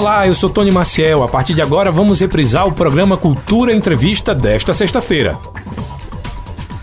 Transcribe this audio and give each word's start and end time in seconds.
Olá, 0.00 0.26
eu 0.26 0.34
sou 0.34 0.48
Tony 0.48 0.70
Maciel. 0.70 1.22
A 1.22 1.28
partir 1.28 1.52
de 1.52 1.60
agora 1.60 1.92
vamos 1.92 2.22
reprisar 2.22 2.66
o 2.66 2.72
programa 2.72 3.18
Cultura 3.18 3.70
Entrevista 3.70 4.34
desta 4.34 4.72
sexta-feira. 4.72 5.36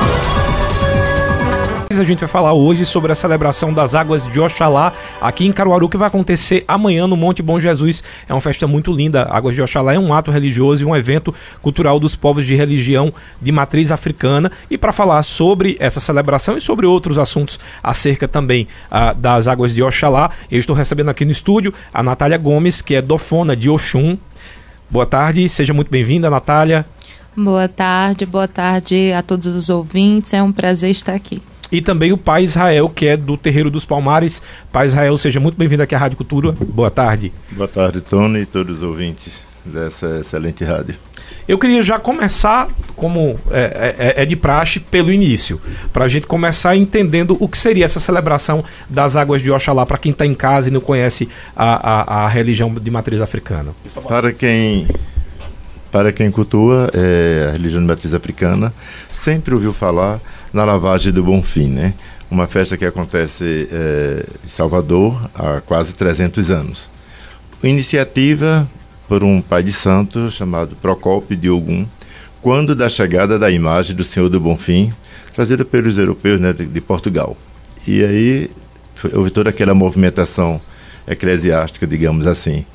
a 1.97 2.03
gente 2.03 2.19
vai 2.19 2.29
falar 2.29 2.53
hoje 2.53 2.85
sobre 2.85 3.11
a 3.11 3.15
celebração 3.15 3.73
das 3.73 3.95
Águas 3.95 4.23
de 4.23 4.39
Oxalá 4.39 4.93
aqui 5.19 5.47
em 5.47 5.51
Caruaru, 5.51 5.89
que 5.89 5.97
vai 5.97 6.07
acontecer 6.07 6.63
amanhã 6.67 7.07
no 7.07 7.17
Monte 7.17 7.41
Bom 7.41 7.59
Jesus. 7.59 8.03
É 8.27 8.33
uma 8.33 8.39
festa 8.39 8.67
muito 8.67 8.93
linda. 8.93 9.23
Águas 9.23 9.55
de 9.55 9.61
Oxalá 9.63 9.95
é 9.95 9.97
um 9.99 10.13
ato 10.13 10.29
religioso 10.29 10.83
e 10.83 10.85
um 10.85 10.95
evento 10.95 11.33
cultural 11.63 11.99
dos 11.99 12.15
povos 12.15 12.45
de 12.45 12.53
religião 12.53 13.11
de 13.41 13.51
matriz 13.51 13.91
africana. 13.91 14.51
E 14.69 14.77
para 14.77 14.91
falar 14.91 15.23
sobre 15.23 15.77
essa 15.79 15.99
celebração 15.99 16.55
e 16.55 16.61
sobre 16.61 16.85
outros 16.85 17.17
assuntos 17.17 17.59
acerca 17.81 18.27
também 18.27 18.67
uh, 18.91 19.17
das 19.17 19.47
Águas 19.47 19.73
de 19.73 19.81
Oxalá, 19.81 20.29
eu 20.51 20.59
estou 20.59 20.75
recebendo 20.75 21.09
aqui 21.09 21.25
no 21.25 21.31
estúdio 21.31 21.73
a 21.91 22.03
Natália 22.03 22.37
Gomes, 22.37 22.83
que 22.83 22.93
é 22.93 23.01
dofona 23.01 23.55
de 23.55 23.67
Oxum. 23.67 24.15
Boa 24.91 25.07
tarde, 25.07 25.49
seja 25.49 25.73
muito 25.73 25.89
bem-vinda, 25.89 26.29
Natália. 26.29 26.85
Boa 27.35 27.67
tarde, 27.67 28.27
boa 28.27 28.47
tarde 28.47 29.11
a 29.11 29.23
todos 29.23 29.47
os 29.47 29.71
ouvintes. 29.71 30.33
É 30.33 30.43
um 30.43 30.51
prazer 30.51 30.91
estar 30.91 31.15
aqui 31.15 31.41
e 31.71 31.81
também 31.81 32.11
o 32.11 32.17
Pai 32.17 32.43
Israel, 32.43 32.89
que 32.89 33.07
é 33.07 33.17
do 33.17 33.37
Terreiro 33.37 33.69
dos 33.69 33.85
Palmares. 33.85 34.41
Pai 34.71 34.85
Israel, 34.85 35.17
seja 35.17 35.39
muito 35.39 35.57
bem-vindo 35.57 35.83
aqui 35.83 35.95
à 35.95 35.97
Rádio 35.97 36.17
Cultura. 36.17 36.51
Boa 36.51 36.91
tarde. 36.91 37.31
Boa 37.51 37.67
tarde, 37.67 38.01
Tony 38.01 38.39
e 38.41 38.45
todos 38.45 38.77
os 38.77 38.83
ouvintes 38.83 39.43
dessa 39.65 40.19
excelente 40.19 40.63
rádio. 40.63 40.95
Eu 41.47 41.57
queria 41.57 41.81
já 41.81 41.97
começar, 41.99 42.69
como 42.95 43.39
é, 43.49 44.13
é, 44.17 44.21
é 44.23 44.25
de 44.25 44.35
praxe, 44.35 44.79
pelo 44.79 45.11
início, 45.11 45.59
para 45.91 46.05
a 46.05 46.07
gente 46.07 46.27
começar 46.27 46.75
entendendo 46.75 47.35
o 47.39 47.47
que 47.47 47.57
seria 47.57 47.85
essa 47.85 47.99
celebração 47.99 48.63
das 48.87 49.15
águas 49.15 49.41
de 49.41 49.49
Oxalá, 49.49 49.85
para 49.85 49.97
quem 49.97 50.11
está 50.11 50.25
em 50.25 50.35
casa 50.35 50.69
e 50.69 50.71
não 50.71 50.81
conhece 50.81 51.27
a, 51.55 52.21
a, 52.21 52.25
a, 52.25 52.27
religião 52.27 52.71
de 52.71 52.91
matriz 52.91 53.19
africana. 53.19 53.71
Para 54.07 54.31
quem, 54.31 54.87
para 55.91 56.11
quem 56.11 56.29
cultua 56.29 56.89
é, 56.93 57.47
a 57.49 57.51
religião 57.53 57.81
de 57.81 57.87
matriz 57.87 58.13
africana, 58.13 58.71
sempre 59.11 59.53
ouviu 59.53 59.73
falar 59.73 60.19
na 60.53 60.65
lavagem 60.65 61.11
do 61.11 61.23
Bonfim, 61.23 61.69
né? 61.69 61.93
Uma 62.29 62.47
festa 62.47 62.77
que 62.77 62.85
acontece 62.85 63.67
é, 63.71 64.25
em 64.45 64.47
Salvador 64.47 65.29
há 65.33 65.61
quase 65.61 65.93
300 65.93 66.51
anos. 66.51 66.89
Iniciativa 67.63 68.69
por 69.07 69.23
um 69.23 69.41
pai 69.41 69.63
de 69.63 69.71
santo 69.71 70.29
chamado 70.29 70.75
Procópio 70.75 71.35
de 71.35 71.49
Ogum, 71.49 71.87
quando 72.41 72.75
da 72.75 72.87
chegada 72.87 73.39
da 73.39 73.49
imagem 73.49 73.95
do 73.95 74.03
Senhor 74.03 74.29
do 74.29 74.39
Bonfim, 74.39 74.93
trazida 75.33 75.65
pelos 75.65 75.97
europeus 75.97 76.39
né, 76.39 76.53
de, 76.53 76.65
de 76.65 76.81
Portugal. 76.81 77.35
E 77.87 78.03
aí 78.03 78.51
houve 79.13 79.31
toda 79.31 79.49
aquela 79.49 79.73
movimentação 79.73 80.61
eclesiástica, 81.07 81.87
digamos 81.87 82.27
assim, 82.27 82.65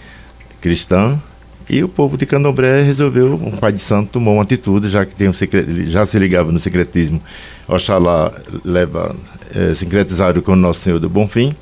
cristã, 0.61 1.21
e 1.69 1.83
o 1.83 1.89
povo 1.89 2.17
de 2.17 2.27
Candomblé 2.27 2.83
resolveu, 2.83 3.35
um 3.35 3.53
pai 3.53 3.73
de 3.73 3.79
santo 3.79 4.11
tomou 4.11 4.35
uma 4.35 4.43
atitude, 4.43 4.89
já 4.89 5.07
que 5.07 5.15
tem 5.15 5.29
um 5.29 5.33
secret, 5.33 5.87
já 5.87 6.05
se 6.05 6.19
ligava 6.19 6.53
no 6.53 6.59
secretismo. 6.59 7.23
Oxalá 7.67 8.33
leva 8.63 9.17
é, 9.55 9.75
sincretizado 9.75 10.43
com 10.43 10.53
o 10.53 10.57
Nosso 10.57 10.81
Senhor 10.81 10.99
do 10.99 11.09
Bonfim. 11.09 11.55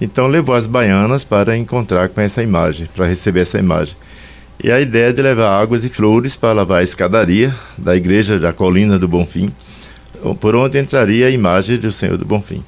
Então 0.00 0.26
levou 0.26 0.54
as 0.54 0.66
baianas 0.66 1.24
para 1.24 1.56
encontrar 1.56 2.08
com 2.08 2.20
essa 2.20 2.42
imagem, 2.42 2.88
para 2.94 3.06
receber 3.06 3.40
essa 3.40 3.58
imagem. 3.58 3.96
E 4.62 4.70
a 4.70 4.80
ideia 4.80 5.12
de 5.12 5.22
levar 5.22 5.60
águas 5.60 5.84
e 5.84 5.88
flores 5.88 6.36
para 6.36 6.52
lavar 6.52 6.80
a 6.80 6.82
escadaria 6.82 7.54
da 7.78 7.94
igreja 7.94 8.40
da 8.40 8.52
Colina 8.52 8.98
do 8.98 9.06
Bonfim, 9.06 9.52
por 10.40 10.56
onde 10.56 10.78
entraria 10.78 11.26
a 11.26 11.30
imagem 11.30 11.78
do 11.78 11.92
Senhor 11.92 12.16
do 12.16 12.24
Bonfim. 12.24 12.64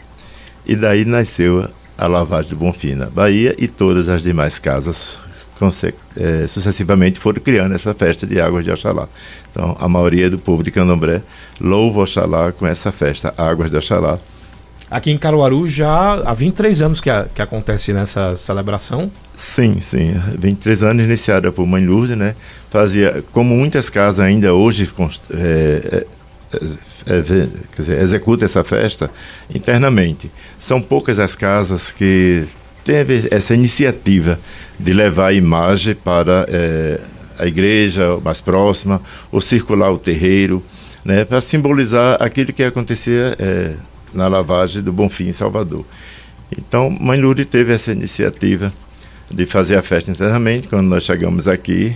E 0.64 0.76
daí 0.76 1.04
nasceu 1.04 1.68
a 1.96 2.06
lavagem 2.06 2.50
do 2.50 2.56
Bonfim 2.56 2.94
na 2.94 3.06
Bahia 3.06 3.56
e 3.58 3.66
todas 3.66 4.08
as 4.08 4.22
demais 4.22 4.58
casas 4.60 5.18
é, 6.16 6.46
sucessivamente 6.46 7.18
foram 7.18 7.40
criando 7.40 7.74
essa 7.74 7.94
festa 7.94 8.26
de 8.26 8.40
Águas 8.40 8.64
de 8.64 8.70
Oxalá. 8.70 9.08
Então, 9.50 9.76
a 9.78 9.88
maioria 9.88 10.30
do 10.30 10.38
povo 10.38 10.62
de 10.62 10.70
Candomblé 10.70 11.22
louva 11.60 12.02
Oxalá 12.02 12.52
com 12.52 12.66
essa 12.66 12.92
festa, 12.92 13.34
Águas 13.36 13.70
de 13.70 13.76
Oxalá. 13.76 14.18
Aqui 14.90 15.10
em 15.10 15.18
Caruaru 15.18 15.68
já 15.68 16.14
há 16.14 16.32
23 16.32 16.80
anos 16.80 17.00
que, 17.00 17.10
a, 17.10 17.26
que 17.34 17.42
acontece 17.42 17.92
nessa 17.92 18.34
celebração? 18.36 19.10
Sim, 19.34 19.80
sim. 19.80 20.14
23 20.38 20.82
anos 20.82 21.04
iniciada 21.04 21.52
por 21.52 21.66
Mãe 21.66 21.84
Lourdes, 21.84 22.16
né? 22.16 22.34
Fazia, 22.70 23.22
como 23.32 23.54
muitas 23.54 23.90
casas 23.90 24.20
ainda 24.20 24.54
hoje 24.54 24.90
é, 25.30 25.36
é, 25.92 26.06
é, 27.06 27.22
quer 27.74 27.82
dizer, 27.82 28.00
executa 28.00 28.46
essa 28.46 28.64
festa 28.64 29.10
internamente. 29.54 30.30
São 30.58 30.80
poucas 30.80 31.18
as 31.18 31.36
casas 31.36 31.90
que 31.90 32.46
teve 32.88 33.28
essa 33.30 33.52
iniciativa 33.52 34.40
de 34.80 34.94
levar 34.94 35.26
a 35.26 35.32
imagem 35.34 35.94
para 35.94 36.46
é, 36.48 36.98
a 37.38 37.46
igreja 37.46 38.16
mais 38.24 38.40
próxima, 38.40 38.98
ou 39.30 39.42
circular 39.42 39.92
o 39.92 39.98
terreiro, 39.98 40.62
né, 41.04 41.22
para 41.22 41.42
simbolizar 41.42 42.16
aquilo 42.18 42.50
que 42.50 42.62
acontecia 42.62 43.36
é, 43.38 43.74
na 44.14 44.26
lavagem 44.26 44.82
do 44.82 44.90
Bonfim 44.90 45.28
em 45.28 45.32
Salvador. 45.32 45.84
Então, 46.50 46.88
Mãe 46.88 47.20
Lourdes 47.20 47.44
teve 47.44 47.74
essa 47.74 47.92
iniciativa 47.92 48.72
de 49.30 49.44
fazer 49.44 49.76
a 49.76 49.82
festa 49.82 50.10
internamente, 50.10 50.66
quando 50.66 50.86
nós 50.86 51.02
chegamos 51.02 51.46
aqui, 51.46 51.94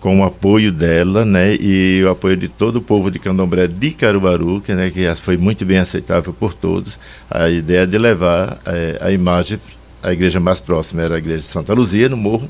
com 0.00 0.20
o 0.20 0.24
apoio 0.24 0.72
dela, 0.72 1.22
né, 1.22 1.54
e 1.60 2.02
o 2.02 2.08
apoio 2.08 2.38
de 2.38 2.48
todo 2.48 2.76
o 2.76 2.80
povo 2.80 3.10
de 3.10 3.18
Candomblé 3.18 3.66
de 3.66 3.90
Caruaru, 3.90 4.62
que, 4.62 4.72
né, 4.72 4.90
que 4.90 5.04
foi 5.16 5.36
muito 5.36 5.66
bem 5.66 5.76
aceitável 5.76 6.32
por 6.32 6.54
todos, 6.54 6.98
a 7.30 7.50
ideia 7.50 7.86
de 7.86 7.98
levar 7.98 8.58
é, 8.64 8.96
a 9.02 9.12
imagem 9.12 9.60
a 10.02 10.12
igreja 10.12 10.40
mais 10.40 10.60
próxima 10.60 11.02
era 11.02 11.14
a 11.14 11.18
igreja 11.18 11.40
de 11.40 11.46
Santa 11.46 11.72
Luzia, 11.74 12.08
no 12.08 12.16
morro. 12.16 12.48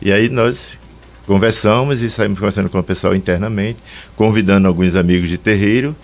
E 0.00 0.12
aí 0.12 0.28
nós 0.28 0.78
conversamos 1.26 2.02
e 2.02 2.10
saímos 2.10 2.38
conversando 2.38 2.68
com 2.68 2.78
o 2.78 2.82
pessoal 2.82 3.14
internamente, 3.14 3.78
convidando 4.16 4.68
alguns 4.68 4.96
amigos 4.96 5.28
de 5.28 5.38
terreiro. 5.38 5.94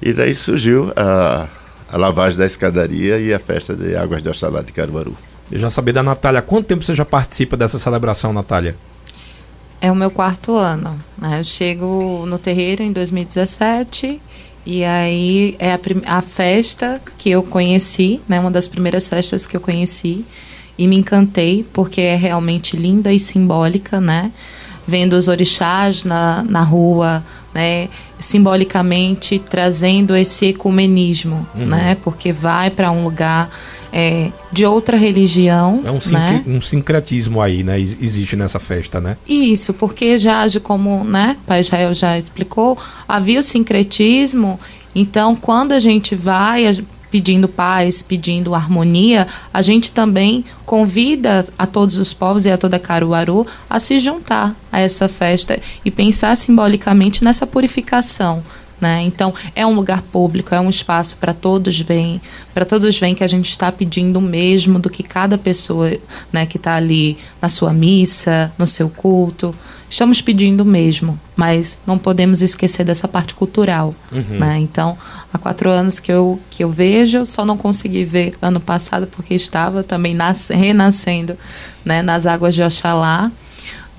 E 0.00 0.12
daí 0.12 0.34
surgiu 0.34 0.92
a, 0.96 1.48
a 1.90 1.96
lavagem 1.96 2.38
da 2.38 2.46
escadaria 2.46 3.18
e 3.18 3.34
a 3.34 3.38
festa 3.38 3.74
de 3.74 3.96
Águas 3.96 4.22
de 4.22 4.28
Oxalá 4.28 4.62
de 4.62 4.72
Caruaru. 4.72 5.16
Eu 5.50 5.58
já 5.58 5.70
sabia 5.70 5.94
da 5.94 6.02
Natália. 6.02 6.42
Quanto 6.42 6.66
tempo 6.66 6.84
você 6.84 6.94
já 6.94 7.04
participa 7.04 7.56
dessa 7.56 7.78
celebração, 7.78 8.32
Natália? 8.32 8.76
É 9.80 9.90
o 9.90 9.94
meu 9.94 10.10
quarto 10.10 10.54
ano. 10.54 10.98
Né? 11.16 11.40
Eu 11.40 11.44
chego 11.44 12.26
no 12.26 12.38
terreiro 12.38 12.82
em 12.82 12.92
2017 12.92 14.20
e 14.70 14.84
aí 14.84 15.56
é 15.58 15.72
a, 15.72 15.80
a, 16.18 16.20
festa 16.20 17.00
que 17.16 17.30
eu 17.30 17.42
conheci, 17.42 18.20
né? 18.28 18.38
Uma 18.38 18.50
das 18.50 18.68
primeiras 18.68 19.08
festas 19.08 19.46
que 19.46 19.56
eu 19.56 19.62
conheci 19.62 20.26
e 20.78 20.86
me 20.86 20.96
encantei 20.96 21.66
porque 21.72 22.00
é 22.00 22.14
realmente 22.14 22.76
linda 22.76 23.12
e 23.12 23.18
simbólica, 23.18 24.00
né? 24.00 24.32
vendo 24.88 25.12
os 25.12 25.28
orixás 25.28 26.02
na, 26.02 26.42
na 26.42 26.62
rua, 26.62 27.22
né, 27.52 27.90
simbolicamente 28.18 29.38
trazendo 29.38 30.16
esse 30.16 30.46
ecumenismo, 30.46 31.46
uhum. 31.54 31.66
né, 31.66 31.94
porque 32.02 32.32
vai 32.32 32.70
para 32.70 32.90
um 32.90 33.04
lugar 33.04 33.50
é, 33.92 34.32
de 34.50 34.64
outra 34.64 34.96
religião. 34.96 35.82
É 35.84 35.90
um, 35.90 35.98
né? 36.10 36.42
um 36.46 36.60
sincretismo 36.62 37.42
aí, 37.42 37.62
né? 37.62 37.78
Existe 37.78 38.34
nessa 38.34 38.58
festa, 38.58 38.98
né? 38.98 39.18
Isso, 39.28 39.74
porque 39.74 40.16
já 40.16 40.40
age 40.40 40.58
como, 40.58 41.04
né? 41.04 41.36
Pai 41.46 41.60
Israel 41.60 41.92
já 41.92 42.16
explicou, 42.16 42.78
havia 43.06 43.40
o 43.40 43.42
sincretismo. 43.42 44.58
Então, 44.94 45.36
quando 45.36 45.72
a 45.72 45.80
gente 45.80 46.14
vai, 46.14 46.64
pedindo 47.10 47.48
paz, 47.48 48.02
pedindo 48.02 48.54
harmonia, 48.54 49.26
a 49.52 49.62
gente 49.62 49.92
também 49.92 50.44
convida 50.64 51.46
a 51.58 51.66
todos 51.66 51.96
os 51.96 52.12
povos 52.12 52.44
e 52.44 52.50
a 52.50 52.58
toda 52.58 52.78
Caruaru 52.78 53.46
a 53.68 53.78
se 53.78 53.98
juntar 53.98 54.54
a 54.70 54.80
essa 54.80 55.08
festa 55.08 55.58
e 55.84 55.90
pensar 55.90 56.36
simbolicamente 56.36 57.24
nessa 57.24 57.46
purificação, 57.46 58.42
né? 58.80 59.02
Então, 59.02 59.34
é 59.54 59.66
um 59.66 59.74
lugar 59.74 60.02
público, 60.02 60.54
é 60.54 60.60
um 60.60 60.70
espaço 60.70 61.16
para 61.16 61.34
todos 61.34 61.78
verem, 61.80 62.20
para 62.54 62.64
todos 62.64 62.98
verem 62.98 63.14
que 63.14 63.24
a 63.24 63.28
gente 63.28 63.50
está 63.50 63.70
pedindo 63.72 64.18
o 64.18 64.22
mesmo 64.22 64.78
do 64.78 64.88
que 64.88 65.02
cada 65.02 65.36
pessoa 65.36 65.90
né, 66.32 66.46
que 66.46 66.56
está 66.56 66.76
ali 66.76 67.18
na 67.40 67.48
sua 67.48 67.72
missa, 67.72 68.52
no 68.56 68.66
seu 68.66 68.88
culto. 68.88 69.54
Estamos 69.90 70.20
pedindo 70.20 70.62
o 70.62 70.66
mesmo, 70.66 71.18
mas 71.34 71.80
não 71.86 71.98
podemos 71.98 72.42
esquecer 72.42 72.84
dessa 72.84 73.08
parte 73.08 73.34
cultural. 73.34 73.94
Uhum. 74.12 74.38
Né? 74.38 74.58
Então, 74.58 74.96
há 75.32 75.38
quatro 75.38 75.70
anos 75.70 75.98
que 75.98 76.12
eu, 76.12 76.38
que 76.50 76.62
eu 76.62 76.70
vejo, 76.70 77.24
só 77.26 77.44
não 77.44 77.56
consegui 77.56 78.04
ver 78.04 78.34
ano 78.40 78.60
passado 78.60 79.06
porque 79.06 79.34
estava 79.34 79.82
também 79.82 80.14
nas, 80.14 80.48
renascendo 80.48 81.36
né, 81.84 82.02
nas 82.02 82.26
águas 82.26 82.54
de 82.54 82.62
Oxalá 82.62 83.30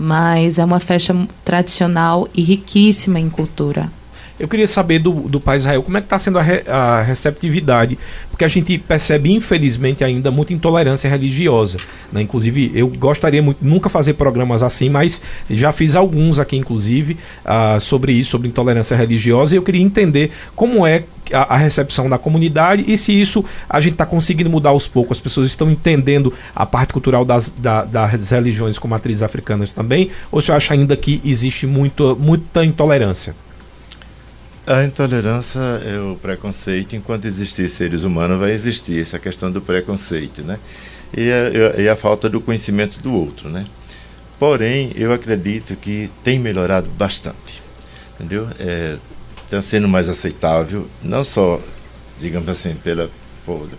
mas 0.02 0.58
é 0.58 0.64
uma 0.64 0.80
festa 0.80 1.14
tradicional 1.44 2.30
e 2.34 2.42
riquíssima 2.42 3.20
em 3.20 3.30
cultura. 3.30 3.92
Eu 4.40 4.48
queria 4.48 4.68
saber 4.68 5.00
do, 5.00 5.12
do 5.12 5.40
Pai 5.40 5.58
Israel 5.58 5.84
como 5.84 5.98
é 5.98 6.00
que 6.00 6.06
está 6.06 6.18
sendo 6.18 6.40
a, 6.40 6.42
re, 6.42 6.64
a, 6.66 7.02
receptividade, 7.02 8.00
porque 8.30 8.46
a 8.46 8.48
gente 8.48 8.78
percebe, 8.78 9.34
infelizmente, 9.34 10.02
ainda 10.02 10.32
muita 10.32 10.54
intolerância 10.54 11.10
religiosa. 11.10 11.78
Né? 12.10 12.22
Inclusive, 12.22 12.72
eu 12.74 12.88
gostaria 12.88 13.42
muito, 13.42 13.58
nunca 13.62 13.90
fazer 13.90 14.14
programas 14.14 14.64
assim, 14.64 14.88
mas 14.90 15.22
já 15.50 15.74
fiz 15.74 15.94
alguns 15.94 16.40
aqui, 16.40 16.56
inclusive, 16.56 17.18
uh, 17.44 17.80
sobre 17.82 18.14
isso, 18.14 18.32
sobre 18.32 18.48
intolerância 18.48 18.96
religiosa, 18.96 19.56
e 19.56 19.58
eu 19.58 19.64
queria 19.64 19.82
entender 19.82 20.32
como 20.56 20.88
é 20.88 21.04
a, 21.34 21.56
a 21.56 21.58
recepção 21.58 22.10
da 22.10 22.18
comunidade 22.18 22.86
e 22.88 22.98
se 22.98 23.20
isso 23.20 23.44
a 23.70 23.82
gente 23.82 23.94
está 23.94 24.06
conseguindo 24.06 24.50
mudar 24.50 24.70
aos 24.70 24.88
poucos. 24.88 25.18
As 25.18 25.22
pessoas 25.22 25.50
estão 25.50 25.70
entendendo 25.70 26.34
a 26.56 26.66
parte 26.66 26.94
cultural 26.94 27.26
das, 27.26 27.50
da, 27.50 27.84
das 27.84 28.30
religiões 28.32 28.80
com 28.80 28.88
matrizes 28.88 29.22
africanas 29.22 29.74
também, 29.74 30.12
ou 30.32 30.40
se 30.40 30.50
acha 30.50 30.74
ainda 30.74 30.96
que 30.96 31.22
existe 31.26 31.68
muito, 31.68 32.18
muita 32.18 32.64
intolerância? 32.64 33.36
A 34.70 34.84
intolerância 34.84 35.60
é 35.60 36.00
o 36.00 36.16
preconceito. 36.16 36.96
Enquanto 36.96 37.26
existir 37.26 37.68
seres 37.72 38.04
humanos, 38.04 38.38
vai 38.38 38.52
existir 38.52 39.02
essa 39.02 39.18
questão 39.18 39.52
do 39.52 39.60
preconceito, 39.60 40.44
né? 40.44 40.60
E 41.12 41.28
a, 41.32 41.82
e 41.82 41.90
a 41.90 41.96
falta 41.96 42.30
do 42.30 42.40
conhecimento 42.40 43.00
do 43.02 43.12
outro, 43.12 43.50
né? 43.50 43.66
Porém, 44.38 44.92
eu 44.96 45.12
acredito 45.12 45.76
que 45.76 46.12
tem 46.24 46.38
melhorado 46.38 46.88
bastante, 46.88 47.64
entendeu? 48.14 48.48
Está 49.44 49.58
é, 49.58 49.62
sendo 49.62 49.88
mais 49.88 50.08
aceitável, 50.08 50.88
não 51.02 51.24
só, 51.24 51.60
digamos 52.22 52.48
assim, 52.48 52.76
pela, 52.76 53.10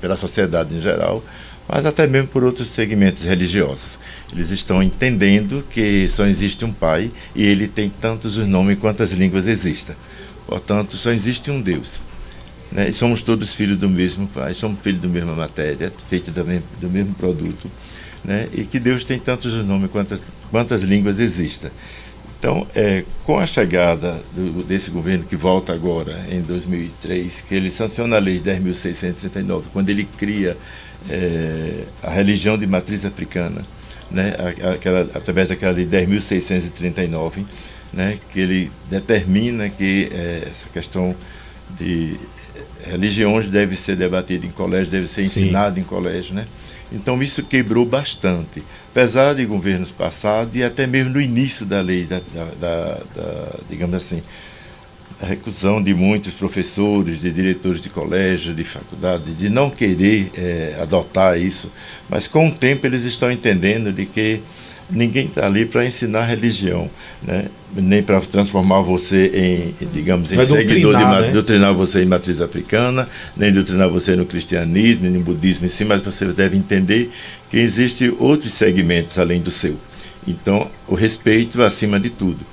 pela 0.01 0.17
sociedade 0.17 0.75
em 0.75 0.81
geral, 0.81 1.23
mas 1.69 1.87
até 1.87 2.05
mesmo 2.09 2.27
por 2.27 2.43
outros 2.43 2.69
segmentos 2.69 3.23
religiosos. 3.23 3.97
Eles 4.33 4.51
estão 4.51 4.83
entendendo 4.83 5.65
que 5.71 6.09
só 6.09 6.27
existe 6.27 6.65
um 6.65 6.73
Pai 6.73 7.11
e 7.33 7.47
ele 7.47 7.69
tem 7.69 7.89
tantos 7.89 8.37
os 8.37 8.49
nomes 8.49 8.77
quantas 8.77 9.13
línguas 9.13 9.47
existem. 9.47 9.95
Portanto, 10.51 10.97
só 10.97 11.13
existe 11.13 11.49
um 11.49 11.61
Deus. 11.63 12.03
Né? 12.73 12.89
E 12.89 12.93
somos 12.93 13.23
todos 13.23 13.55
filhos 13.55 13.79
do 13.79 13.89
mesmo 13.89 14.27
Pai, 14.27 14.53
somos 14.53 14.81
filhos 14.81 15.01
da 15.01 15.07
mesma 15.07 15.33
matéria, 15.33 15.93
feitos 16.09 16.35
do 16.35 16.45
mesmo, 16.45 16.65
do 16.81 16.91
mesmo 16.91 17.15
produto. 17.15 17.71
Né? 18.25 18.49
E 18.53 18.65
que 18.65 18.81
Deus 18.81 19.05
tem 19.05 19.17
tantos 19.17 19.55
nomes 19.65 19.93
quantas, 19.93 20.21
quantas 20.51 20.83
línguas 20.83 21.21
existem. 21.21 21.71
Então, 22.37 22.67
é, 22.75 23.05
com 23.25 23.39
a 23.39 23.47
chegada 23.47 24.21
do, 24.35 24.65
desse 24.65 24.91
governo 24.91 25.25
que 25.25 25.37
volta 25.37 25.73
agora, 25.73 26.27
em 26.29 26.41
2003, 26.41 27.43
que 27.43 27.55
ele 27.55 27.71
sanciona 27.71 28.17
a 28.17 28.19
Lei 28.19 28.41
10.639, 28.41 29.65
quando 29.73 29.89
ele 29.89 30.05
cria 30.05 30.57
é, 31.09 31.85
a 32.03 32.11
religião 32.11 32.59
de 32.59 32.67
matriz 32.67 33.05
africana, 33.05 33.65
né, 34.11 34.35
aquela, 34.75 35.03
através 35.15 35.47
daquela 35.47 35.71
Lei 35.71 35.87
10.639, 35.87 37.45
né, 37.93 38.19
que 38.33 38.41
ele 38.41 38.71
determina 38.89 39.69
que 39.69 40.09
é, 40.13 40.49
essa 40.51 40.69
questão 40.69 41.15
de 41.79 42.17
religiões 42.85 43.49
deve 43.49 43.77
ser 43.77 43.97
debatida 43.97 44.47
em 44.47 44.51
colégio, 44.51 44.91
deve 44.91 45.07
ser 45.07 45.23
ensinada 45.23 45.79
em 45.79 45.83
colégio, 45.83 46.35
né? 46.35 46.47
Então 46.93 47.23
isso 47.23 47.43
quebrou 47.43 47.85
bastante, 47.85 48.63
apesar 48.91 49.35
de 49.35 49.45
governos 49.45 49.93
passados 49.93 50.57
e 50.57 50.63
até 50.63 50.87
mesmo 50.87 51.13
no 51.13 51.21
início 51.21 51.65
da 51.65 51.81
lei, 51.81 52.05
da, 52.05 52.21
da, 52.35 52.45
da, 52.61 52.95
da 53.15 53.53
digamos 53.69 53.95
assim, 53.95 54.23
a 55.23 55.27
recusão 55.27 55.83
de 55.83 55.95
muitos 55.95 56.35
professores, 56.35 57.21
de 57.21 57.31
diretores 57.31 57.81
de 57.81 57.91
colégio, 57.91 58.55
de 58.55 58.65
faculdade, 58.65 59.35
de 59.35 59.49
não 59.49 59.71
querer 59.71 60.33
é, 60.37 60.79
adotar 60.81 61.39
isso, 61.39 61.71
mas 62.09 62.27
com 62.27 62.49
o 62.49 62.53
tempo 62.53 62.87
eles 62.87 63.05
estão 63.05 63.31
entendendo 63.31 63.93
de 63.93 64.07
que 64.07 64.41
ninguém 64.91 65.27
está 65.27 65.47
ali 65.47 65.65
para 65.67 65.85
ensinar 65.87 66.25
religião, 66.25 66.91
né? 67.23 67.47
nem 67.75 68.03
para 68.03 68.21
transformar 68.21 68.81
você 68.81 69.75
em, 69.81 69.87
digamos, 69.93 70.33
em 70.33 70.37
Vai 70.37 70.47
seguidor 70.47 70.97
de 70.97 71.05
né? 71.05 71.31
doutrinar 71.31 71.73
você 71.73 72.03
em 72.03 72.07
matriz 72.07 72.41
africana, 72.41 73.09
nem 73.37 73.53
doutrinar 73.53 73.89
você 73.89 74.17
no 74.17 74.27
cristianismo, 74.27 75.05
nem 75.05 75.13
no 75.13 75.21
budismo 75.21 75.67
em 75.67 75.69
si, 75.69 75.85
mas 75.85 76.03
você 76.03 76.27
deve 76.27 76.57
entender 76.57 77.11
que 77.49 77.59
existem 77.59 78.15
outros 78.19 78.53
segmentos 78.53 79.19
além 79.19 79.41
do 79.41 79.51
seu. 79.51 79.77
Então, 80.27 80.71
o 80.87 80.95
respeito 80.95 81.63
acima 81.63 81.99
de 81.99 82.11
tudo. 82.11 82.45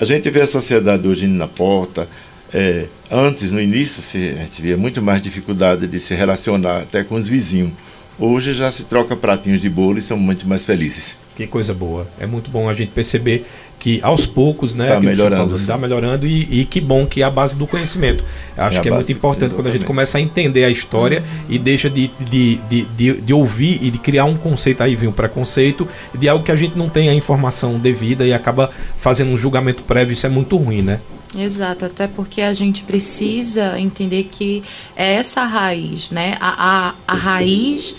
A 0.00 0.04
gente 0.04 0.30
vê 0.30 0.40
a 0.40 0.46
sociedade 0.46 1.06
hoje 1.06 1.26
indo 1.26 1.34
na 1.34 1.48
porta. 1.48 2.08
É, 2.52 2.86
antes, 3.10 3.50
no 3.50 3.60
início, 3.60 4.02
se, 4.02 4.30
a 4.30 4.42
gente 4.42 4.62
via 4.62 4.76
muito 4.76 5.02
mais 5.02 5.20
dificuldade 5.20 5.86
de 5.86 6.00
se 6.00 6.14
relacionar 6.14 6.78
até 6.78 7.04
com 7.04 7.16
os 7.16 7.28
vizinhos. 7.28 7.72
Hoje 8.18 8.54
já 8.54 8.70
se 8.72 8.84
troca 8.84 9.16
pratinhos 9.16 9.60
de 9.60 9.68
bolo 9.68 9.98
e 9.98 10.02
são 10.02 10.16
muito 10.16 10.48
mais 10.48 10.64
felizes. 10.64 11.16
Que 11.40 11.46
coisa 11.46 11.72
boa. 11.72 12.06
É 12.20 12.26
muito 12.26 12.50
bom 12.50 12.68
a 12.68 12.74
gente 12.74 12.90
perceber 12.90 13.46
que 13.78 13.98
aos 14.02 14.26
poucos, 14.26 14.74
né, 14.74 14.84
está 14.84 15.00
melhorando, 15.00 15.56
está 15.56 15.78
melhorando 15.78 16.26
e, 16.26 16.60
e, 16.60 16.64
que 16.66 16.82
bom 16.82 17.06
que 17.06 17.22
é 17.22 17.24
a 17.24 17.30
base 17.30 17.56
do 17.56 17.66
conhecimento. 17.66 18.22
Acho 18.58 18.76
é 18.76 18.82
que 18.82 18.88
é 18.90 18.92
muito 18.92 19.10
importante 19.10 19.44
exatamente. 19.44 19.56
quando 19.56 19.66
a 19.68 19.70
gente 19.70 19.86
começa 19.86 20.18
a 20.18 20.20
entender 20.20 20.64
a 20.64 20.68
história 20.68 21.20
uhum. 21.20 21.46
e 21.48 21.58
deixa 21.58 21.88
de, 21.88 22.10
de, 22.20 22.56
de, 22.68 22.84
de, 22.84 23.20
de 23.22 23.32
ouvir 23.32 23.82
e 23.82 23.90
de 23.90 23.98
criar 23.98 24.26
um 24.26 24.36
conceito, 24.36 24.82
aí 24.82 24.94
vem 24.94 25.08
um 25.08 25.12
preconceito, 25.12 25.88
de 26.14 26.28
algo 26.28 26.44
que 26.44 26.52
a 26.52 26.56
gente 26.56 26.76
não 26.76 26.90
tem 26.90 27.08
a 27.08 27.14
informação 27.14 27.78
devida 27.78 28.26
e 28.26 28.34
acaba 28.34 28.70
fazendo 28.98 29.30
um 29.30 29.36
julgamento 29.38 29.82
prévio, 29.82 30.12
isso 30.12 30.26
é 30.26 30.30
muito 30.30 30.58
ruim, 30.58 30.82
né? 30.82 31.00
Exato, 31.34 31.86
até 31.86 32.06
porque 32.06 32.42
a 32.42 32.52
gente 32.52 32.82
precisa 32.82 33.80
entender 33.80 34.24
que 34.24 34.62
é 34.94 35.14
essa 35.14 35.42
raiz, 35.44 36.10
né? 36.10 36.36
A, 36.38 36.90
a, 36.90 36.94
a 37.06 37.14
raiz 37.14 37.96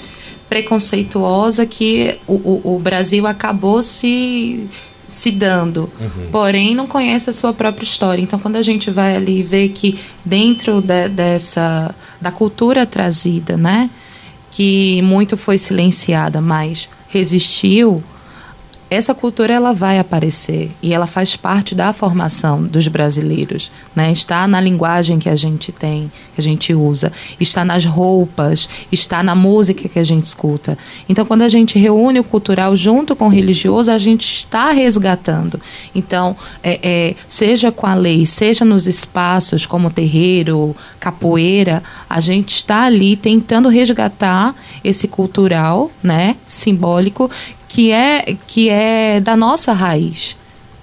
preconceituosa 0.51 1.65
que 1.65 2.20
o, 2.27 2.34
o, 2.34 2.75
o 2.75 2.79
Brasil 2.79 3.25
acabou 3.25 3.81
se 3.81 4.67
se 5.08 5.31
dando, 5.31 5.89
uhum. 6.00 6.29
porém 6.31 6.74
não 6.74 6.88
conhece 6.88 7.29
a 7.29 7.34
sua 7.34 7.53
própria 7.53 7.84
história. 7.84 8.22
Então, 8.22 8.39
quando 8.39 8.55
a 8.55 8.62
gente 8.62 8.89
vai 8.89 9.13
ali 9.15 9.43
ver 9.43 9.70
que 9.70 10.00
dentro 10.24 10.81
de, 10.81 11.10
dessa 11.10 11.93
da 12.20 12.31
cultura 12.31 12.86
trazida, 12.86 13.58
né, 13.58 13.89
que 14.50 15.01
muito 15.01 15.36
foi 15.36 15.58
silenciada, 15.58 16.39
mas 16.39 16.88
resistiu, 17.10 18.01
essa 18.91 19.15
cultura 19.15 19.53
ela 19.53 19.71
vai 19.71 19.98
aparecer 19.98 20.69
e 20.81 20.93
ela 20.93 21.07
faz 21.07 21.38
parte 21.38 21.74
da 21.74 21.93
formação 21.93 22.62
dos 22.62 22.89
brasileiros, 22.89 23.71
né? 23.95 24.12
Está 24.12 24.45
na 24.45 24.60
linguagem 24.60 25.17
que 25.17 25.29
a 25.29 25.36
gente 25.36 25.71
tem, 25.71 26.12
que 26.36 26.41
a 26.41 26.43
gente 26.43 26.74
usa, 26.74 27.10
está 27.39 27.63
nas 27.63 27.86
roupas, 27.86 28.67
está 28.91 29.24
na 29.24 29.33
música 29.33 29.88
que 29.88 29.98
a 29.98 30.03
gente 30.03 30.25
escuta. 30.25 30.77
Então, 31.07 31.25
quando 31.25 31.43
a 31.43 31.48
gente 31.48 31.79
reúne 31.79 32.19
o 32.19 32.24
cultural 32.24 32.75
junto 32.75 33.15
com 33.15 33.27
o 33.27 33.29
religioso, 33.29 33.89
a 33.89 33.98
gente 33.98 34.25
está 34.25 34.74
resgatando. 34.74 35.57
Então, 35.95 36.36
é, 36.62 36.79
é, 36.83 37.15
seja 37.29 37.71
com 37.71 37.88
a 37.88 37.93
lei, 37.93 38.25
seja 38.25 38.65
nos 38.65 38.88
espaços 38.88 39.65
como 39.65 39.89
terreiro, 39.89 40.75
capoeira, 41.00 41.81
a 42.10 42.19
gente 42.19 42.55
está 42.55 42.83
ali 42.83 43.15
tentando 43.15 43.69
resgatar 43.69 44.53
esse 44.83 45.07
cultural, 45.07 45.89
né, 46.03 46.36
simbólico 46.45 47.31
que 47.71 47.89
é, 47.89 48.35
que 48.47 48.69
é 48.69 49.21
da 49.21 49.37
nossa 49.37 49.71
raiz. 49.71 50.35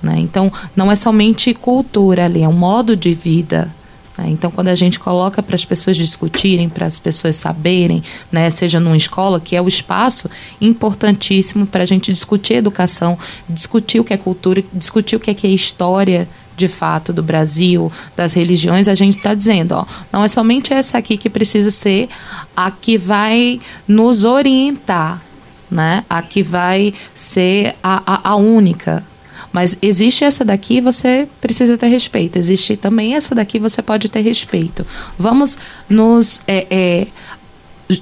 Né? 0.03 0.15
Então, 0.21 0.51
não 0.75 0.91
é 0.91 0.97
somente 0.97 1.53
cultura 1.53 2.25
ali, 2.25 2.43
é 2.43 2.49
um 2.49 2.53
modo 2.53 2.97
de 2.97 3.13
vida. 3.13 3.71
Né? 4.17 4.31
Então, 4.31 4.51
quando 4.51 4.69
a 4.69 4.75
gente 4.75 4.99
coloca 4.99 5.43
para 5.43 5.55
as 5.55 5.67
pessoas 5.67 5.99
discutirem, 5.99 6.67
para 6.67 6.87
as 6.87 6.99
pessoas 6.99 7.37
saberem, 7.37 8.03
né, 8.33 8.49
seja 8.49 8.81
numa 8.81 8.97
escola, 8.97 9.39
que 9.39 9.55
é 9.55 9.61
o 9.61 9.69
espaço 9.69 10.31
importantíssimo 10.63 11.67
para 11.67 11.83
a 11.83 11.87
gente 11.87 12.11
discutir 12.11 12.55
educação, 12.55 13.19
discutir 13.47 14.01
o 14.01 14.05
que 14.05 14.15
é 14.15 14.17
cultura, 14.17 14.65
discutir 14.73 15.17
o 15.17 15.21
que 15.21 15.31
é, 15.31 15.35
que 15.35 15.47
é 15.47 15.51
história 15.51 16.27
de 16.57 16.69
fato 16.69 17.13
do 17.13 17.23
Brasil, 17.23 17.93
das 18.17 18.33
religiões, 18.33 18.89
a 18.89 18.95
gente 18.95 19.19
está 19.19 19.35
dizendo, 19.35 19.73
ó, 19.73 19.87
não 20.11 20.25
é 20.25 20.29
somente 20.29 20.73
essa 20.73 20.97
aqui 20.97 21.19
que 21.19 21.29
precisa 21.29 21.71
ser 21.71 22.09
a 22.57 22.71
que 22.71 22.97
vai 22.97 23.61
nos 23.87 24.25
orientar, 24.25 25.23
né? 25.71 26.05
A 26.09 26.23
que 26.23 26.43
vai 26.43 26.93
ser 27.15 27.75
a, 27.83 28.03
a, 28.07 28.31
a 28.31 28.37
única. 28.37 29.05
Mas 29.53 29.77
existe 29.81 30.25
essa 30.25 30.45
daqui, 30.45 30.81
você 30.81 31.27
precisa 31.41 31.79
ter 31.79 31.89
respeito. 31.89 32.39
Existe 32.39 32.77
também 32.77 33.15
essa 33.15 33.35
daqui, 33.35 33.59
você 33.59 33.83
pode 33.83 34.09
ter 34.09 34.21
respeito. 34.21 34.87
Vamos 35.19 35.59
nos, 35.89 36.43
é, 36.47 36.67
é, 36.71 37.07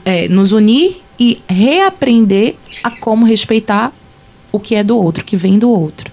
é, 0.04 0.28
nos 0.28 0.52
unir 0.52 1.02
e 1.18 1.40
reaprender 1.48 2.56
a 2.82 2.90
como 2.90 3.24
respeitar 3.24 3.92
o 4.50 4.58
que 4.58 4.74
é 4.74 4.82
do 4.82 4.96
outro, 4.96 5.24
que 5.24 5.36
vem 5.36 5.58
do 5.58 5.70
outro. 5.70 6.12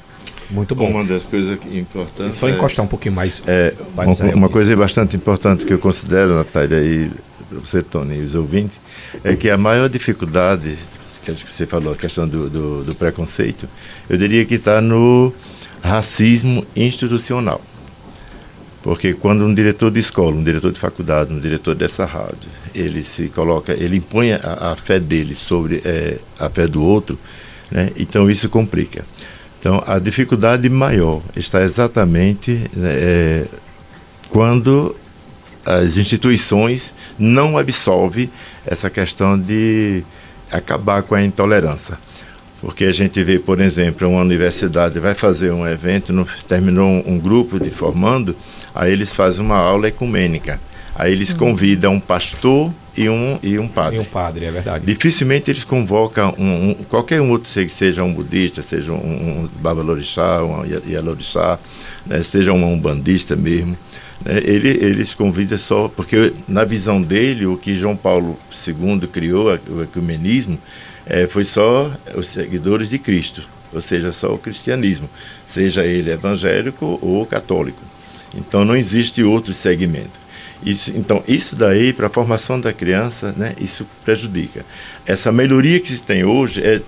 Muito 0.50 0.76
bom. 0.76 0.88
Uma 0.90 1.04
das 1.04 1.24
coisas 1.24 1.58
importantes. 1.72 2.38
só 2.38 2.48
encostar 2.48 2.84
é, 2.84 2.86
um 2.86 2.90
pouquinho 2.90 3.16
mais. 3.16 3.42
É, 3.48 3.74
uma, 3.96 4.36
uma 4.36 4.50
coisa 4.50 4.76
bastante 4.76 5.16
importante 5.16 5.66
que 5.66 5.74
eu 5.74 5.80
considero, 5.80 6.36
Natália, 6.36 6.78
e 6.78 7.10
você, 7.52 7.82
Tony, 7.82 8.18
e 8.18 8.22
os 8.22 8.36
ouvintes, 8.36 8.80
é 9.24 9.36
que 9.36 9.50
a 9.50 9.58
maior 9.58 9.90
dificuldade 9.90 10.78
que 11.24 11.52
você 11.52 11.66
falou, 11.66 11.94
a 11.94 11.96
questão 11.96 12.28
do, 12.28 12.50
do, 12.50 12.84
do 12.84 12.96
preconceito, 12.96 13.68
eu 14.10 14.18
diria 14.18 14.46
que 14.46 14.56
está 14.56 14.82
no 14.82 15.34
racismo 15.82 16.66
institucional. 16.76 17.62
Porque 18.82 19.14
quando 19.14 19.46
um 19.46 19.54
diretor 19.54 19.90
de 19.90 20.02
escola, 20.02 20.36
um 20.36 20.44
diretor 20.44 20.72
de 20.72 20.80
faculdade, 20.80 21.34
um 21.34 21.40
diretor 21.40 21.74
dessa 21.74 22.04
rádio, 22.04 22.50
ele 22.76 23.02
se 23.02 23.30
coloca, 23.30 23.72
ele 23.74 23.98
impõe 23.98 24.34
a, 24.34 24.72
a 24.72 24.76
fé 24.76 25.00
dele 25.00 25.36
sobre 25.36 25.82
é, 25.86 26.18
a 26.38 26.50
fé 26.50 26.68
do 26.68 26.84
outro, 26.84 27.18
né? 27.72 27.92
então 27.96 28.30
isso 28.30 28.50
complica. 28.50 29.06
Então 29.58 29.82
a 29.88 29.98
dificuldade 30.00 30.68
maior 30.68 31.22
está 31.34 31.64
exatamente 31.64 32.70
né, 32.76 32.92
é, 32.92 33.46
quando 34.30 34.94
as 35.66 35.96
instituições 35.96 36.94
não 37.18 37.58
absorvem 37.58 38.30
essa 38.66 38.90
questão 38.90 39.40
de 39.40 40.04
acabar 40.58 41.04
com 41.04 41.16
a 41.16 41.24
intolerância. 41.24 41.98
Porque 42.62 42.86
a 42.86 42.94
gente 42.94 43.22
vê, 43.24 43.40
por 43.40 43.60
exemplo, 43.60 44.08
uma 44.08 44.22
universidade 44.22 44.98
vai 45.00 45.14
fazer 45.14 45.52
um 45.52 45.68
evento, 45.68 46.14
não, 46.14 46.26
terminou 46.48 46.88
um, 46.88 47.14
um, 47.14 47.20
grupo 47.20 47.60
de 47.60 47.70
formando, 47.70 48.36
aí 48.74 48.94
eles 48.94 49.14
fazem 49.14 49.46
uma 49.46 49.58
aula 49.58 49.90
ecumênica. 49.90 50.62
Aí 50.96 51.12
eles 51.12 51.32
uhum. 51.32 51.40
convidam 51.40 51.94
um 51.96 52.00
pastor 52.00 52.72
e 52.96 53.10
um, 53.10 53.40
e 53.42 53.58
um 53.58 53.68
padre. 53.68 53.98
E 53.98 54.00
um 54.00 54.06
padre, 54.06 54.46
é 54.46 54.52
verdade. 54.52 54.86
Dificilmente 54.86 55.50
eles 55.50 55.64
convocam 55.64 56.34
um, 56.38 56.70
um 56.70 56.74
qualquer 56.88 57.22
um 57.22 57.32
outro, 57.32 57.50
seja 57.70 58.04
um 58.04 58.14
budista, 58.14 58.62
seja 58.62 58.92
um, 58.92 59.44
um 59.44 59.50
babalorixá, 59.60 60.44
um 60.44 60.64
yalorixá, 60.66 61.60
né, 62.06 62.22
seja 62.22 62.54
um 62.54 62.74
umbandista 62.74 63.36
mesmo. 63.36 63.78
Né, 64.24 64.40
ele, 64.44 64.70
eles 64.70 65.14
convidam 65.14 65.58
só, 65.58 65.88
porque 65.88 66.34
na 66.48 66.64
visão 66.64 67.02
dele, 67.02 67.46
o 67.46 67.58
que 67.58 67.76
João 67.76 67.96
Paulo 67.96 68.38
II 68.68 69.08
criou, 69.08 69.60
o 69.68 69.82
ecumenismo, 69.82 70.58
é, 71.06 71.28
foi 71.28 71.44
só 71.44 71.92
os 72.16 72.30
seguidores 72.30 72.90
de 72.90 73.00
Cristo, 73.00 73.48
ou 73.74 73.82
seja, 73.82 74.12
só 74.12 74.34
o 74.34 74.38
cristianismo, 74.38 75.10
seja 75.46 75.84
ele 75.84 76.12
evangélico 76.12 77.00
ou 77.02 77.26
católico. 77.26 77.82
Então 78.36 78.64
não 78.64 78.76
existe 78.76 79.24
outro 79.24 79.54
segmento. 79.54 80.23
Isso, 80.66 80.94
então, 80.96 81.24
isso 81.28 81.56
daí, 81.56 81.92
para 81.92 82.08
a 82.08 82.10
formação 82.10 82.60
da 82.60 82.72
criança, 82.72 83.34
né, 83.36 83.54
isso 83.60 83.86
prejudica. 84.04 84.66
Essa 85.06 85.32
melhoria 85.32 85.80
que 85.80 85.90
se 85.90 86.02
tem 86.02 86.24
hoje 86.24 86.62
é, 86.62 86.82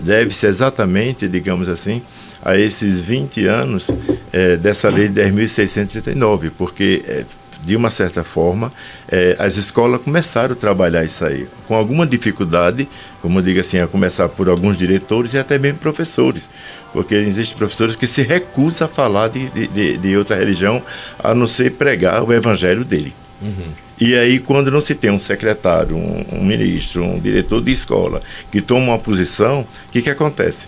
deve-se 0.00 0.46
exatamente, 0.46 1.28
digamos 1.28 1.68
assim, 1.68 2.02
a 2.44 2.56
esses 2.56 3.00
20 3.00 3.46
anos 3.46 3.88
é, 4.32 4.56
dessa 4.56 4.88
lei 4.88 5.08
de 5.08 5.20
10.639, 5.20 6.50
porque 6.56 7.02
é, 7.06 7.24
de 7.64 7.76
uma 7.76 7.90
certa 7.90 8.24
forma, 8.24 8.72
é, 9.08 9.36
as 9.38 9.56
escolas 9.56 10.00
começaram 10.00 10.52
a 10.52 10.56
trabalhar 10.56 11.04
isso 11.04 11.24
aí, 11.24 11.46
com 11.68 11.76
alguma 11.76 12.04
dificuldade, 12.04 12.88
como 13.20 13.38
eu 13.38 13.42
digo 13.42 13.60
assim, 13.60 13.78
a 13.78 13.86
começar 13.86 14.28
por 14.28 14.48
alguns 14.48 14.76
diretores 14.76 15.32
e 15.32 15.38
até 15.38 15.58
mesmo 15.58 15.78
professores, 15.78 16.50
porque 16.92 17.14
existem 17.14 17.56
professores 17.56 17.96
que 17.96 18.06
se 18.06 18.22
recusam 18.22 18.86
a 18.86 18.90
falar 18.90 19.28
de, 19.28 19.48
de, 19.68 19.96
de 19.96 20.16
outra 20.16 20.36
religião, 20.36 20.82
a 21.18 21.34
não 21.34 21.46
ser 21.46 21.72
pregar 21.72 22.22
o 22.22 22.32
evangelho 22.32 22.84
dele. 22.84 23.14
Uhum. 23.40 23.72
E 24.00 24.16
aí, 24.16 24.38
quando 24.38 24.70
não 24.70 24.80
se 24.80 24.94
tem 24.94 25.10
um 25.10 25.20
secretário, 25.20 25.96
um, 25.96 26.24
um 26.32 26.44
ministro, 26.44 27.04
um 27.04 27.20
diretor 27.20 27.62
de 27.62 27.70
escola 27.70 28.20
que 28.50 28.60
toma 28.60 28.86
uma 28.86 28.98
posição, 28.98 29.60
o 29.60 29.92
que, 29.92 30.02
que 30.02 30.10
acontece? 30.10 30.66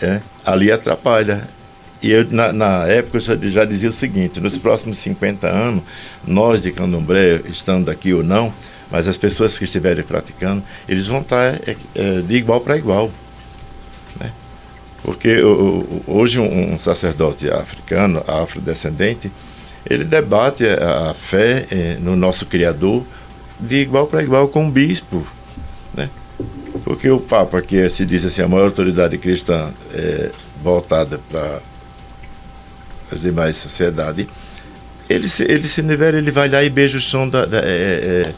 É, 0.00 0.06
é 0.06 0.22
ali 0.44 0.72
atrapalha. 0.72 1.48
E 2.02 2.10
eu, 2.10 2.26
na, 2.30 2.52
na 2.52 2.86
época, 2.86 3.18
eu 3.18 3.20
já, 3.20 3.36
já, 3.36 3.64
dizia 3.64 3.90
o 3.90 3.92
seguinte: 3.92 4.40
nos 4.40 4.56
próximos 4.56 4.98
50 4.98 5.46
anos, 5.48 5.82
nós 6.26 6.62
de 6.62 6.72
Candomblé, 6.72 7.42
estando 7.46 7.90
aqui 7.90 8.14
ou 8.14 8.22
não, 8.22 8.52
mas 8.90 9.06
as 9.06 9.18
pessoas 9.18 9.58
que 9.58 9.64
estiverem 9.64 10.02
praticando, 10.02 10.62
eles 10.88 11.06
vão 11.06 11.20
estar 11.20 11.56
é, 11.66 11.76
é, 11.94 12.20
de 12.22 12.36
igual 12.36 12.60
para 12.60 12.76
igual. 12.76 13.10
Porque 15.02 15.40
hoje 16.06 16.38
um, 16.38 16.78
sacerdote 16.78 17.50
africano, 17.50 18.22
afrodescendente, 18.26 19.32
ele 19.88 20.04
debate 20.04 20.64
a, 20.66 21.14
fé 21.14 21.66
é, 21.70 21.96
no 22.00 22.14
nosso 22.14 22.44
Criador 22.44 23.04
de 23.58 23.76
igual 23.76 24.06
para 24.06 24.22
igual 24.22 24.48
com 24.48 24.68
o 24.68 24.70
bispo. 24.70 25.26
Né? 25.94 26.10
Porque 26.84 27.08
o 27.08 27.18
Papa, 27.18 27.60
que 27.62 27.88
se 27.88 28.04
diz 28.04 28.24
assim, 28.24 28.42
a 28.42 28.48
maior 28.48 28.66
autoridade 28.66 29.16
cristã 29.18 29.72
é, 29.92 30.30
voltada 30.62 31.18
para 31.30 31.60
as 33.10 33.20
demais 33.20 33.56
sociedades, 33.56 34.26
ele 35.08 35.28
se, 35.28 35.42
ele 35.42 35.66
se 35.66 35.82
nivela, 35.82 36.18
ele 36.18 36.30
vai 36.30 36.48
lá 36.48 36.62
e 36.62 36.70
beija 36.70 36.98
o 36.98 37.00
chão 37.00 37.28
da, 37.28 37.44
da 37.44 37.58
é, 37.58 37.62
é, 37.62 38.22
é 38.26 38.34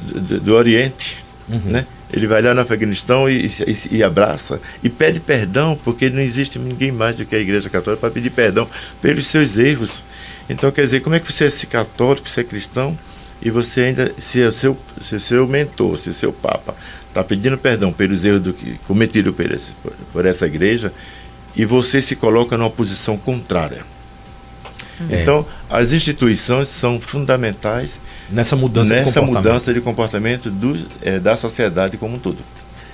do, 0.00 0.40
do, 0.40 0.54
Oriente, 0.54 1.24
uhum. 1.48 1.60
né? 1.64 1.86
Ele 2.12 2.26
vai 2.26 2.40
lá 2.40 2.54
no 2.54 2.60
Afeganistão 2.60 3.28
e, 3.28 3.46
e, 3.46 3.96
e, 3.96 4.02
abraça 4.02 4.60
e 4.82 4.88
pede 4.88 5.20
perdão, 5.20 5.78
porque 5.84 6.08
não 6.08 6.20
existe 6.20 6.58
ninguém 6.58 6.90
mais 6.90 7.16
do 7.16 7.26
que 7.26 7.36
a 7.36 7.38
Igreja 7.38 7.68
Católica 7.68 8.00
para 8.00 8.10
pedir 8.10 8.30
perdão 8.30 8.68
pelos 9.00 9.26
seus 9.26 9.58
erros. 9.58 10.02
Então, 10.48 10.70
quer 10.70 10.82
dizer, 10.82 11.00
como 11.00 11.14
é 11.14 11.20
que 11.20 11.30
você 11.30 11.44
é 11.44 11.66
católico, 11.66 12.28
você 12.28 12.40
é 12.40 12.44
cristão, 12.44 12.98
e 13.40 13.50
você 13.50 13.82
ainda, 13.82 14.12
se 14.18 14.40
é 14.40 14.48
o 14.48 14.52
seu, 14.52 14.76
se 15.00 15.14
é 15.16 15.18
seu 15.18 15.46
mentor, 15.46 15.98
se 15.98 16.08
é 16.08 16.12
o 16.12 16.14
seu 16.14 16.32
Papa 16.32 16.74
está 17.18 17.24
pedindo 17.24 17.58
perdão 17.58 17.92
pelos 17.92 18.24
erros 18.24 18.40
do 18.40 18.52
que, 18.52 18.78
cometidos 18.86 19.34
por, 19.82 19.92
por 20.12 20.26
essa 20.26 20.46
igreja, 20.46 20.92
e 21.56 21.64
você 21.64 22.00
se 22.00 22.14
coloca 22.14 22.56
numa 22.56 22.70
posição 22.70 23.16
contrária. 23.16 23.84
É. 25.10 25.20
Então, 25.20 25.46
as 25.70 25.92
instituições 25.92 26.68
são 26.68 27.00
fundamentais 27.00 28.00
nessa 28.30 28.56
mudança 28.56 28.94
nessa 28.94 29.12
de 29.12 29.14
comportamento, 29.14 29.44
mudança 29.44 29.74
de 29.74 29.80
comportamento 29.80 30.50
do, 30.50 30.86
é, 31.02 31.18
da 31.18 31.36
sociedade 31.36 31.96
como 31.96 32.16
um 32.16 32.18
todo. 32.18 32.38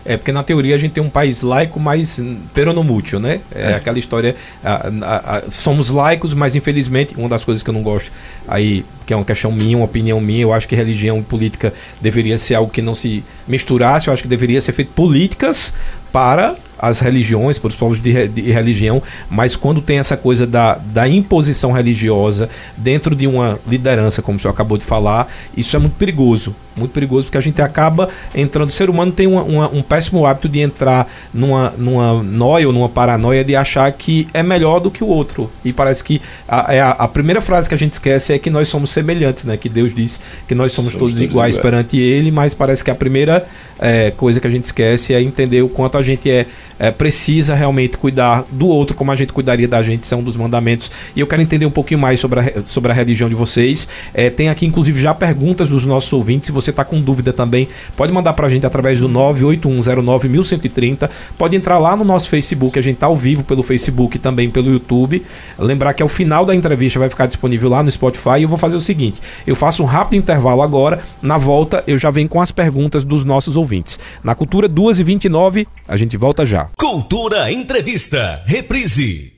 É, 0.04 0.18
porque 0.18 0.32
na 0.32 0.42
teoria 0.42 0.74
a 0.74 0.78
gente 0.78 0.92
tem 0.92 1.02
um 1.02 1.08
país 1.08 1.40
laico, 1.40 1.80
mas 1.80 2.20
peronomútil, 2.52 3.18
né? 3.18 3.40
É, 3.54 3.72
é. 3.72 3.74
aquela 3.74 3.98
história. 3.98 4.36
A, 4.62 4.90
a, 5.00 5.36
a, 5.38 5.50
somos 5.50 5.88
laicos, 5.88 6.34
mas 6.34 6.54
infelizmente, 6.54 7.14
uma 7.16 7.28
das 7.28 7.42
coisas 7.42 7.62
que 7.62 7.70
eu 7.70 7.74
não 7.74 7.82
gosto, 7.82 8.12
aí, 8.46 8.84
que 9.06 9.14
é 9.14 9.16
uma 9.16 9.24
questão 9.24 9.50
minha, 9.50 9.78
uma 9.78 9.86
opinião 9.86 10.20
minha, 10.20 10.42
eu 10.42 10.52
acho 10.52 10.68
que 10.68 10.76
religião 10.76 11.18
e 11.18 11.22
política 11.22 11.72
deveria 12.02 12.36
ser 12.36 12.54
algo 12.54 12.70
que 12.70 12.82
não 12.82 12.94
se 12.94 13.24
misturasse, 13.48 14.08
eu 14.08 14.12
acho 14.12 14.22
que 14.22 14.28
deveria 14.28 14.60
ser 14.60 14.72
feito 14.72 14.92
políticas 14.92 15.72
para 16.12 16.54
as 16.88 17.00
religiões, 17.00 17.58
para 17.58 17.68
os 17.68 17.74
povos 17.74 18.00
de, 18.00 18.28
de, 18.28 18.52
religião, 18.52 19.02
mas 19.30 19.56
quando 19.56 19.80
tem 19.80 19.98
essa 19.98 20.16
coisa 20.16 20.46
da, 20.46 20.74
da 20.74 21.08
imposição 21.08 21.72
religiosa 21.72 22.48
dentro 22.76 23.14
de 23.16 23.26
uma 23.26 23.58
liderança, 23.66 24.20
como 24.20 24.38
o 24.38 24.40
senhor 24.40 24.52
acabou 24.52 24.76
de 24.76 24.84
falar, 24.84 25.28
isso 25.56 25.74
é 25.74 25.78
muito 25.78 25.94
perigoso. 25.94 26.54
Muito 26.76 26.90
perigoso, 26.90 27.26
porque 27.26 27.38
a 27.38 27.40
gente 27.40 27.62
acaba 27.62 28.08
entrando. 28.34 28.68
O 28.68 28.72
ser 28.72 28.90
humano 28.90 29.12
tem 29.12 29.26
uma, 29.26 29.42
uma, 29.42 29.68
um 29.68 29.82
péssimo 29.82 30.26
hábito 30.26 30.48
de 30.48 30.60
entrar 30.60 31.08
numa, 31.32 31.72
numa 31.78 32.22
noia 32.22 32.66
ou 32.66 32.72
numa 32.72 32.88
paranoia 32.88 33.44
de 33.44 33.54
achar 33.54 33.90
que 33.92 34.26
é 34.34 34.42
melhor 34.42 34.80
do 34.80 34.90
que 34.90 35.04
o 35.04 35.06
outro. 35.06 35.50
E 35.64 35.72
parece 35.72 36.02
que 36.02 36.20
a, 36.48 36.74
é 36.74 36.80
a, 36.80 36.90
a, 36.90 37.08
primeira 37.08 37.40
frase 37.40 37.68
que 37.68 37.74
a 37.74 37.78
gente 37.78 37.92
esquece 37.92 38.32
é 38.32 38.38
que 38.38 38.50
nós 38.50 38.68
somos 38.68 38.90
semelhantes, 38.90 39.44
né? 39.44 39.56
Que 39.56 39.68
Deus 39.68 39.94
diz 39.94 40.20
que 40.48 40.54
nós 40.54 40.72
somos, 40.72 40.92
somos 40.92 41.00
todos, 41.00 41.18
todos 41.18 41.30
iguais, 41.30 41.54
iguais, 41.54 41.62
perante 41.62 41.98
Ele, 41.98 42.30
mas 42.30 42.54
parece 42.54 42.82
que 42.82 42.90
a 42.90 42.94
primeira 42.94 43.46
é, 43.78 44.10
coisa 44.10 44.40
que 44.40 44.46
a 44.46 44.50
gente 44.50 44.64
esquece 44.64 45.14
é 45.14 45.22
entender 45.22 45.62
o 45.62 45.68
quanto 45.68 45.96
a 45.96 46.02
gente 46.02 46.30
é 46.30 46.46
é, 46.78 46.90
precisa 46.90 47.54
realmente 47.54 47.96
cuidar 47.96 48.44
do 48.50 48.66
outro 48.66 48.96
como 48.96 49.12
a 49.12 49.16
gente 49.16 49.32
cuidaria 49.32 49.68
da 49.68 49.82
gente, 49.82 50.06
são 50.06 50.22
dos 50.22 50.36
mandamentos. 50.36 50.90
E 51.14 51.20
eu 51.20 51.26
quero 51.26 51.42
entender 51.42 51.66
um 51.66 51.70
pouquinho 51.70 52.00
mais 52.00 52.20
sobre 52.20 52.40
a, 52.40 52.62
sobre 52.64 52.90
a 52.90 52.94
religião 52.94 53.28
de 53.28 53.34
vocês. 53.34 53.88
É, 54.12 54.30
tem 54.30 54.48
aqui, 54.48 54.66
inclusive, 54.66 55.00
já 55.00 55.14
perguntas 55.14 55.68
dos 55.68 55.86
nossos 55.86 56.12
ouvintes. 56.12 56.46
Se 56.46 56.52
você 56.52 56.63
está 56.70 56.84
com 56.84 57.00
dúvida 57.00 57.32
também, 57.32 57.68
pode 57.96 58.12
mandar 58.12 58.32
para 58.32 58.46
a 58.46 58.50
gente 58.50 58.66
através 58.66 59.00
do 59.00 59.08
981091130. 59.08 61.10
Pode 61.36 61.56
entrar 61.56 61.78
lá 61.78 61.96
no 61.96 62.04
nosso 62.04 62.28
Facebook, 62.28 62.78
a 62.78 62.82
gente 62.82 62.96
está 62.96 63.06
ao 63.06 63.16
vivo 63.16 63.44
pelo 63.44 63.62
Facebook 63.62 64.16
e 64.16 64.20
também 64.20 64.50
pelo 64.50 64.70
YouTube. 64.70 65.24
Lembrar 65.58 65.94
que 65.94 66.02
ao 66.02 66.08
final 66.08 66.44
da 66.44 66.54
entrevista 66.54 66.98
vai 66.98 67.08
ficar 67.08 67.26
disponível 67.26 67.68
lá 67.68 67.82
no 67.82 67.90
Spotify. 67.90 68.38
E 68.38 68.42
eu 68.42 68.48
vou 68.48 68.58
fazer 68.58 68.76
o 68.76 68.80
seguinte: 68.80 69.20
eu 69.46 69.54
faço 69.54 69.82
um 69.82 69.86
rápido 69.86 70.18
intervalo 70.18 70.62
agora. 70.62 71.02
Na 71.20 71.38
volta, 71.38 71.82
eu 71.86 71.98
já 71.98 72.10
venho 72.10 72.28
com 72.28 72.40
as 72.40 72.50
perguntas 72.50 73.04
dos 73.04 73.24
nossos 73.24 73.56
ouvintes. 73.56 73.98
Na 74.22 74.34
Cultura 74.34 74.68
2h29, 74.68 75.66
a 75.86 75.96
gente 75.96 76.16
volta 76.16 76.44
já. 76.44 76.68
Cultura 76.78 77.52
Entrevista, 77.52 78.42
reprise. 78.46 79.34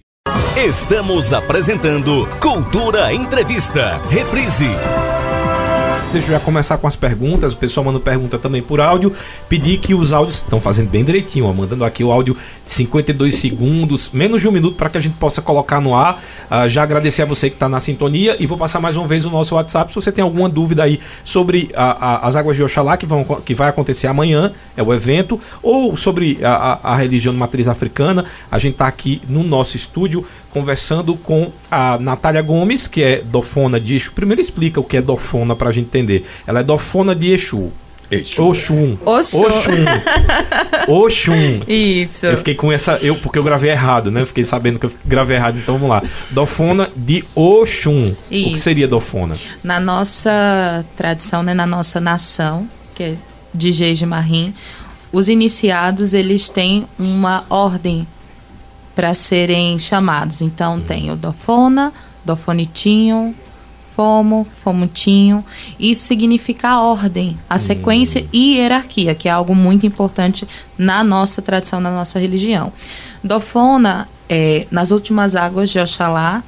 Estamos 0.56 1.32
apresentando 1.32 2.26
Cultura 2.40 3.12
Entrevista, 3.12 4.00
reprise. 4.08 4.70
Deixa 6.12 6.28
eu 6.28 6.38
já 6.38 6.40
começar 6.40 6.78
com 6.78 6.86
as 6.86 6.96
perguntas. 6.96 7.52
O 7.52 7.56
pessoal 7.56 7.84
manda 7.84 8.00
pergunta 8.00 8.38
também 8.38 8.62
por 8.62 8.80
áudio. 8.80 9.12
Pedir 9.48 9.78
que 9.78 9.92
os 9.92 10.12
áudios 10.12 10.36
estão 10.36 10.60
fazendo 10.60 10.88
bem 10.88 11.04
direitinho, 11.04 11.44
ó, 11.44 11.52
mandando 11.52 11.84
aqui 11.84 12.02
o 12.02 12.10
áudio 12.10 12.36
de 12.64 12.72
52 12.72 13.34
segundos, 13.34 14.10
menos 14.12 14.40
de 14.40 14.48
um 14.48 14.52
minuto 14.52 14.76
para 14.76 14.88
que 14.88 14.96
a 14.96 15.00
gente 15.00 15.16
possa 15.16 15.42
colocar 15.42 15.80
no 15.80 15.94
ar. 15.94 16.22
Uh, 16.50 16.68
já 16.68 16.82
agradecer 16.82 17.22
a 17.22 17.26
você 17.26 17.50
que 17.50 17.56
está 17.56 17.68
na 17.68 17.80
sintonia 17.80 18.36
e 18.38 18.46
vou 18.46 18.56
passar 18.56 18.80
mais 18.80 18.96
uma 18.96 19.06
vez 19.06 19.26
o 19.26 19.30
nosso 19.30 19.56
WhatsApp. 19.56 19.90
Se 19.90 19.96
você 19.96 20.10
tem 20.10 20.22
alguma 20.22 20.48
dúvida 20.48 20.84
aí 20.84 21.00
sobre 21.22 21.70
a, 21.74 21.84
a, 21.84 22.28
as 22.28 22.36
águas 22.36 22.56
de 22.56 22.62
Oxalá 22.62 22.96
que, 22.96 23.04
vão, 23.04 23.24
que 23.24 23.54
vai 23.54 23.68
acontecer 23.68 24.06
amanhã, 24.06 24.52
é 24.76 24.82
o 24.82 24.94
evento, 24.94 25.40
ou 25.62 25.96
sobre 25.96 26.38
a, 26.42 26.92
a 26.92 26.96
religião 26.96 27.34
de 27.34 27.38
matriz 27.38 27.68
africana, 27.68 28.24
a 28.50 28.58
gente 28.58 28.74
está 28.74 28.86
aqui 28.86 29.20
no 29.28 29.42
nosso 29.42 29.76
estúdio 29.76 30.24
conversando 30.56 31.14
com 31.16 31.52
a 31.70 31.98
Natália 31.98 32.40
Gomes, 32.40 32.86
que 32.86 33.02
é 33.02 33.20
dofona 33.20 33.76
Exu. 33.76 34.10
Primeiro 34.12 34.40
explica 34.40 34.80
o 34.80 34.84
que 34.84 34.96
é 34.96 35.02
dofona 35.02 35.54
para 35.54 35.68
a 35.68 35.72
gente 35.72 35.88
entender. 35.98 36.26
Ela 36.46 36.60
é 36.60 36.62
dofona 36.62 37.14
de 37.14 37.32
Exu. 37.32 37.72
Exu. 38.10 38.40
Oxum. 38.42 38.96
Oxum. 39.04 39.42
Oxum. 39.42 39.72
Oxum. 40.88 41.60
Isso. 41.66 42.24
Eu 42.26 42.36
fiquei 42.38 42.54
com 42.54 42.70
essa. 42.70 42.98
Eu, 43.02 43.16
porque 43.16 43.38
eu 43.38 43.42
gravei 43.42 43.70
errado, 43.70 44.10
né? 44.10 44.22
Eu 44.22 44.26
fiquei 44.26 44.44
sabendo 44.44 44.78
que 44.78 44.86
eu 44.86 44.92
gravei 45.04 45.36
errado, 45.36 45.58
então 45.58 45.74
vamos 45.74 45.88
lá. 45.88 46.02
Dofona 46.30 46.90
de 46.94 47.24
Oxum. 47.34 48.04
Isso. 48.30 48.48
O 48.48 48.52
que 48.52 48.58
seria 48.58 48.86
dofona? 48.86 49.34
Na 49.62 49.80
nossa 49.80 50.84
tradição, 50.96 51.42
né? 51.42 51.52
Na 51.52 51.66
nossa 51.66 52.00
nação, 52.00 52.68
que 52.94 53.02
é 53.02 53.16
de 53.52 53.72
Geiji 53.72 54.06
Marim, 54.06 54.54
os 55.12 55.28
iniciados 55.28 56.14
eles 56.14 56.48
têm 56.48 56.86
uma 56.98 57.44
ordem 57.50 58.06
para 58.94 59.14
serem 59.14 59.78
chamados. 59.78 60.42
Então 60.42 60.80
tem 60.80 61.10
o 61.10 61.16
dofona, 61.16 61.92
dofonitinho, 62.24 63.34
fomo, 63.96 64.46
fomutinho. 64.62 65.42
Isso 65.80 66.04
significa 66.04 66.78
ordem, 66.78 67.38
a 67.48 67.56
sequência 67.56 68.20
hum. 68.20 68.28
e 68.30 68.56
hierarquia, 68.56 69.14
que 69.14 69.26
é 69.26 69.32
algo 69.32 69.54
muito 69.54 69.86
importante 69.86 70.46
na 70.76 71.02
nossa 71.02 71.40
tradição, 71.40 71.80
na 71.80 71.90
nossa 71.90 72.18
religião. 72.18 72.70
Dofona, 73.24 74.06
é, 74.28 74.66
nas 74.70 74.90
últimas 74.90 75.34
águas 75.34 75.70
de 75.70 75.78
Oxalá, 75.78 76.44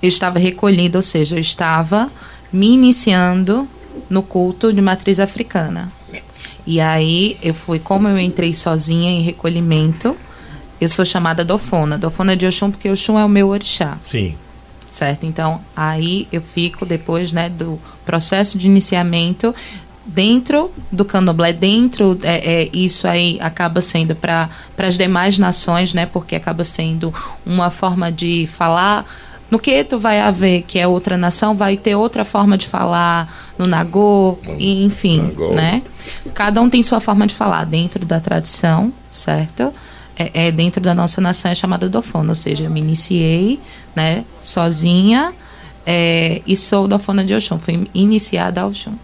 eu 0.00 0.08
estava 0.08 0.38
recolhendo, 0.38 0.96
ou 0.96 1.02
seja, 1.02 1.34
eu 1.34 1.40
estava 1.40 2.08
me 2.52 2.72
iniciando 2.72 3.68
no 4.08 4.22
culto 4.22 4.72
de 4.72 4.80
matriz 4.80 5.18
africana. 5.18 5.90
E 6.64 6.80
aí 6.80 7.36
eu 7.42 7.52
fui, 7.52 7.80
como 7.80 8.06
eu 8.06 8.18
entrei 8.18 8.54
sozinha 8.54 9.10
em 9.10 9.22
recolhimento, 9.22 10.16
eu 10.80 10.88
sou 10.88 11.04
chamada 11.04 11.44
Dofona. 11.44 11.98
Dofona 11.98 12.36
de 12.36 12.46
Oxum 12.46 12.70
porque 12.70 12.88
Oxum 12.88 13.18
é 13.18 13.24
o 13.24 13.28
meu 13.28 13.48
orixá. 13.48 13.98
Sim. 14.04 14.36
Certo? 14.92 15.24
Então, 15.24 15.58
aí 15.74 16.28
eu 16.30 16.42
fico 16.42 16.84
depois, 16.84 17.32
né, 17.32 17.48
do 17.48 17.80
processo 18.04 18.58
de 18.58 18.66
iniciamento 18.66 19.54
dentro 20.04 20.70
do 20.90 21.02
candomblé, 21.02 21.50
dentro 21.50 22.18
é, 22.22 22.64
é 22.64 22.68
isso 22.74 23.08
aí 23.08 23.38
acaba 23.40 23.80
sendo 23.80 24.14
para 24.14 24.50
as 24.76 24.98
demais 24.98 25.38
nações, 25.38 25.94
né? 25.94 26.04
Porque 26.04 26.36
acaba 26.36 26.62
sendo 26.62 27.12
uma 27.46 27.70
forma 27.70 28.12
de 28.12 28.46
falar. 28.46 29.06
No 29.50 29.58
que 29.58 29.82
tu 29.82 29.98
vai 29.98 30.20
haver, 30.20 30.62
que 30.62 30.78
é 30.78 30.86
outra 30.86 31.16
nação, 31.16 31.56
vai 31.56 31.78
ter 31.78 31.94
outra 31.94 32.22
forma 32.22 32.58
de 32.58 32.66
falar 32.66 33.32
no 33.56 33.66
Nagô, 33.66 34.38
enfim, 34.58 35.22
Nagô. 35.22 35.54
né? 35.54 35.82
Cada 36.34 36.60
um 36.60 36.68
tem 36.68 36.82
sua 36.82 37.00
forma 37.00 37.26
de 37.26 37.34
falar 37.34 37.64
dentro 37.64 38.04
da 38.04 38.20
tradição, 38.20 38.92
certo? 39.10 39.72
É, 40.16 40.46
é, 40.46 40.52
dentro 40.52 40.80
da 40.80 40.94
nossa 40.94 41.20
nação 41.20 41.50
é 41.50 41.54
chamada 41.54 41.88
dofona, 41.88 42.30
ou 42.30 42.34
seja, 42.34 42.64
eu 42.64 42.70
me 42.70 42.80
iniciei, 42.80 43.60
né, 43.94 44.24
sozinha 44.40 45.32
é, 45.86 46.42
e 46.46 46.56
sou 46.56 46.86
dofona 46.86 47.24
de 47.24 47.34
Oxum, 47.34 47.58
fui 47.58 47.88
iniciada 47.94 48.60
ao 48.60 48.68
Oxum. 48.68 48.94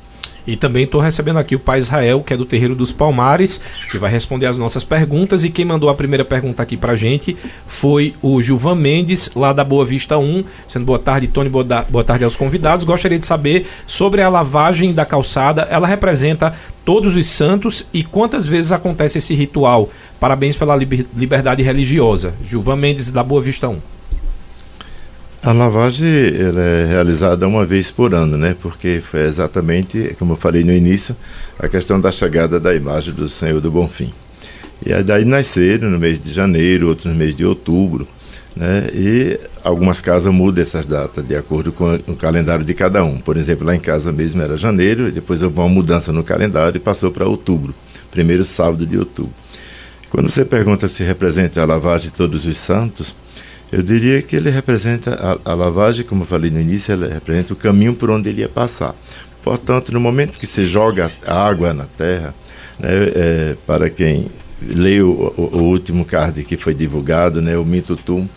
E 0.49 0.57
também 0.57 0.85
estou 0.85 0.99
recebendo 0.99 1.39
aqui 1.39 1.55
o 1.55 1.59
pai 1.59 1.79
Israel, 1.79 2.23
que 2.23 2.33
é 2.33 2.37
do 2.37 2.47
Terreiro 2.47 2.75
dos 2.75 2.91
Palmares, 2.91 3.61
que 3.91 3.99
vai 3.99 4.11
responder 4.11 4.47
as 4.47 4.57
nossas 4.57 4.83
perguntas. 4.83 5.45
E 5.45 5.51
quem 5.51 5.63
mandou 5.63 5.91
a 5.91 5.95
primeira 5.95 6.25
pergunta 6.25 6.63
aqui 6.63 6.75
para 6.75 6.97
gente 6.97 7.37
foi 7.67 8.15
o 8.23 8.41
Gilvan 8.41 8.75
Mendes, 8.75 9.31
lá 9.37 9.53
da 9.53 9.63
Boa 9.63 9.85
Vista 9.85 10.17
1. 10.17 10.43
Sendo 10.67 10.87
boa 10.87 10.99
tarde, 10.99 11.29
Tony, 11.29 11.51
boa, 11.51 11.65
boa 11.91 12.03
tarde 12.03 12.25
aos 12.25 12.35
convidados. 12.35 12.87
Gostaria 12.87 13.19
de 13.19 13.27
saber 13.27 13.67
sobre 13.87 14.23
a 14.23 14.29
lavagem 14.31 14.95
da 14.95 15.05
calçada. 15.05 15.69
Ela 15.71 15.87
representa 15.87 16.55
todos 16.83 17.15
os 17.15 17.27
santos 17.27 17.87
e 17.93 18.03
quantas 18.03 18.47
vezes 18.47 18.73
acontece 18.73 19.19
esse 19.19 19.35
ritual? 19.35 19.91
Parabéns 20.19 20.57
pela 20.57 20.75
liberdade 20.75 21.63
religiosa. 21.63 22.33
Gilvan 22.43 22.77
Mendes, 22.77 23.11
da 23.11 23.23
Boa 23.23 23.43
Vista 23.43 23.69
1. 23.69 23.98
A 25.41 25.53
lavagem 25.53 26.09
é 26.09 26.87
realizada 26.89 27.47
uma 27.47 27.65
vez 27.65 27.93
por 27.93 28.13
ano, 28.13 28.37
né? 28.37 28.57
Porque 28.61 29.01
foi 29.01 29.21
exatamente, 29.21 30.17
como 30.19 30.33
eu 30.33 30.37
falei 30.37 30.65
no 30.65 30.73
início, 30.73 31.17
a 31.57 31.69
questão 31.69 32.01
da 32.01 32.11
chegada 32.11 32.59
da 32.59 32.75
imagem 32.75 33.15
do 33.15 33.29
Senhor 33.29 33.61
do 33.61 33.71
Bonfim. 33.71 34.13
E 34.85 34.93
aí 34.93 35.03
daí 35.05 35.25
nasceram 35.25 35.91
no 35.91 35.99
mês 35.99 36.21
de 36.21 36.33
janeiro, 36.33 36.89
outros 36.89 37.07
no 37.07 37.15
mês 37.15 37.37
de 37.37 37.45
outubro, 37.45 38.07
né? 38.57 38.89
E 38.93 39.39
algumas 39.63 40.01
casas 40.01 40.33
mudam 40.35 40.61
essas 40.61 40.85
datas 40.85 41.25
de 41.25 41.37
acordo 41.37 41.71
com 41.71 41.95
o 42.09 42.17
calendário 42.17 42.65
de 42.65 42.75
cada 42.75 43.05
um. 43.05 43.19
Por 43.19 43.37
exemplo, 43.37 43.65
lá 43.65 43.77
em 43.77 43.81
casa 43.81 44.11
mesmo 44.11 44.43
era 44.43 44.57
janeiro, 44.57 45.13
depois 45.13 45.41
houve 45.41 45.61
uma 45.61 45.69
mudança 45.69 46.13
no 46.13 46.25
calendário 46.25 46.79
e 46.79 46.81
passou 46.81 47.13
para 47.13 47.29
outubro, 47.29 47.73
primeiro 48.11 48.45
sábado 48.45 48.85
de 48.85 48.99
outubro. 48.99 49.33
Quando 50.11 50.29
você 50.29 50.45
pergunta 50.45 50.89
se 50.89 51.05
representa 51.05 51.63
a 51.63 51.65
lavagem 51.65 52.11
de 52.11 52.17
todos 52.17 52.45
os 52.45 52.57
santos, 52.57 53.15
eu 53.71 53.83
diria 53.83 54.23
que 54.23 54.35
ele 54.35 54.51
representa 54.51 55.15
a, 55.45 55.53
a, 55.53 55.55
lavagem, 55.55 56.05
como 56.05 56.23
eu 56.23 56.27
falei 56.27 56.51
no 56.51 56.61
início, 56.61 56.93
ela 56.93 57.07
representa 57.07 57.53
o 57.53 57.57
caminho 57.57 57.95
por 57.95 58.11
onde 58.11 58.29
ele 58.29 58.41
ia 58.41 58.49
passar. 58.49 58.95
Portanto, 59.43 59.93
no 59.93 60.01
momento 60.01 60.39
que 60.39 60.47
se 60.47 60.65
joga 60.65 61.11
água 61.27 61.75
na 61.75 61.85
terra, 61.85 62.35
né, 62.79 62.89
é, 62.91 63.57
para 63.67 63.91
quem 63.91 64.29
leu 64.63 65.35
o, 65.37 65.59
o, 65.59 65.63
último 65.65 66.05
card 66.05 66.43
que 66.45 66.57
foi 66.57 66.75
divulgado, 66.75 67.41
né, 67.43 67.57
o 67.57 67.65
Mitutum, 67.65 68.29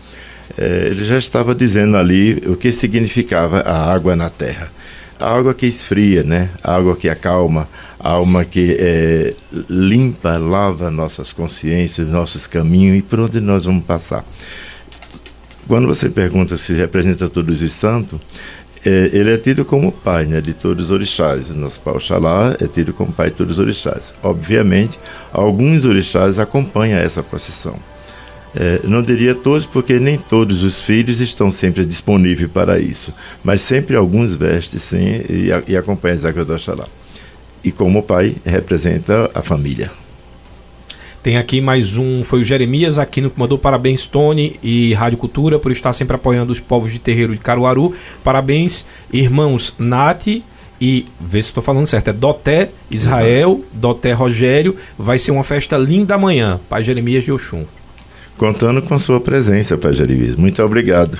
é, 0.57 0.87
ele 0.91 1.03
já 1.03 1.17
estava 1.17 1.55
dizendo 1.55 1.95
ali 1.95 2.43
o 2.45 2.55
que 2.55 2.71
significava 2.71 3.59
a 3.59 3.91
água 3.91 4.15
na 4.15 4.29
terra. 4.29 4.71
A 5.17 5.37
água 5.37 5.53
que 5.53 5.67
esfria, 5.67 6.23
né? 6.23 6.49
A 6.63 6.75
água 6.75 6.95
que 6.95 7.07
acalma, 7.07 7.69
a 7.99 8.09
alma 8.09 8.43
que 8.43 8.75
é, 8.79 9.35
limpa, 9.69 10.37
lava 10.37 10.89
nossas 10.89 11.31
consciências, 11.31 12.07
nossos 12.07 12.47
caminhos 12.47 12.97
e 12.97 13.01
por 13.03 13.19
onde 13.19 13.39
nós 13.39 13.65
vamos 13.65 13.85
passar. 13.85 14.25
Quando 15.67 15.87
você 15.87 16.09
pergunta 16.09 16.57
se 16.57 16.73
representa 16.73 17.29
todos 17.29 17.61
os 17.61 17.73
santos, 17.73 18.19
é, 18.83 19.09
ele 19.13 19.31
é 19.31 19.37
tido 19.37 19.63
como 19.63 19.91
pai 19.91 20.25
né, 20.25 20.41
de 20.41 20.53
todos 20.53 20.85
os 20.85 20.91
orixás. 20.91 21.49
Nosso 21.51 21.79
pai 21.81 21.93
Oxalá 21.93 22.55
é 22.59 22.67
tido 22.67 22.93
como 22.93 23.11
pai 23.11 23.29
de 23.29 23.35
todos 23.35 23.53
os 23.53 23.59
orixás. 23.59 24.13
Obviamente, 24.23 24.99
alguns 25.31 25.85
orixás 25.85 26.39
acompanham 26.39 26.99
essa 26.99 27.21
procissão. 27.21 27.75
É, 28.53 28.81
não 28.83 29.01
diria 29.01 29.33
todos, 29.33 29.65
porque 29.65 29.97
nem 29.99 30.17
todos 30.17 30.63
os 30.63 30.81
filhos 30.81 31.21
estão 31.21 31.51
sempre 31.51 31.85
disponíveis 31.85 32.51
para 32.51 32.79
isso, 32.79 33.13
mas 33.41 33.61
sempre 33.61 33.95
alguns 33.95 34.35
vestem 34.35 34.77
sim 34.77 35.21
e, 35.29 35.49
e 35.67 35.77
acompanham 35.77 36.17
Zaga 36.17 36.43
do 36.43 36.53
Oxalá. 36.53 36.87
E 37.63 37.71
como 37.71 38.03
pai, 38.03 38.35
representa 38.43 39.29
a 39.33 39.41
família. 39.41 40.00
Tem 41.23 41.37
aqui 41.37 41.61
mais 41.61 41.97
um, 41.97 42.23
foi 42.23 42.41
o 42.41 42.43
Jeremias 42.43 42.97
Aquino 42.97 43.29
que 43.29 43.39
mandou 43.39 43.57
parabéns, 43.57 44.07
Tony 44.07 44.59
e 44.63 44.93
Rádio 44.95 45.19
Cultura, 45.19 45.59
por 45.59 45.71
estar 45.71 45.93
sempre 45.93 46.15
apoiando 46.15 46.51
os 46.51 46.59
povos 46.59 46.91
de 46.91 46.97
terreiro 46.97 47.33
de 47.33 47.39
Caruaru. 47.39 47.93
Parabéns, 48.23 48.85
irmãos 49.13 49.75
Nati 49.77 50.43
e, 50.81 51.05
vê 51.19 51.39
se 51.39 51.49
estou 51.49 51.61
falando 51.61 51.85
certo, 51.85 52.07
é 52.09 52.13
Doté 52.13 52.69
Israel, 52.89 53.63
Doté 53.71 54.13
Rogério. 54.13 54.75
Vai 54.97 55.19
ser 55.19 55.29
uma 55.29 55.43
festa 55.43 55.77
linda 55.77 56.15
amanhã. 56.15 56.59
Pai 56.67 56.83
Jeremias 56.83 57.23
de 57.23 57.31
Oxum. 57.31 57.65
Contando 58.35 58.81
com 58.81 58.95
a 58.95 58.99
sua 58.99 59.21
presença, 59.21 59.77
Pai 59.77 59.93
Jeremias. 59.93 60.35
Muito 60.35 60.63
obrigado. 60.63 61.19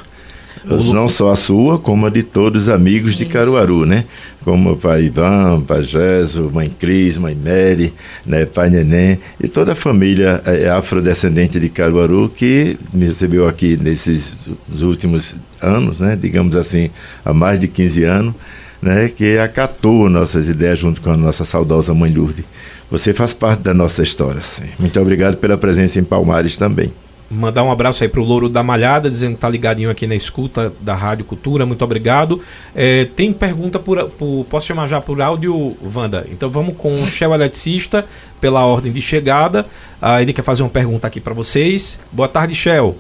Não 0.66 1.08
só 1.08 1.32
a 1.32 1.36
sua, 1.36 1.80
como 1.80 2.06
a 2.06 2.10
de 2.10 2.24
todos 2.24 2.64
os 2.64 2.70
amigos 2.70 3.16
de 3.16 3.26
Caruaru, 3.26 3.86
né? 3.86 4.06
Como 4.44 4.74
o 4.74 4.78
pai 4.78 5.06
Ivan, 5.06 5.62
pai 5.62 5.84
Gesso, 5.84 6.52
mãe 6.54 6.70
Cris, 6.70 7.18
mãe 7.18 7.36
Mary, 7.36 7.94
né? 8.26 8.46
pai 8.46 8.70
Neném 8.70 9.20
e 9.40 9.48
toda 9.48 9.74
a 9.74 9.76
família 9.76 10.42
é, 10.46 10.70
afrodescendente 10.70 11.60
de 11.60 11.70
Caruaru 11.70 12.30
que 12.30 12.78
me 12.94 13.06
recebeu 13.06 13.48
aqui 13.48 13.78
nesses 13.78 14.34
últimos 14.82 15.36
anos, 15.62 16.00
né? 16.00 16.18
Digamos 16.20 16.56
assim, 16.56 16.90
há 17.26 17.34
mais 17.34 17.60
de 17.60 17.68
15 17.68 18.04
anos. 18.04 18.36
né, 18.82 19.08
que 19.10 19.38
acatou 19.38 20.10
nossas 20.10 20.48
ideias 20.48 20.80
junto 20.80 21.02
com 21.02 21.12
a 21.12 21.18
nossa 21.18 21.46
saudosa 21.46 21.94
mãe 21.94 22.12
Lourdes. 22.12 22.44
Você 22.90 23.14
faz 23.14 23.34
parte 23.34 23.62
da 23.62 23.74
nossa 23.74 24.02
história. 24.02 24.42
Sim. 24.42 24.64
Muito 24.80 25.00
obrigado 25.00 25.38
pela 25.38 25.58
presença 25.58 26.00
em 26.00 26.04
Palmares 26.04 26.58
também. 26.58 26.92
Mandar 27.32 27.64
um 27.64 27.72
abraço 27.72 28.04
aí 28.04 28.10
pro 28.10 28.24
Louro 28.24 28.50
da 28.50 28.62
Malhada, 28.62 29.10
dizendo 29.10 29.36
que 29.36 29.40
tá 29.40 29.48
ligadinho 29.48 29.90
aqui 29.90 30.06
na 30.06 30.16
escuta 30.16 30.74
da 30.82 30.94
Rádio 30.94 31.24
Cultura. 31.24 31.66
Muito 31.66 31.82
obrigado. 31.84 32.42
É, 32.76 33.06
tem 33.16 33.32
pergunta 33.32 33.80
por, 33.80 34.10
por, 34.10 34.46
Posso 34.50 34.68
chamar 34.68 34.88
já 34.88 35.00
por 35.00 35.22
áudio, 35.22 35.78
Wanda? 35.96 36.28
Então 36.30 36.50
vamos 36.50 36.76
com 36.78 36.94
o 37.02 37.08
Shell 37.08 37.34
Eletricista, 37.34 38.06
pela 38.42 38.66
ordem 38.66 38.92
de 38.92 39.02
chegada. 39.02 39.66
Ah, 40.02 40.22
ele 40.22 40.34
quer 40.34 40.42
fazer 40.42 40.62
uma 40.62 40.70
pergunta 40.70 41.08
aqui 41.08 41.22
para 41.22 41.34
vocês. 41.34 41.98
Boa 42.12 42.28
tarde, 42.28 42.54
Shell. 42.54 42.98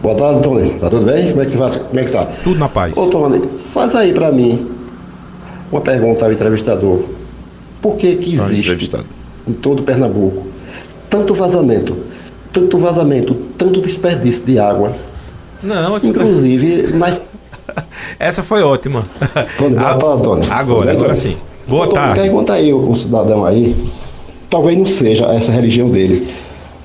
Boa 0.00 0.14
tarde, 0.14 0.42
Tony. 0.42 0.70
Tá 0.78 0.88
tudo 0.88 1.06
bem? 1.06 1.30
Como 1.30 1.42
é 1.42 1.44
que 1.44 1.50
você 1.50 1.58
faz? 1.58 1.76
Como 1.76 1.98
é 1.98 2.04
que 2.04 2.12
tá? 2.12 2.26
Tudo 2.44 2.60
na 2.60 2.68
paz. 2.68 2.96
Ô, 2.96 3.08
Tony, 3.08 3.40
faz 3.58 3.94
aí 3.96 4.12
para 4.12 4.30
mim 4.30 4.70
uma 5.72 5.80
pergunta 5.80 6.26
ao 6.26 6.32
entrevistador. 6.32 7.02
Por 7.82 7.96
que 7.96 8.14
que 8.16 8.34
existe 8.34 8.90
em 9.48 9.52
todo 9.52 9.82
Pernambuco 9.82 10.46
tanto 11.10 11.34
vazamento? 11.34 11.96
Tanto 12.54 12.78
vazamento, 12.78 13.34
tanto 13.58 13.80
desperdício 13.82 14.46
de 14.46 14.58
água. 14.58 14.94
Não, 15.62 15.96
inclusive 15.98 16.84
não... 16.92 16.98
nas. 17.00 17.26
Essa 18.18 18.42
foi 18.42 18.62
ótima. 18.62 19.04
Tony, 19.58 19.74
boa 19.74 19.96
tarde, 19.96 20.06
Antônio. 20.06 20.52
Agora, 20.52 20.92
agora 20.92 21.14
sim. 21.14 21.36
Boa 21.66 21.86
Antônio, 21.86 22.04
tarde. 22.04 22.20
Pergunta 22.20 22.52
aí 22.52 22.72
o, 22.72 22.88
o 22.90 22.94
cidadão 22.94 23.44
aí. 23.44 23.76
Talvez 24.48 24.78
não 24.78 24.86
seja 24.86 25.26
essa 25.26 25.50
religião 25.50 25.90
dele. 25.90 26.28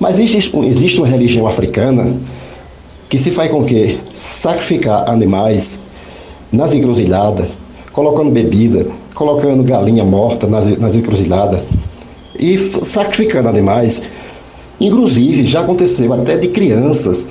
Mas 0.00 0.18
existe, 0.18 0.56
existe 0.66 0.98
uma 0.98 1.06
religião 1.06 1.46
africana 1.46 2.16
que 3.08 3.18
se 3.18 3.30
faz 3.30 3.50
com 3.50 3.64
que 3.64 4.00
sacrificar 4.14 5.08
animais 5.08 5.80
nas 6.50 6.74
encruzilhadas, 6.74 7.46
colocando 7.92 8.30
bebida, 8.30 8.86
colocando 9.14 9.62
galinha 9.62 10.04
morta 10.04 10.46
nas, 10.46 10.76
nas 10.78 10.96
encruzilhadas 10.96 11.62
e 12.38 12.58
sacrificando 12.82 13.48
animais 13.48 14.02
Inclusive, 14.80 15.46
já 15.46 15.60
aconteceu 15.60 16.12
até 16.12 16.36
de 16.36 16.48
crianças 16.48 17.26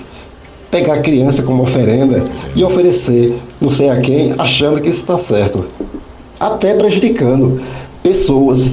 pegar 0.70 0.96
a 0.96 1.02
criança 1.02 1.42
como 1.42 1.64
oferenda 1.64 2.24
e 2.56 2.64
oferecer 2.64 3.36
não 3.60 3.70
sei 3.70 3.90
a 3.90 4.00
quem, 4.00 4.34
achando 4.38 4.80
que 4.80 4.90
isso 4.90 5.00
está 5.00 5.18
certo. 5.18 5.66
Até 6.40 6.74
prejudicando 6.76 7.60
pessoas, 8.04 8.68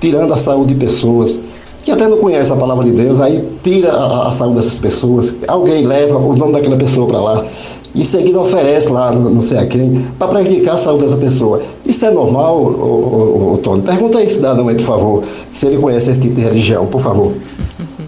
tirando 0.00 0.32
a 0.32 0.36
saúde 0.36 0.74
de 0.74 0.80
pessoas 0.80 1.38
que 1.82 1.92
até 1.92 2.08
não 2.08 2.16
conhecem 2.16 2.52
a 2.52 2.58
palavra 2.58 2.84
de 2.84 2.90
Deus, 2.90 3.20
aí 3.20 3.48
tira 3.62 3.92
a, 3.92 4.26
a 4.26 4.32
saúde 4.32 4.56
dessas 4.56 4.76
pessoas, 4.76 5.36
alguém 5.46 5.86
leva 5.86 6.18
o 6.18 6.34
nome 6.34 6.52
daquela 6.52 6.76
pessoa 6.76 7.06
para 7.06 7.20
lá, 7.20 7.46
e 7.94 8.04
seguida 8.04 8.40
oferece 8.40 8.88
lá, 8.88 9.12
não 9.12 9.40
sei 9.40 9.58
a 9.58 9.66
quem, 9.66 10.04
para 10.18 10.26
prejudicar 10.26 10.74
a 10.74 10.78
saúde 10.78 11.04
dessa 11.04 11.16
pessoa. 11.16 11.60
Isso 11.86 12.04
é 12.04 12.10
normal, 12.10 12.60
ô, 12.60 12.66
ô, 12.66 13.52
ô, 13.52 13.58
Tony? 13.58 13.82
Pergunta 13.82 14.18
aí, 14.18 14.28
cidadão 14.28 14.66
aí, 14.66 14.74
por 14.74 14.82
favor, 14.82 15.22
se 15.52 15.66
ele 15.66 15.78
conhece 15.78 16.10
esse 16.10 16.20
tipo 16.20 16.34
de 16.34 16.40
religião, 16.42 16.86
por 16.86 17.00
favor. 17.00 17.32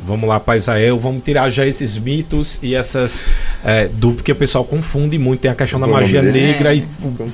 Vamos 0.08 0.26
lá, 0.26 0.40
Paisael, 0.40 0.98
vamos 0.98 1.22
tirar 1.22 1.50
já 1.50 1.66
esses 1.66 1.98
mitos 1.98 2.58
e 2.62 2.74
essas 2.74 3.22
é, 3.62 3.88
dúvidas 3.88 4.24
que 4.24 4.32
o 4.32 4.36
pessoal 4.36 4.64
confunde 4.64 5.18
muito. 5.18 5.40
Tem 5.40 5.50
a 5.50 5.54
questão 5.54 5.78
da 5.78 5.86
magia 5.86 6.22
negra 6.22 6.74
e, 6.74 6.82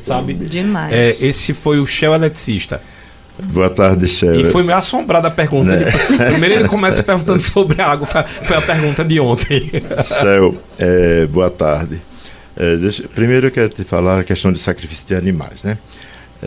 sabe? 0.03 0.35
Demais. 0.35 0.93
É, 0.93 1.11
esse 1.25 1.55
foi 1.55 1.79
o 1.79 1.87
Shell 1.87 2.13
Eletricista. 2.13 2.81
Boa 3.41 3.71
tarde, 3.71 4.09
Shell. 4.09 4.41
E 4.41 4.45
foi 4.45 4.65
meio 4.65 4.77
assombrada 4.77 5.29
a 5.29 5.31
pergunta. 5.31 5.71
Né? 5.71 5.87
Primeiro 6.31 6.55
ele 6.57 6.69
começa 6.69 7.01
perguntando 7.01 7.41
sobre 7.41 7.81
a 7.81 7.87
água, 7.87 8.09
foi 8.09 8.57
a 8.57 8.61
pergunta 8.61 9.05
de 9.05 9.21
ontem. 9.21 9.71
Shell, 10.03 10.57
é, 10.77 11.27
boa 11.27 11.51
tarde. 11.51 12.03
É, 12.57 12.77
deixa, 12.77 13.07
primeiro 13.09 13.49
eu 13.49 13.51
quero 13.53 13.69
te 13.69 13.85
falar 13.85 14.21
a 14.21 14.25
questão 14.25 14.53
de 14.53 14.59
sacrifício 14.59 15.07
de 15.07 15.15
animais, 15.15 15.63
né? 15.63 15.79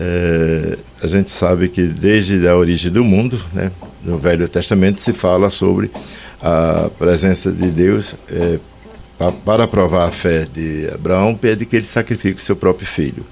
É, 0.00 0.78
a 1.02 1.08
gente 1.08 1.28
sabe 1.28 1.68
que 1.68 1.82
desde 1.82 2.46
a 2.46 2.56
origem 2.56 2.92
do 2.92 3.02
mundo, 3.02 3.44
né, 3.52 3.72
no 4.04 4.16
Velho 4.16 4.48
Testamento, 4.48 5.00
se 5.00 5.12
fala 5.12 5.50
sobre 5.50 5.90
a 6.40 6.88
presença 6.96 7.50
de 7.50 7.68
Deus 7.68 8.14
é, 8.30 8.60
pa, 9.18 9.32
para 9.32 9.66
provar 9.66 10.06
a 10.06 10.12
fé 10.12 10.46
de 10.46 10.88
Abraão, 10.94 11.34
pede 11.34 11.66
que 11.66 11.74
ele 11.74 11.84
sacrifique 11.84 12.40
o 12.40 12.44
seu 12.44 12.54
próprio 12.54 12.86
filho. 12.86 13.26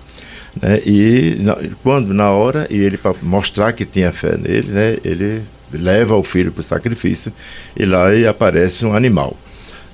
Né, 0.61 0.81
e 0.85 1.37
na, 1.39 1.57
quando, 1.85 2.13
na 2.13 2.33
hora, 2.33 2.67
e 2.69 2.79
ele 2.79 2.99
para 2.99 3.15
mostrar 3.23 3.73
que 3.73 3.85
tinha 3.85 4.11
fé 4.11 4.37
nele, 4.37 4.73
né, 4.73 4.97
ele 5.05 5.43
leva 5.73 6.17
o 6.17 6.23
filho 6.25 6.51
para 6.51 6.63
o 6.63 6.65
sacrifício 6.65 7.33
e 7.77 7.85
lá 7.85 8.07
aparece 8.29 8.85
um 8.85 8.93
animal, 8.93 9.37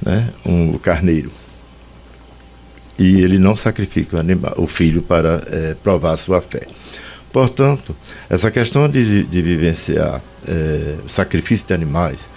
né, 0.02 0.30
um 0.46 0.78
carneiro 0.78 1.30
e 3.02 3.20
ele 3.20 3.36
não 3.36 3.56
sacrifica 3.56 4.16
o, 4.16 4.20
animal, 4.20 4.54
o 4.56 4.66
filho 4.66 5.02
para 5.02 5.42
é, 5.50 5.74
provar 5.82 6.16
sua 6.16 6.40
fé. 6.40 6.62
Portanto, 7.32 7.96
essa 8.30 8.48
questão 8.48 8.88
de, 8.88 9.24
de 9.24 9.42
vivenciar 9.42 10.22
é, 10.46 10.94
sacrifício 11.06 11.66
de 11.66 11.74
animais, 11.74 12.30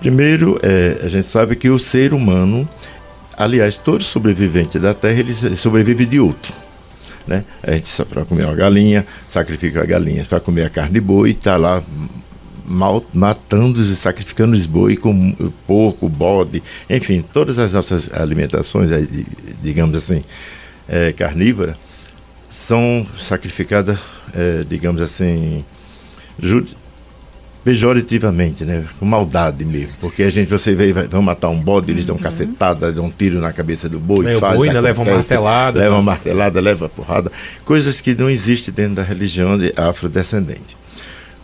primeiro, 0.00 0.58
é, 0.62 0.98
a 1.04 1.08
gente 1.08 1.26
sabe 1.28 1.54
que 1.54 1.70
o 1.70 1.78
ser 1.78 2.12
humano, 2.12 2.68
aliás, 3.36 3.78
todo 3.78 4.02
sobrevivente 4.02 4.80
da 4.80 4.94
Terra, 4.94 5.20
ele 5.20 5.34
sobrevive 5.56 6.06
de 6.06 6.18
outro. 6.18 6.52
Né? 7.24 7.44
A 7.62 7.70
gente, 7.70 8.04
para 8.06 8.24
comer 8.24 8.46
uma 8.46 8.54
galinha, 8.56 9.06
sacrifica 9.28 9.80
a 9.80 9.86
galinha. 9.86 10.24
Para 10.24 10.40
comer 10.40 10.64
a 10.64 10.70
carne 10.70 10.94
de 10.94 11.00
boi, 11.00 11.30
está 11.30 11.56
lá 11.56 11.80
mal, 12.72 13.04
matando 13.12 13.80
e 13.80 13.96
sacrificando 13.96 14.56
os 14.56 14.66
boi 14.66 14.96
com 14.96 15.32
porco, 15.66 16.08
bode, 16.08 16.62
enfim, 16.88 17.24
todas 17.32 17.58
as 17.58 17.72
nossas 17.72 18.12
alimentações, 18.12 18.90
digamos 19.62 19.94
assim, 19.96 20.22
é, 20.88 21.12
carnívoras, 21.12 21.76
são 22.50 23.06
sacrificadas, 23.16 23.98
é, 24.34 24.62
digamos 24.68 25.00
assim, 25.00 25.64
pejorativamente, 27.64 28.64
né? 28.64 28.84
Com 28.98 29.06
maldade 29.06 29.64
mesmo. 29.64 29.92
Porque 30.00 30.22
a 30.22 30.30
gente, 30.30 30.48
você 30.48 30.74
vê, 30.74 30.92
vai, 30.92 31.06
vão 31.06 31.22
matar 31.22 31.48
um 31.48 31.58
bode, 31.58 31.90
eles 31.90 32.04
dão 32.04 32.16
uhum. 32.16 32.22
cacetada, 32.22 32.92
dão 32.92 33.06
um 33.06 33.10
tiro 33.10 33.40
na 33.40 33.52
cabeça 33.52 33.88
do 33.88 34.00
boi, 34.00 34.26
é, 34.26 34.38
faz, 34.38 34.56
boi, 34.56 34.68
né? 34.68 34.80
leva 34.80 35.02
uma 35.02 35.14
martelada. 35.14 35.78
Leva 35.78 35.94
uma 35.94 36.02
martelada, 36.02 36.60
leva 36.60 36.88
porrada. 36.88 37.30
Coisas 37.64 38.00
que 38.00 38.14
não 38.14 38.28
existem 38.28 38.74
dentro 38.74 38.96
da 38.96 39.02
religião 39.02 39.56
de 39.56 39.72
afrodescendente. 39.76 40.81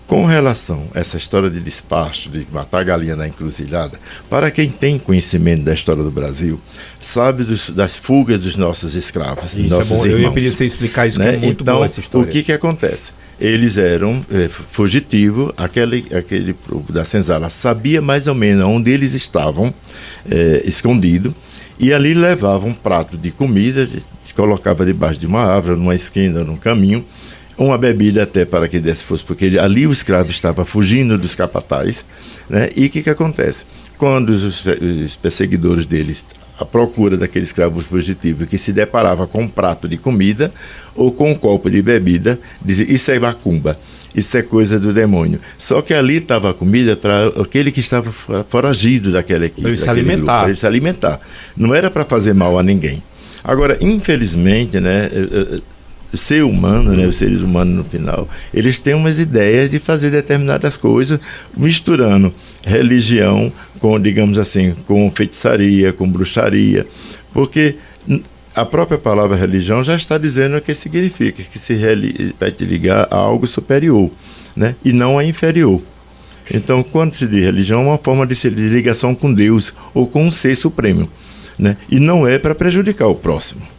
Com 0.08 0.24
relação 0.24 0.84
a 0.94 1.00
essa 1.00 1.18
história 1.18 1.50
de 1.50 1.60
despacho, 1.60 2.30
de 2.30 2.46
matar 2.50 2.78
a 2.78 2.82
galinha 2.82 3.14
na 3.14 3.28
encruzilhada, 3.28 4.00
para 4.30 4.50
quem 4.50 4.70
tem 4.70 4.98
conhecimento 4.98 5.64
da 5.64 5.74
história 5.74 6.02
do 6.02 6.10
Brasil, 6.10 6.58
sabe 6.98 7.44
dos, 7.44 7.68
das 7.68 7.94
fugas 7.94 8.40
dos 8.40 8.56
nossos 8.56 8.94
escravos, 8.94 9.54
isso 9.54 9.68
nossos 9.68 9.92
é 9.92 9.96
bom. 9.96 10.06
irmãos. 10.06 10.22
Eu 10.22 10.28
ia 10.28 10.32
pedir 10.32 10.50
você 10.50 10.64
explicar 10.64 11.06
isso, 11.06 11.18
né? 11.18 11.32
que 11.32 11.36
é 11.36 11.46
muito 11.46 11.62
então, 11.62 11.84
essa 11.84 12.00
história. 12.00 12.26
O 12.26 12.30
que 12.30 12.42
que 12.42 12.52
acontece? 12.52 13.12
Eles 13.38 13.76
eram 13.76 14.24
é, 14.32 14.48
fugitivos, 14.48 15.52
aquele, 15.58 16.06
aquele 16.16 16.54
povo 16.54 16.90
da 16.90 17.04
senzala 17.04 17.50
sabia 17.50 18.00
mais 18.00 18.26
ou 18.26 18.34
menos 18.34 18.64
onde 18.64 18.90
eles 18.90 19.12
estavam 19.12 19.74
é, 20.28 20.62
escondidos, 20.64 21.34
e 21.78 21.92
ali 21.92 22.14
levavam 22.14 22.70
um 22.70 22.74
prato 22.74 23.18
de 23.18 23.30
comida, 23.30 23.86
colocava 24.34 24.86
debaixo 24.86 25.20
de 25.20 25.26
uma 25.26 25.42
árvore, 25.42 25.78
numa 25.78 25.94
esquina, 25.94 26.44
num 26.44 26.56
caminho, 26.56 27.04
uma 27.58 27.76
bebida 27.76 28.22
até 28.22 28.44
para 28.44 28.68
que 28.68 28.78
desse 28.78 29.04
fosse, 29.04 29.24
porque 29.24 29.58
ali 29.58 29.86
o 29.86 29.92
escravo 29.92 30.30
estava 30.30 30.64
fugindo 30.64 31.18
dos 31.18 31.34
capatais, 31.34 32.04
né? 32.48 32.68
E 32.76 32.86
o 32.86 32.90
que, 32.90 33.02
que 33.02 33.10
acontece? 33.10 33.64
Quando 33.98 34.30
os, 34.30 34.64
os 34.64 35.16
perseguidores 35.16 35.84
deles 35.84 36.24
à 36.58 36.64
procura 36.64 37.16
daquele 37.16 37.44
escravo 37.44 37.80
fugitivo 37.80 38.46
que 38.46 38.56
se 38.56 38.72
deparava 38.72 39.26
com 39.26 39.42
um 39.42 39.48
prato 39.48 39.88
de 39.88 39.96
comida 39.96 40.52
ou 40.94 41.10
com 41.10 41.30
um 41.30 41.34
copo 41.34 41.68
de 41.68 41.82
bebida, 41.82 42.38
dizia: 42.64 42.86
Isso 42.88 43.10
é 43.10 43.18
macumba, 43.18 43.76
isso 44.14 44.36
é 44.36 44.42
coisa 44.42 44.78
do 44.78 44.92
demônio. 44.92 45.40
Só 45.56 45.82
que 45.82 45.92
ali 45.92 46.18
estava 46.18 46.50
a 46.50 46.54
comida 46.54 46.96
para 46.96 47.28
aquele 47.40 47.72
que 47.72 47.80
estava 47.80 48.12
foragido 48.48 49.10
daquela 49.10 49.46
equipe. 49.46 49.62
Para 49.62 49.70
ele 49.70 49.78
se 49.78 49.90
alimentar. 49.90 50.36
Grupo, 50.36 50.48
ele 50.48 50.56
se 50.56 50.66
alimentar. 50.66 51.20
Não 51.56 51.74
era 51.74 51.90
para 51.90 52.04
fazer 52.04 52.34
mal 52.34 52.56
a 52.56 52.62
ninguém. 52.62 53.02
Agora, 53.42 53.78
infelizmente, 53.80 54.80
né, 54.80 55.08
ser 56.14 56.42
humano, 56.42 56.92
né, 56.92 57.06
os 57.06 57.16
seres 57.16 57.42
humanos 57.42 57.76
no 57.76 57.84
final, 57.84 58.28
eles 58.52 58.78
têm 58.78 58.94
umas 58.94 59.18
ideias 59.18 59.70
de 59.70 59.78
fazer 59.78 60.10
determinadas 60.10 60.76
coisas, 60.76 61.20
misturando 61.56 62.32
religião 62.64 63.52
com, 63.78 63.98
digamos 64.00 64.38
assim, 64.38 64.74
com 64.86 65.10
feitiçaria, 65.10 65.92
com 65.92 66.10
bruxaria, 66.10 66.86
porque 67.32 67.76
a 68.54 68.64
própria 68.64 68.98
palavra 68.98 69.36
religião 69.36 69.84
já 69.84 69.94
está 69.94 70.18
dizendo 70.18 70.56
o 70.56 70.60
que 70.60 70.74
significa, 70.74 71.42
que 71.42 71.58
se 71.58 71.74
vai 72.38 72.50
te 72.50 72.64
ligar 72.64 73.06
a 73.10 73.16
algo 73.16 73.46
superior, 73.46 74.10
né, 74.56 74.74
e 74.84 74.92
não 74.92 75.18
a 75.18 75.24
inferior. 75.24 75.82
Então, 76.50 76.82
quando 76.82 77.14
se 77.14 77.26
diz 77.26 77.44
religião, 77.44 77.82
é 77.82 77.84
uma 77.84 77.98
forma 77.98 78.26
de, 78.26 78.34
de 78.34 78.68
ligação 78.68 79.14
com 79.14 79.32
Deus 79.32 79.74
ou 79.92 80.06
com 80.06 80.24
um 80.24 80.30
ser 80.30 80.56
supremo, 80.56 81.08
né, 81.58 81.76
e 81.90 82.00
não 82.00 82.26
é 82.26 82.38
para 82.38 82.54
prejudicar 82.54 83.06
o 83.08 83.14
próximo. 83.14 83.77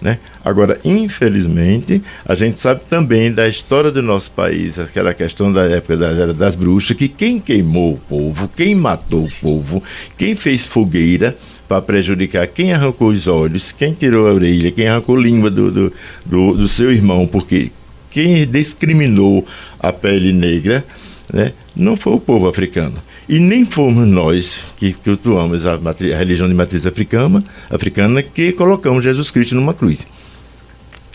Né? 0.00 0.18
Agora, 0.42 0.78
infelizmente, 0.82 2.02
a 2.24 2.34
gente 2.34 2.58
sabe 2.58 2.80
também 2.88 3.30
da 3.30 3.46
história 3.46 3.90
do 3.90 4.00
nosso 4.00 4.30
país, 4.30 4.78
aquela 4.78 5.12
questão 5.12 5.52
da 5.52 5.64
época 5.64 5.96
das, 5.96 6.36
das 6.36 6.56
bruxas, 6.56 6.96
que 6.96 7.06
quem 7.06 7.38
queimou 7.38 7.94
o 7.94 7.98
povo, 7.98 8.48
quem 8.48 8.74
matou 8.74 9.24
o 9.24 9.32
povo, 9.40 9.82
quem 10.16 10.34
fez 10.34 10.64
fogueira 10.64 11.36
para 11.68 11.82
prejudicar, 11.82 12.46
quem 12.46 12.72
arrancou 12.72 13.08
os 13.08 13.28
olhos, 13.28 13.72
quem 13.72 13.92
tirou 13.92 14.26
a 14.26 14.32
orelha, 14.32 14.72
quem 14.72 14.88
arrancou 14.88 15.16
a 15.16 15.20
língua 15.20 15.50
do, 15.50 15.70
do, 15.70 15.92
do, 16.24 16.56
do 16.56 16.66
seu 16.66 16.90
irmão, 16.90 17.26
porque 17.26 17.70
quem 18.10 18.46
discriminou 18.46 19.46
a 19.78 19.92
pele 19.92 20.32
negra 20.32 20.84
né, 21.32 21.52
não 21.76 21.96
foi 21.96 22.14
o 22.14 22.20
povo 22.20 22.48
africano. 22.48 22.96
E 23.30 23.38
nem 23.38 23.64
fomos 23.64 24.08
nós 24.08 24.64
que 24.76 24.92
cultuamos 24.92 25.64
a, 25.64 25.74
a 25.74 26.16
religião 26.18 26.48
de 26.48 26.54
matriz 26.54 26.84
africana, 26.84 27.40
africana 27.70 28.24
que 28.24 28.50
colocamos 28.50 29.04
Jesus 29.04 29.30
Cristo 29.30 29.54
numa 29.54 29.72
cruz. 29.72 30.04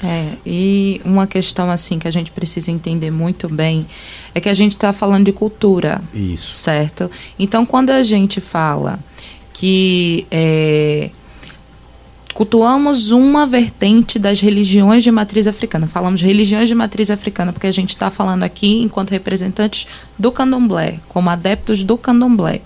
É, 0.01 0.29
e 0.45 1.01
uma 1.03 1.27
questão 1.27 1.69
assim 1.69 1.99
que 1.99 2.07
a 2.07 2.11
gente 2.11 2.31
precisa 2.31 2.71
entender 2.71 3.11
muito 3.11 3.49
bem 3.49 3.85
é 4.33 4.39
que 4.39 4.47
a 4.47 4.53
gente 4.53 4.75
está 4.75 4.93
falando 4.93 5.25
de 5.25 5.33
cultura. 5.33 6.01
Isso. 6.13 6.53
Certo? 6.53 7.11
Então, 7.37 7.65
quando 7.65 7.89
a 7.89 8.01
gente 8.01 8.39
fala 8.39 8.97
que 9.51 10.25
é, 10.31 11.09
cultuamos 12.35 13.11
uma 13.11 13.47
vertente 13.47 14.19
das 14.19 14.41
religiões 14.41 15.05
de 15.05 15.09
matriz 15.09 15.47
africana. 15.47 15.87
Falamos 15.87 16.21
religiões 16.21 16.67
de 16.67 16.75
matriz 16.75 17.09
africana 17.09 17.53
porque 17.53 17.65
a 17.65 17.71
gente 17.71 17.91
está 17.91 18.09
falando 18.09 18.43
aqui 18.43 18.81
enquanto 18.81 19.11
representantes 19.11 19.87
do 20.19 20.33
candomblé, 20.33 20.99
como 21.07 21.29
adeptos 21.29 21.81
do 21.81 21.97
candomblé. 21.97 22.59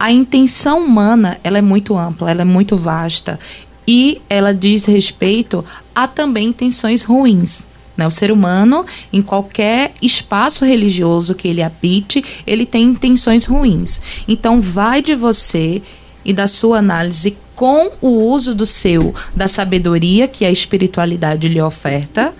A 0.00 0.10
intenção 0.10 0.82
humana 0.82 1.38
ela 1.44 1.58
é 1.58 1.60
muito 1.60 1.94
ampla, 1.94 2.30
ela 2.30 2.40
é 2.40 2.44
muito 2.46 2.74
vasta 2.74 3.38
e 3.86 4.22
ela 4.30 4.54
diz 4.54 4.86
respeito 4.86 5.62
a 5.94 6.08
também 6.08 6.48
intenções 6.48 7.02
ruins. 7.02 7.66
Né? 7.94 8.06
O 8.06 8.10
ser 8.10 8.32
humano, 8.32 8.86
em 9.12 9.20
qualquer 9.20 9.92
espaço 10.00 10.64
religioso 10.64 11.34
que 11.34 11.48
ele 11.48 11.62
habite, 11.62 12.24
ele 12.46 12.64
tem 12.64 12.84
intenções 12.84 13.44
ruins. 13.44 14.00
Então, 14.26 14.58
vai 14.58 15.02
de 15.02 15.14
você 15.14 15.82
e 16.24 16.32
da 16.32 16.46
sua 16.46 16.78
análise 16.78 17.36
com 17.62 17.92
o 18.00 18.28
uso 18.28 18.56
do 18.56 18.66
seu 18.66 19.14
da 19.36 19.46
sabedoria 19.46 20.26
que 20.26 20.44
a 20.44 20.50
espiritualidade 20.50 21.46
lhe 21.46 21.62
oferta, 21.62 22.34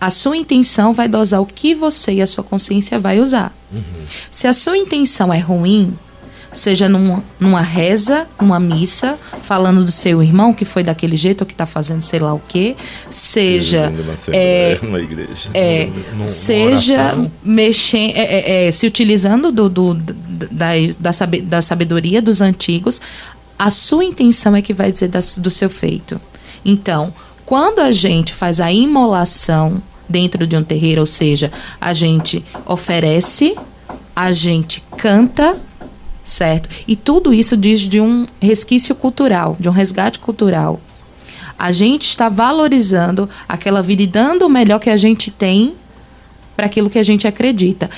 a 0.00 0.10
sua 0.10 0.36
intenção 0.36 0.92
vai 0.92 1.06
dosar 1.06 1.40
o 1.40 1.46
que 1.46 1.76
você 1.76 2.14
e 2.14 2.20
a 2.20 2.26
sua 2.26 2.42
consciência 2.42 2.98
vai 2.98 3.20
usar. 3.20 3.56
Uhum. 3.72 3.82
Se 4.32 4.48
a 4.48 4.52
sua 4.52 4.76
intenção 4.76 5.32
é 5.32 5.38
ruim, 5.38 5.96
seja 6.52 6.88
numa, 6.88 7.22
numa 7.38 7.62
reza, 7.62 8.26
numa 8.40 8.58
missa, 8.58 9.16
falando 9.42 9.84
do 9.84 9.92
seu 9.92 10.20
irmão 10.20 10.52
que 10.52 10.64
foi 10.64 10.82
daquele 10.82 11.16
jeito 11.16 11.42
ou 11.42 11.46
que 11.46 11.54
está 11.54 11.64
fazendo 11.64 12.02
sei 12.02 12.18
lá 12.18 12.34
o 12.34 12.42
quê, 12.48 12.74
seja 13.10 13.92
é, 14.32 14.78
uma 14.82 15.00
igreja, 15.00 15.50
é, 15.54 15.88
seja 16.26 17.16
mexendo, 17.44 18.16
é, 18.16 18.22
é, 18.22 18.66
é, 18.66 18.72
se 18.72 18.86
utilizando 18.86 19.52
do, 19.52 19.68
do 19.68 19.94
da, 20.50 20.72
da, 21.40 21.62
sabedoria 21.62 22.20
dos 22.20 22.40
antigos, 22.40 23.00
a 23.62 23.70
sua 23.70 24.04
intenção 24.04 24.56
é 24.56 24.60
que 24.60 24.74
vai 24.74 24.90
dizer 24.90 25.08
do 25.38 25.48
seu 25.48 25.70
feito. 25.70 26.20
Então, 26.64 27.14
quando 27.46 27.78
a 27.78 27.92
gente 27.92 28.34
faz 28.34 28.60
a 28.60 28.72
imolação 28.72 29.80
dentro 30.08 30.48
de 30.48 30.56
um 30.56 30.64
terreiro, 30.64 30.98
ou 30.98 31.06
seja, 31.06 31.48
a 31.80 31.94
gente 31.94 32.44
oferece, 32.66 33.56
a 34.16 34.32
gente 34.32 34.82
canta, 34.98 35.60
certo? 36.24 36.68
E 36.88 36.96
tudo 36.96 37.32
isso 37.32 37.56
diz 37.56 37.78
de 37.82 38.00
um 38.00 38.26
resquício 38.40 38.96
cultural, 38.96 39.56
de 39.60 39.68
um 39.68 39.72
resgate 39.72 40.18
cultural. 40.18 40.80
A 41.56 41.70
gente 41.70 42.02
está 42.02 42.28
valorizando 42.28 43.30
aquela 43.48 43.80
vida 43.80 44.02
e 44.02 44.08
dando 44.08 44.44
o 44.44 44.50
melhor 44.50 44.80
que 44.80 44.90
a 44.90 44.96
gente 44.96 45.30
tem 45.30 45.74
para 46.56 46.66
aquilo 46.66 46.90
que 46.90 46.98
a 46.98 47.04
gente 47.04 47.28
acredita. 47.28 47.88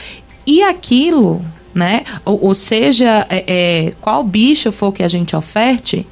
E 0.46 0.62
aquilo 0.62 1.42
né? 1.74 2.04
Ou, 2.24 2.46
ou 2.46 2.54
seja, 2.54 3.26
é, 3.28 3.44
é, 3.46 3.92
qual 4.00 4.22
bicho 4.22 4.70
for 4.70 4.92
que 4.92 5.02
a 5.02 5.08
gente 5.08 5.34
oferte, 5.34 6.06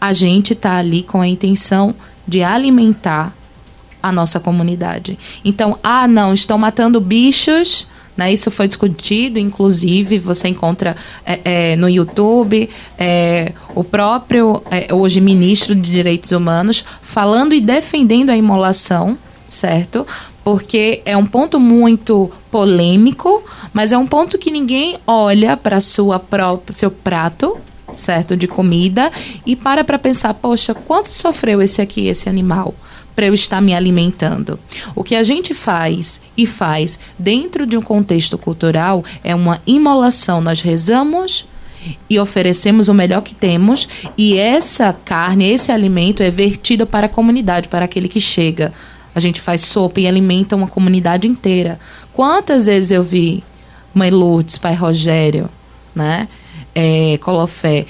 a 0.00 0.12
gente 0.12 0.52
está 0.52 0.76
ali 0.76 1.02
com 1.02 1.20
a 1.20 1.28
intenção 1.28 1.94
de 2.26 2.42
alimentar 2.42 3.34
a 4.02 4.12
nossa 4.12 4.38
comunidade. 4.38 5.18
Então, 5.44 5.78
ah, 5.82 6.06
não, 6.06 6.34
estão 6.34 6.58
matando 6.58 7.00
bichos. 7.00 7.86
Né, 8.16 8.32
isso 8.32 8.50
foi 8.50 8.66
discutido, 8.66 9.38
inclusive 9.38 10.18
você 10.18 10.48
encontra 10.48 10.96
é, 11.24 11.40
é, 11.44 11.76
no 11.76 11.88
YouTube 11.88 12.68
é, 12.98 13.52
o 13.76 13.84
próprio, 13.84 14.60
é, 14.72 14.92
hoje, 14.92 15.20
ministro 15.20 15.72
de 15.72 15.88
Direitos 15.88 16.32
Humanos, 16.32 16.84
falando 17.00 17.54
e 17.54 17.60
defendendo 17.60 18.30
a 18.30 18.36
imolação, 18.36 19.16
certo? 19.46 20.04
Porque 20.48 21.02
é 21.04 21.14
um 21.14 21.26
ponto 21.26 21.60
muito 21.60 22.32
polêmico, 22.50 23.44
mas 23.70 23.92
é 23.92 23.98
um 23.98 24.06
ponto 24.06 24.38
que 24.38 24.50
ninguém 24.50 24.96
olha 25.06 25.58
para 25.58 25.78
sua 25.78 26.18
própria 26.18 26.72
seu 26.74 26.90
prato, 26.90 27.58
certo, 27.92 28.34
de 28.34 28.48
comida 28.48 29.12
e 29.44 29.54
para 29.54 29.84
para 29.84 29.98
pensar, 29.98 30.32
poxa, 30.32 30.74
quanto 30.74 31.10
sofreu 31.10 31.60
esse 31.60 31.82
aqui, 31.82 32.06
esse 32.06 32.30
animal? 32.30 32.74
para 33.14 33.26
eu 33.26 33.34
estar 33.34 33.60
me 33.60 33.74
alimentando. 33.74 34.58
O 34.94 35.02
que 35.02 35.16
a 35.16 35.24
gente 35.24 35.52
faz 35.52 36.22
e 36.36 36.46
faz 36.46 37.00
dentro 37.18 37.66
de 37.66 37.76
um 37.76 37.82
contexto 37.82 38.38
cultural 38.38 39.04
é 39.24 39.34
uma 39.34 39.60
imolação. 39.66 40.40
Nós 40.40 40.60
rezamos 40.60 41.44
e 42.08 42.16
oferecemos 42.16 42.88
o 42.88 42.94
melhor 42.94 43.22
que 43.22 43.34
temos, 43.34 43.88
e 44.16 44.36
essa 44.36 44.92
carne, 44.92 45.50
esse 45.50 45.72
alimento 45.72 46.22
é 46.22 46.30
vertido 46.30 46.86
para 46.86 47.06
a 47.06 47.08
comunidade, 47.08 47.68
para 47.68 47.84
aquele 47.84 48.08
que 48.08 48.20
chega 48.20 48.72
a 49.18 49.20
gente 49.20 49.40
faz 49.40 49.62
sopa 49.62 50.00
e 50.00 50.06
alimenta 50.06 50.54
uma 50.54 50.68
comunidade 50.68 51.26
inteira. 51.26 51.78
Quantas 52.12 52.66
vezes 52.66 52.92
eu 52.92 53.02
vi 53.02 53.42
Mãe 53.92 54.10
Lourdes, 54.10 54.56
Pai 54.56 54.74
Rogério, 54.74 55.50
né? 55.94 56.28
É, 56.74 57.18
Colofé, 57.18 57.86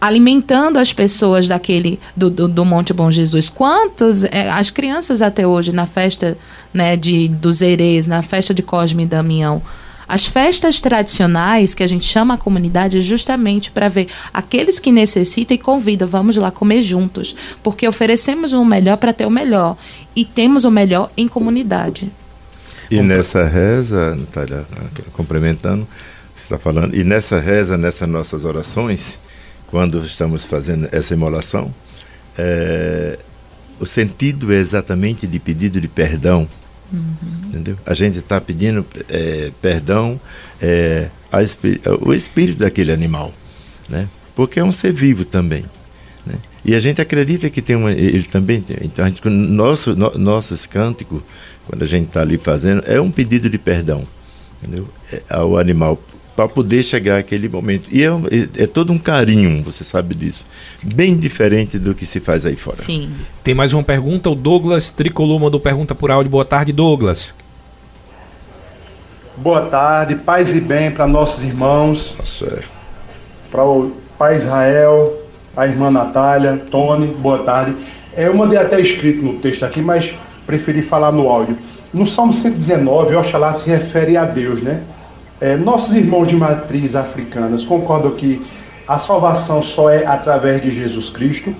alimentando 0.00 0.78
as 0.78 0.92
pessoas 0.92 1.46
daquele 1.46 2.00
do, 2.16 2.30
do, 2.30 2.48
do 2.48 2.64
Monte 2.64 2.94
Bom 2.94 3.10
Jesus. 3.10 3.50
Quantos 3.50 4.24
é, 4.24 4.48
as 4.50 4.70
crianças 4.70 5.20
até 5.20 5.46
hoje 5.46 5.70
na 5.70 5.84
festa 5.84 6.38
né, 6.72 6.96
de 6.96 7.28
dos 7.28 7.60
Erês, 7.60 8.06
na 8.06 8.22
festa 8.22 8.54
de 8.54 8.62
Cosme 8.62 9.02
e 9.02 9.06
Damião, 9.06 9.60
as 10.08 10.26
festas 10.26 10.80
tradicionais, 10.80 11.74
que 11.74 11.82
a 11.82 11.86
gente 11.86 12.06
chama 12.06 12.34
a 12.34 12.38
comunidade, 12.38 12.96
é 12.96 13.00
justamente 13.00 13.70
para 13.70 13.88
ver 13.88 14.08
aqueles 14.32 14.78
que 14.78 14.90
necessitam 14.90 15.54
e 15.54 15.58
convida, 15.58 16.06
vamos 16.06 16.36
lá 16.36 16.50
comer 16.50 16.80
juntos, 16.80 17.36
porque 17.62 17.86
oferecemos 17.86 18.54
o 18.54 18.64
melhor 18.64 18.96
para 18.96 19.12
ter 19.12 19.26
o 19.26 19.30
melhor. 19.30 19.76
E 20.16 20.24
temos 20.24 20.64
o 20.64 20.70
melhor 20.70 21.10
em 21.16 21.28
comunidade. 21.28 22.10
E 22.90 23.02
nessa 23.02 23.44
reza, 23.44 24.14
Natália, 24.14 24.66
complementando 25.12 25.82
o 25.82 26.34
que 26.34 26.40
você 26.40 26.46
está 26.46 26.58
falando, 26.58 26.96
e 26.96 27.04
nessa 27.04 27.38
reza, 27.38 27.76
nessas 27.76 28.08
nossas 28.08 28.44
orações, 28.46 29.18
quando 29.66 29.98
estamos 29.98 30.46
fazendo 30.46 30.88
essa 30.90 31.12
imolação, 31.12 31.72
é, 32.38 33.18
o 33.78 33.84
sentido 33.84 34.52
é 34.52 34.56
exatamente 34.56 35.26
de 35.26 35.38
pedido 35.38 35.80
de 35.80 35.88
perdão 35.88 36.48
Uhum. 36.92 37.04
Entendeu? 37.46 37.76
A 37.84 37.94
gente 37.94 38.18
está 38.18 38.40
pedindo 38.40 38.84
é, 39.08 39.50
perdão 39.60 40.20
é, 40.60 41.08
ao 41.30 42.14
espírito 42.14 42.58
daquele 42.58 42.92
animal, 42.92 43.32
né? 43.88 44.08
porque 44.34 44.60
é 44.60 44.64
um 44.64 44.72
ser 44.72 44.92
vivo 44.92 45.24
também. 45.24 45.64
Né? 46.24 46.36
E 46.64 46.74
a 46.74 46.78
gente 46.78 47.00
acredita 47.00 47.50
que 47.50 47.60
tem 47.60 47.76
uma. 47.76 47.92
Ele 47.92 48.22
também 48.22 48.60
tem. 48.60 48.78
Então, 48.82 49.04
a 49.04 49.08
gente, 49.08 49.26
nosso, 49.28 49.94
no, 49.94 50.10
nossos 50.16 50.66
cânticos, 50.66 51.22
quando 51.66 51.82
a 51.82 51.86
gente 51.86 52.08
está 52.08 52.22
ali 52.22 52.38
fazendo, 52.38 52.82
é 52.86 53.00
um 53.00 53.10
pedido 53.10 53.50
de 53.50 53.58
perdão 53.58 54.04
entendeu? 54.62 54.88
É, 55.12 55.22
ao 55.30 55.56
animal 55.56 56.00
para 56.38 56.48
poder 56.48 56.84
chegar 56.84 57.18
àquele 57.18 57.48
momento. 57.48 57.88
E 57.90 58.04
é, 58.04 58.06
é, 58.06 58.62
é, 58.62 58.66
todo 58.68 58.92
um 58.92 58.98
carinho, 58.98 59.60
você 59.64 59.82
sabe 59.82 60.14
disso. 60.14 60.46
Bem 60.84 61.16
diferente 61.16 61.80
do 61.80 61.96
que 61.96 62.06
se 62.06 62.20
faz 62.20 62.46
aí 62.46 62.54
fora. 62.54 62.76
Sim. 62.76 63.10
Tem 63.42 63.56
mais 63.56 63.72
uma 63.72 63.82
pergunta. 63.82 64.30
O 64.30 64.36
Douglas 64.36 64.88
Tricolor 64.88 65.40
mandou 65.40 65.58
pergunta 65.58 65.96
por 65.96 66.12
áudio. 66.12 66.30
Boa 66.30 66.44
tarde, 66.44 66.72
Douglas. 66.72 67.34
Boa 69.36 69.62
tarde, 69.62 70.14
paz 70.14 70.54
e 70.54 70.60
bem 70.60 70.92
para 70.92 71.08
nossos 71.08 71.42
irmãos. 71.42 72.14
Tá 72.16 72.62
para 73.50 73.64
o 73.64 73.90
pai 74.16 74.36
Israel, 74.36 75.20
a 75.56 75.66
irmã 75.66 75.90
Natália, 75.90 76.56
Tony, 76.70 77.08
boa 77.18 77.38
tarde. 77.38 77.74
É, 78.16 78.28
eu 78.28 78.34
mandei 78.36 78.58
até 78.58 78.80
escrito 78.80 79.24
no 79.24 79.40
texto 79.40 79.64
aqui, 79.64 79.80
mas 79.80 80.14
preferi 80.46 80.82
falar 80.82 81.10
no 81.10 81.28
áudio. 81.28 81.58
No 81.92 82.06
Salmo 82.06 82.32
119, 82.32 83.16
Oxalá 83.16 83.52
se 83.52 83.68
refere 83.68 84.16
a 84.16 84.24
Deus, 84.24 84.62
né? 84.62 84.84
É, 85.40 85.56
nossos 85.56 85.94
irmãos 85.94 86.26
de 86.26 86.36
matriz 86.36 86.94
africanas 86.94 87.64
concordam 87.64 88.10
que 88.12 88.44
a 88.86 88.98
salvação 88.98 89.62
só 89.62 89.90
é 89.90 90.04
através 90.04 90.62
de 90.62 90.70
Jesus 90.70 91.10
Cristo 91.10 91.54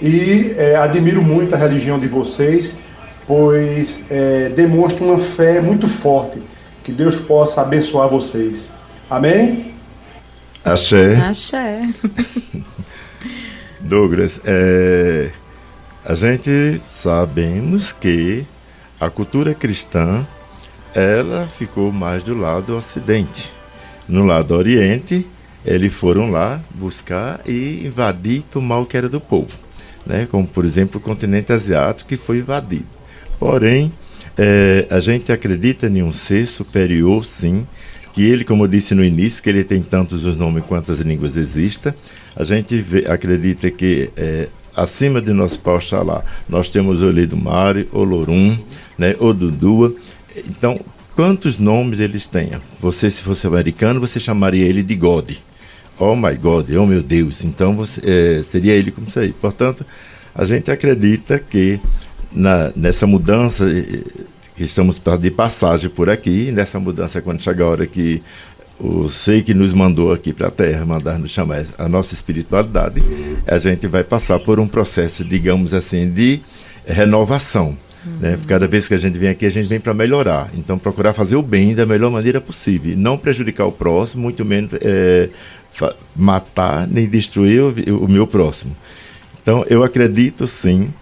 e 0.00 0.54
é, 0.56 0.76
admiro 0.76 1.20
muito 1.22 1.54
a 1.54 1.58
religião 1.58 1.98
de 1.98 2.06
vocês, 2.06 2.76
pois 3.26 4.04
é, 4.10 4.48
demonstra 4.50 5.04
uma 5.04 5.18
fé 5.18 5.60
muito 5.60 5.88
forte. 5.88 6.40
Que 6.82 6.92
Deus 6.92 7.16
possa 7.16 7.60
abençoar 7.60 8.08
vocês. 8.08 8.70
Amém? 9.10 9.74
Axé. 10.64 11.16
Axé. 11.16 11.80
Douglas, 13.80 14.40
é, 14.44 15.30
A 16.04 16.14
gente 16.14 16.80
sabemos 16.86 17.92
que 17.92 18.46
a 19.00 19.10
cultura 19.10 19.52
cristã 19.54 20.26
ela 20.94 21.48
ficou 21.48 21.92
mais 21.92 22.22
do 22.22 22.36
lado 22.36 22.76
ocidente. 22.76 23.50
No 24.08 24.24
lado 24.24 24.54
oriente, 24.54 25.26
eles 25.64 25.92
foram 25.92 26.30
lá 26.30 26.60
buscar 26.74 27.40
e 27.46 27.86
invadir 27.86 28.38
e 28.38 28.42
tomar 28.42 28.78
o 28.78 28.86
que 28.86 28.96
era 28.96 29.08
do 29.08 29.20
povo. 29.20 29.56
Né? 30.06 30.26
Como, 30.30 30.46
por 30.46 30.64
exemplo, 30.64 30.98
o 30.98 31.02
continente 31.02 31.52
asiático 31.52 32.08
que 32.08 32.16
foi 32.16 32.38
invadido. 32.38 32.86
Porém, 33.38 33.92
é, 34.36 34.86
a 34.90 35.00
gente 35.00 35.30
acredita 35.30 35.86
em 35.86 36.02
um 36.02 36.12
ser 36.12 36.46
superior, 36.46 37.24
sim, 37.24 37.66
que 38.12 38.22
ele, 38.24 38.44
como 38.44 38.64
eu 38.64 38.68
disse 38.68 38.94
no 38.94 39.04
início, 39.04 39.42
que 39.42 39.48
ele 39.48 39.62
tem 39.62 39.82
tantos 39.82 40.24
os 40.24 40.36
nomes 40.36 40.64
quantas 40.64 41.00
línguas 41.00 41.36
existam. 41.36 41.94
A 42.34 42.44
gente 42.44 42.76
vê, 42.78 43.04
acredita 43.06 43.70
que 43.70 44.10
é, 44.16 44.48
acima 44.74 45.20
de 45.20 45.32
nosso 45.32 45.60
Pai 45.60 45.74
Oxalá, 45.74 46.24
nós 46.48 46.68
temos 46.68 47.02
o 47.02 47.36
Mari, 47.36 47.88
o 47.92 48.02
Lorum, 48.04 48.56
né, 48.96 49.14
o 49.18 49.32
Dudua. 49.32 49.94
Então, 50.48 50.80
quantos 51.14 51.58
nomes 51.58 52.00
eles 52.00 52.26
têm? 52.26 52.52
Você, 52.80 53.10
se 53.10 53.22
fosse 53.22 53.46
americano, 53.46 54.00
você 54.00 54.20
chamaria 54.20 54.64
ele 54.64 54.82
de 54.82 54.94
God. 54.94 55.32
Oh 55.98 56.14
my 56.14 56.34
God, 56.36 56.70
oh 56.72 56.86
meu 56.86 57.02
Deus. 57.02 57.44
Então, 57.44 57.74
você, 57.74 58.00
é, 58.04 58.42
seria 58.42 58.74
ele 58.74 58.90
como 58.90 59.08
isso 59.08 59.18
aí. 59.18 59.32
Portanto, 59.32 59.84
a 60.34 60.44
gente 60.44 60.70
acredita 60.70 61.38
que 61.38 61.80
na, 62.32 62.72
nessa 62.76 63.06
mudança 63.06 63.64
que 64.54 64.64
estamos 64.64 65.00
de 65.20 65.30
passagem 65.30 65.88
por 65.90 66.10
aqui, 66.10 66.50
nessa 66.52 66.78
mudança 66.78 67.22
quando 67.22 67.42
chegar 67.42 67.64
a 67.64 67.68
hora 67.68 67.86
que 67.86 68.22
o 68.78 69.08
sei 69.08 69.42
que 69.42 69.52
nos 69.52 69.74
mandou 69.74 70.12
aqui 70.12 70.32
para 70.32 70.48
a 70.48 70.50
Terra, 70.50 70.84
mandar 70.84 71.18
nos 71.18 71.32
chamar 71.32 71.64
a 71.76 71.88
nossa 71.88 72.14
espiritualidade, 72.14 73.02
a 73.46 73.58
gente 73.58 73.86
vai 73.88 74.04
passar 74.04 74.38
por 74.38 74.60
um 74.60 74.68
processo, 74.68 75.24
digamos 75.24 75.74
assim, 75.74 76.08
de 76.08 76.40
renovação. 76.86 77.76
Uhum. 78.08 78.18
Né? 78.20 78.38
Cada 78.46 78.66
vez 78.66 78.88
que 78.88 78.94
a 78.94 78.98
gente 78.98 79.18
vem 79.18 79.28
aqui, 79.28 79.46
a 79.46 79.50
gente 79.50 79.68
vem 79.68 79.78
para 79.78 79.92
melhorar. 79.92 80.50
Então, 80.54 80.78
procurar 80.78 81.12
fazer 81.12 81.36
o 81.36 81.42
bem 81.42 81.74
da 81.74 81.84
melhor 81.84 82.10
maneira 82.10 82.40
possível. 82.40 82.96
Não 82.96 83.18
prejudicar 83.18 83.66
o 83.66 83.72
próximo, 83.72 84.22
muito 84.22 84.44
menos 84.44 84.70
é, 84.80 85.28
matar 86.16 86.86
nem 86.86 87.06
destruir 87.06 87.60
o, 87.62 88.04
o 88.04 88.08
meu 88.08 88.26
próximo. 88.26 88.74
Então, 89.42 89.64
eu 89.68 89.82
acredito 89.82 90.46
sim 90.46 90.92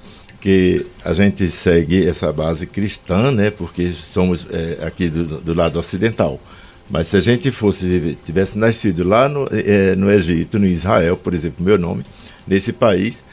que 0.41 0.87
a 1.05 1.13
gente 1.13 1.49
segue 1.49 2.07
essa 2.07 2.33
base 2.33 2.67
cristã, 2.67 3.31
né? 3.31 3.51
Porque 3.51 3.93
somos 3.93 4.47
é, 4.53 4.85
aqui 4.85 5.09
do, 5.09 5.41
do, 5.41 5.55
lado 5.55 5.79
ocidental. 5.79 6.41
Mas 6.89 7.09
se 7.09 7.17
a 7.17 7.21
gente 7.21 7.51
fosse 7.51 8.17
tivesse 8.25 8.57
nascido 8.57 9.03
lá 9.03 9.29
no, 9.29 9.49
é, 9.51 9.97
no 9.97 10.09
Egito, 10.11 10.59
no 10.59 10.67
Israel, 10.67 11.17
por 11.17 11.35
exemplo, 11.35 11.65
meu 11.65 11.77
nome, 11.77 12.05
nesse 12.47 12.73
país, 12.73 13.25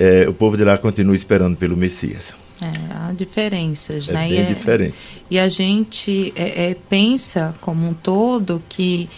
é, 0.00 0.26
o 0.26 0.32
povo 0.32 0.56
de 0.56 0.64
lá 0.64 0.78
continua 0.78 1.14
esperando 1.14 1.56
pelo 1.56 1.76
Messias. 1.76 2.34
É, 2.62 3.08
há 3.08 3.12
diferenças, 3.12 4.08
é 4.08 4.12
né? 4.12 4.28
Bem 4.28 4.32
e, 4.32 4.36
é 4.38 4.44
diferente. 4.44 4.94
e 5.30 5.38
a 5.38 5.48
gente 5.48 6.32
é, 6.36 6.70
é, 6.70 6.76
pensa 6.88 7.54
como 7.60 7.86
um 7.88 7.94
todo 7.94 8.62
que 8.68 9.08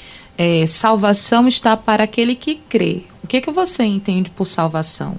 salvação 0.67 1.47
está 1.47 1.77
para 1.77 2.03
aquele 2.03 2.35
que 2.35 2.57
crê. 2.57 3.03
O 3.23 3.27
que, 3.29 3.41
que 3.41 3.53
você 3.53 3.85
entende 3.85 4.31
por 4.31 4.47
salvação? 4.47 5.17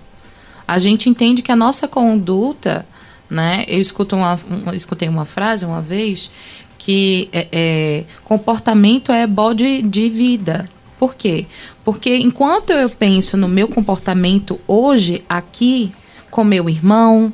a 0.68 0.80
gente 0.80 1.10
entende 1.10 1.42
que 1.42 1.52
a 1.52 1.56
nossa 1.56 1.88
conduta, 1.88 2.86
né? 3.30 3.64
Eu 3.68 3.80
escuto 3.80 4.16
uma, 4.16 4.40
uma 4.50 4.76
escutei 4.76 5.08
uma 5.08 5.26
frase 5.26 5.66
uma 5.66 5.82
vez 5.82 6.30
que 6.78 7.30
é, 7.32 7.48
é, 7.52 8.04
comportamento 8.24 9.12
é 9.12 9.26
bode 9.26 9.82
de 9.82 10.10
vida. 10.10 10.68
Por 11.00 11.16
quê? 11.16 11.46
Porque 11.84 12.16
enquanto 12.18 12.72
eu 12.72 12.90
penso 12.90 13.38
no 13.38 13.48
meu 13.48 13.68
comportamento 13.68 14.60
hoje, 14.68 15.24
aqui, 15.28 15.92
com 16.32 16.44
meu 16.44 16.70
irmão, 16.70 17.32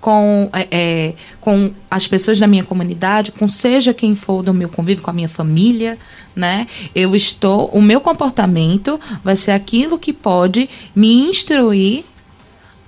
com, 0.00 0.48
é, 0.52 0.66
é, 0.70 1.14
com 1.40 1.72
as 1.90 2.06
pessoas 2.06 2.38
da 2.38 2.46
minha 2.46 2.64
comunidade, 2.64 3.32
com 3.32 3.46
seja 3.46 3.92
quem 3.92 4.16
for 4.16 4.42
do 4.42 4.54
meu 4.54 4.68
convívio, 4.68 5.02
com 5.02 5.10
a 5.10 5.14
minha 5.14 5.28
família, 5.28 5.98
né? 6.34 6.66
Eu 6.94 7.14
estou, 7.14 7.66
o 7.66 7.82
meu 7.82 8.00
comportamento 8.00 8.98
vai 9.22 9.36
ser 9.36 9.50
aquilo 9.50 9.98
que 9.98 10.12
pode 10.12 10.68
me 10.94 11.28
instruir 11.28 12.04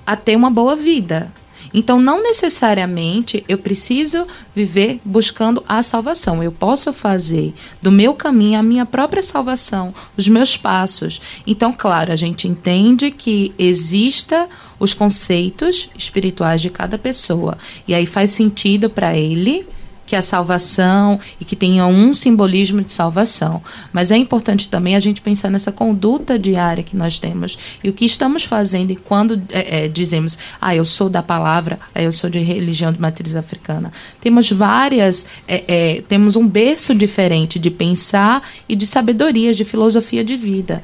a 0.06 0.16
ter 0.16 0.36
uma 0.36 0.50
boa 0.50 0.74
vida. 0.74 1.30
Então, 1.74 2.00
não 2.00 2.22
necessariamente 2.22 3.44
eu 3.48 3.58
preciso 3.58 4.26
viver 4.54 5.00
buscando 5.04 5.62
a 5.68 5.82
salvação. 5.82 6.42
Eu 6.42 6.52
posso 6.52 6.92
fazer 6.92 7.54
do 7.80 7.90
meu 7.90 8.14
caminho 8.14 8.58
a 8.58 8.62
minha 8.62 8.84
própria 8.84 9.22
salvação, 9.22 9.94
os 10.16 10.28
meus 10.28 10.56
passos. 10.56 11.20
Então, 11.46 11.72
claro, 11.72 12.12
a 12.12 12.16
gente 12.16 12.46
entende 12.46 13.10
que 13.10 13.54
exista 13.58 14.48
os 14.78 14.92
conceitos 14.92 15.88
espirituais 15.96 16.60
de 16.60 16.68
cada 16.68 16.98
pessoa. 16.98 17.56
E 17.86 17.94
aí 17.94 18.06
faz 18.06 18.30
sentido 18.30 18.90
para 18.90 19.16
ele 19.16 19.66
que 20.12 20.16
é 20.16 20.18
a 20.18 20.22
salvação 20.22 21.18
e 21.40 21.44
que 21.44 21.56
tenha 21.56 21.86
um 21.86 22.12
simbolismo 22.12 22.82
de 22.82 22.92
salvação. 22.92 23.62
Mas 23.94 24.10
é 24.10 24.16
importante 24.18 24.68
também 24.68 24.94
a 24.94 25.00
gente 25.00 25.22
pensar 25.22 25.48
nessa 25.48 25.72
conduta 25.72 26.38
diária 26.38 26.84
que 26.84 26.94
nós 26.94 27.18
temos 27.18 27.58
e 27.82 27.88
o 27.88 27.94
que 27.94 28.04
estamos 28.04 28.44
fazendo 28.44 28.90
e 28.90 28.96
quando 28.96 29.42
é, 29.48 29.86
é, 29.86 29.88
dizemos, 29.88 30.38
ah, 30.60 30.76
eu 30.76 30.84
sou 30.84 31.08
da 31.08 31.22
palavra, 31.22 31.80
ah, 31.94 32.02
eu 32.02 32.12
sou 32.12 32.28
de 32.28 32.40
religião 32.40 32.92
de 32.92 33.00
matriz 33.00 33.34
africana. 33.34 33.90
Temos 34.20 34.50
várias, 34.50 35.24
é, 35.48 35.64
é 35.66 36.02
temos 36.02 36.36
um 36.36 36.46
berço 36.46 36.94
diferente 36.94 37.58
de 37.58 37.70
pensar 37.70 38.46
e 38.68 38.76
de 38.76 38.86
sabedoria, 38.86 39.54
de 39.54 39.64
filosofia 39.64 40.22
de 40.22 40.36
vida. 40.36 40.82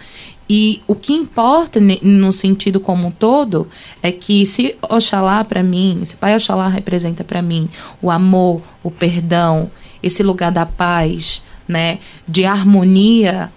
E 0.49 0.81
o 0.87 0.95
que 0.95 1.13
importa 1.13 1.79
no 2.03 2.33
sentido 2.33 2.81
como 2.81 3.09
um 3.09 3.11
todo 3.11 3.69
é 4.03 4.11
que 4.11 4.47
se 4.47 4.77
Oxalá 4.83 5.45
para 5.45 5.63
mim, 5.63 6.01
se 6.05 6.17
Pai 6.17 6.35
Oxalá 6.35 6.69
representa 6.69 7.23
para 7.23 7.43
mim 7.43 7.69
o 8.01 8.11
amor, 8.11 8.63
o 8.83 8.91
perdão, 8.91 9.71
esse 10.03 10.23
lugar 10.23 10.51
da 10.51 10.65
paz, 10.65 11.43
né, 11.67 11.99
de 12.27 12.47
harmonia 12.47 13.53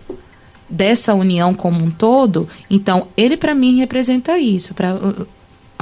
dessa 0.70 1.14
união 1.14 1.54
como 1.54 1.84
um 1.84 1.92
todo, 1.92 2.48
então 2.70 3.08
ele 3.16 3.38
para 3.38 3.56
mim 3.56 3.78
representa 3.78 4.38
isso, 4.38 4.74
para 4.74 4.98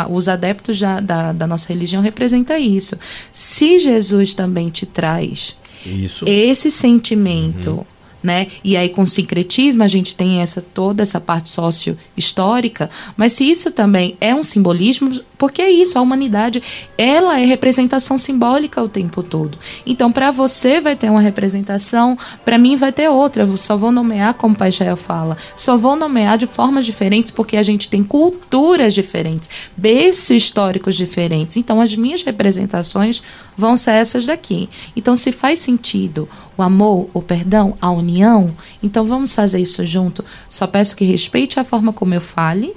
os 0.09 0.29
adeptos 0.29 0.79
da, 0.79 0.99
da, 0.99 1.31
da, 1.31 1.47
nossa 1.47 1.67
religião 1.69 2.01
representa 2.01 2.57
isso. 2.57 2.95
Se 3.31 3.79
Jesus 3.79 4.33
também 4.33 4.69
te 4.69 4.85
traz 4.85 5.57
isso. 5.85 6.23
esse 6.27 6.71
sentimento 6.71 7.71
uhum 7.71 7.98
né? 8.21 8.47
E 8.63 8.75
aí 8.75 8.89
com 8.89 9.05
sincretismo 9.05 9.83
a 9.83 9.87
gente 9.87 10.15
tem 10.15 10.41
essa 10.41 10.61
toda 10.61 11.01
essa 11.01 11.19
parte 11.19 11.49
sócio-histórica, 11.49 12.89
mas 13.15 13.33
se 13.33 13.49
isso 13.49 13.71
também 13.71 14.17
é 14.19 14.33
um 14.35 14.43
simbolismo, 14.43 15.21
porque 15.39 15.61
é 15.61 15.71
isso, 15.71 15.97
a 15.97 16.01
humanidade, 16.01 16.61
ela 16.97 17.39
é 17.39 17.45
representação 17.45 18.17
simbólica 18.17 18.83
o 18.83 18.89
tempo 18.89 19.23
todo. 19.23 19.57
Então, 19.85 20.11
para 20.11 20.31
você 20.31 20.81
vai 20.81 20.97
ter 20.97 21.09
uma 21.09 21.21
representação, 21.21 22.17
para 22.43 22.57
mim 22.57 22.75
vai 22.75 22.91
ter 22.91 23.09
outra. 23.09 23.43
Eu 23.43 23.57
só 23.57 23.77
vou 23.77 23.89
nomear 23.89 24.33
como 24.33 24.53
o 24.53 24.57
Pai 24.57 24.69
Jael 24.69 24.97
fala, 24.97 25.37
só 25.55 25.77
vou 25.77 25.95
nomear 25.95 26.37
de 26.37 26.45
formas 26.45 26.85
diferentes 26.85 27.31
porque 27.31 27.55
a 27.55 27.63
gente 27.63 27.87
tem 27.87 28.03
culturas 28.03 28.93
diferentes, 28.93 29.49
berços 29.77 30.31
históricos 30.31 30.97
diferentes. 30.97 31.55
Então, 31.55 31.79
as 31.79 31.95
minhas 31.95 32.21
representações 32.21 33.23
vão 33.55 33.77
ser 33.77 33.91
essas 33.91 34.25
daqui. 34.25 34.67
Então, 34.93 35.15
se 35.15 35.31
faz 35.31 35.59
sentido 35.59 36.27
o 36.57 36.61
amor, 36.61 37.09
o 37.13 37.21
perdão, 37.21 37.77
a 37.79 37.89
união, 37.89 38.53
então 38.83 39.05
vamos 39.05 39.33
fazer 39.33 39.61
isso 39.61 39.85
junto. 39.85 40.25
Só 40.49 40.67
peço 40.67 40.97
que 40.97 41.05
respeite 41.05 41.57
a 41.61 41.63
forma 41.63 41.93
como 41.93 42.13
eu 42.13 42.19
fale 42.19 42.75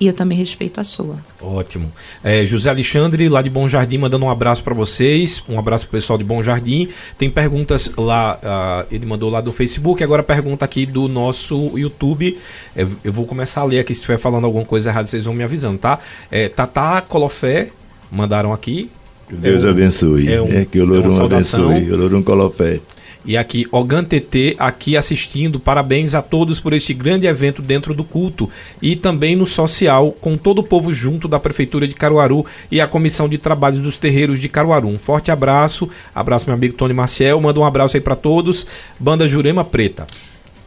e 0.00 0.06
eu 0.06 0.12
também 0.12 0.36
respeito 0.36 0.80
a 0.80 0.84
sua. 0.84 1.16
Ótimo. 1.40 1.92
É, 2.22 2.44
José 2.44 2.70
Alexandre, 2.70 3.28
lá 3.28 3.40
de 3.40 3.50
Bom 3.50 3.68
Jardim, 3.68 3.98
mandando 3.98 4.24
um 4.24 4.30
abraço 4.30 4.62
para 4.62 4.74
vocês, 4.74 5.42
um 5.48 5.58
abraço 5.58 5.86
pro 5.86 5.98
pessoal 5.98 6.18
de 6.18 6.24
Bom 6.24 6.42
Jardim. 6.42 6.88
Tem 7.16 7.30
perguntas 7.30 7.92
lá, 7.96 8.38
uh, 8.42 8.94
ele 8.94 9.06
mandou 9.06 9.30
lá 9.30 9.40
do 9.40 9.52
Facebook, 9.52 10.02
agora 10.02 10.22
pergunta 10.22 10.64
aqui 10.64 10.84
do 10.84 11.08
nosso 11.08 11.78
YouTube. 11.78 12.38
É, 12.74 12.86
eu 13.04 13.12
vou 13.12 13.24
começar 13.24 13.60
a 13.60 13.64
ler 13.64 13.78
aqui, 13.78 13.94
se 13.94 14.00
estiver 14.00 14.18
falando 14.18 14.44
alguma 14.44 14.64
coisa 14.64 14.90
errada, 14.90 15.06
vocês 15.06 15.24
vão 15.24 15.34
me 15.34 15.44
avisando, 15.44 15.78
tá? 15.78 15.98
É, 16.30 16.48
Tatá 16.48 17.00
Colofé, 17.00 17.70
mandaram 18.10 18.52
aqui, 18.52 18.90
que 19.28 19.36
Deus 19.36 19.64
é 19.64 19.70
abençoe. 19.70 20.32
É, 20.32 20.40
um, 20.40 20.52
é 20.52 20.64
que 20.64 20.78
o 20.78 20.84
Lorum 20.84 21.20
é 21.20 21.24
abençoe. 21.24 21.90
O 21.90 21.96
Lorum 21.96 22.22
Colofé. 22.22 22.80
E 23.24 23.36
aqui, 23.36 23.66
Ogan 23.72 24.04
TT, 24.04 24.56
aqui 24.58 24.96
assistindo. 24.96 25.58
Parabéns 25.58 26.14
a 26.14 26.20
todos 26.20 26.60
por 26.60 26.72
este 26.72 26.92
grande 26.92 27.26
evento 27.26 27.62
dentro 27.62 27.94
do 27.94 28.04
culto 28.04 28.50
e 28.82 28.94
também 28.94 29.34
no 29.34 29.46
social, 29.46 30.12
com 30.12 30.36
todo 30.36 30.58
o 30.58 30.62
povo 30.62 30.92
junto 30.92 31.26
da 31.26 31.40
Prefeitura 31.40 31.88
de 31.88 31.94
Caruaru 31.94 32.44
e 32.70 32.80
a 32.80 32.86
Comissão 32.86 33.28
de 33.28 33.38
Trabalhos 33.38 33.80
dos 33.80 33.98
Terreiros 33.98 34.40
de 34.40 34.48
Caruaru. 34.48 34.88
Um 34.88 34.98
forte 34.98 35.30
abraço. 35.30 35.88
Abraço, 36.14 36.46
meu 36.46 36.54
amigo 36.54 36.74
Tony 36.74 36.92
Marcial. 36.92 37.40
Manda 37.40 37.58
um 37.58 37.64
abraço 37.64 37.96
aí 37.96 38.00
para 38.00 38.16
todos. 38.16 38.66
Banda 39.00 39.26
Jurema 39.26 39.64
Preta. 39.64 40.06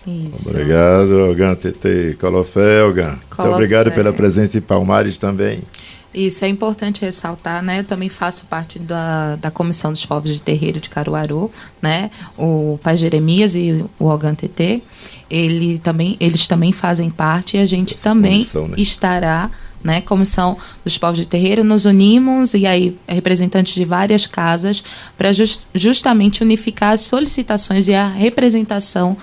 Isso. 0.08 0.50
Obrigado, 0.50 1.30
Ogan 1.30 1.54
TT. 1.54 2.18
Colofé, 2.20 2.82
Ogan. 2.84 3.20
Muito 3.38 3.52
obrigado 3.54 3.92
pela 3.92 4.14
presença 4.14 4.54
de 4.54 4.62
Palmares 4.62 5.18
também. 5.18 5.62
Isso 6.18 6.44
é 6.44 6.48
importante 6.48 7.02
ressaltar, 7.02 7.62
né? 7.62 7.80
Eu 7.80 7.84
também 7.84 8.10
faço 8.10 8.46
parte 8.46 8.80
da, 8.80 9.36
da 9.36 9.52
Comissão 9.52 9.92
dos 9.92 10.04
Povos 10.04 10.34
de 10.34 10.42
Terreiro 10.42 10.80
de 10.80 10.90
Caruaru, 10.90 11.52
né? 11.80 12.10
O 12.36 12.80
Pai 12.82 12.98
Jeremias 12.98 13.54
e 13.54 13.86
o 14.00 14.06
Ogan 14.06 14.34
TT, 14.34 14.82
ele 15.30 15.78
também, 15.78 16.18
eles 16.20 16.48
também 16.48 16.72
fazem 16.72 17.12
parte 17.12 17.58
e 17.58 17.60
a 17.60 17.66
gente 17.66 17.94
Essa 17.94 18.04
também 18.04 18.40
comissão, 18.40 18.68
né? 18.68 18.76
estará 18.78 19.52
né, 19.84 20.02
comissão 20.02 20.58
dos 20.84 20.98
povos 20.98 21.20
de 21.20 21.28
terreiro, 21.28 21.64
nos 21.64 21.86
unimos 21.86 22.56
e 22.56 22.66
aí 22.66 22.98
representantes 23.08 23.76
de 23.76 23.86
várias 23.86 24.26
casas 24.26 24.84
para 25.16 25.32
just, 25.32 25.68
justamente 25.74 26.44
unificar 26.44 26.94
as 26.94 27.02
solicitações 27.02 27.88
e 27.88 27.94
a 27.94 28.08
representação 28.08 29.16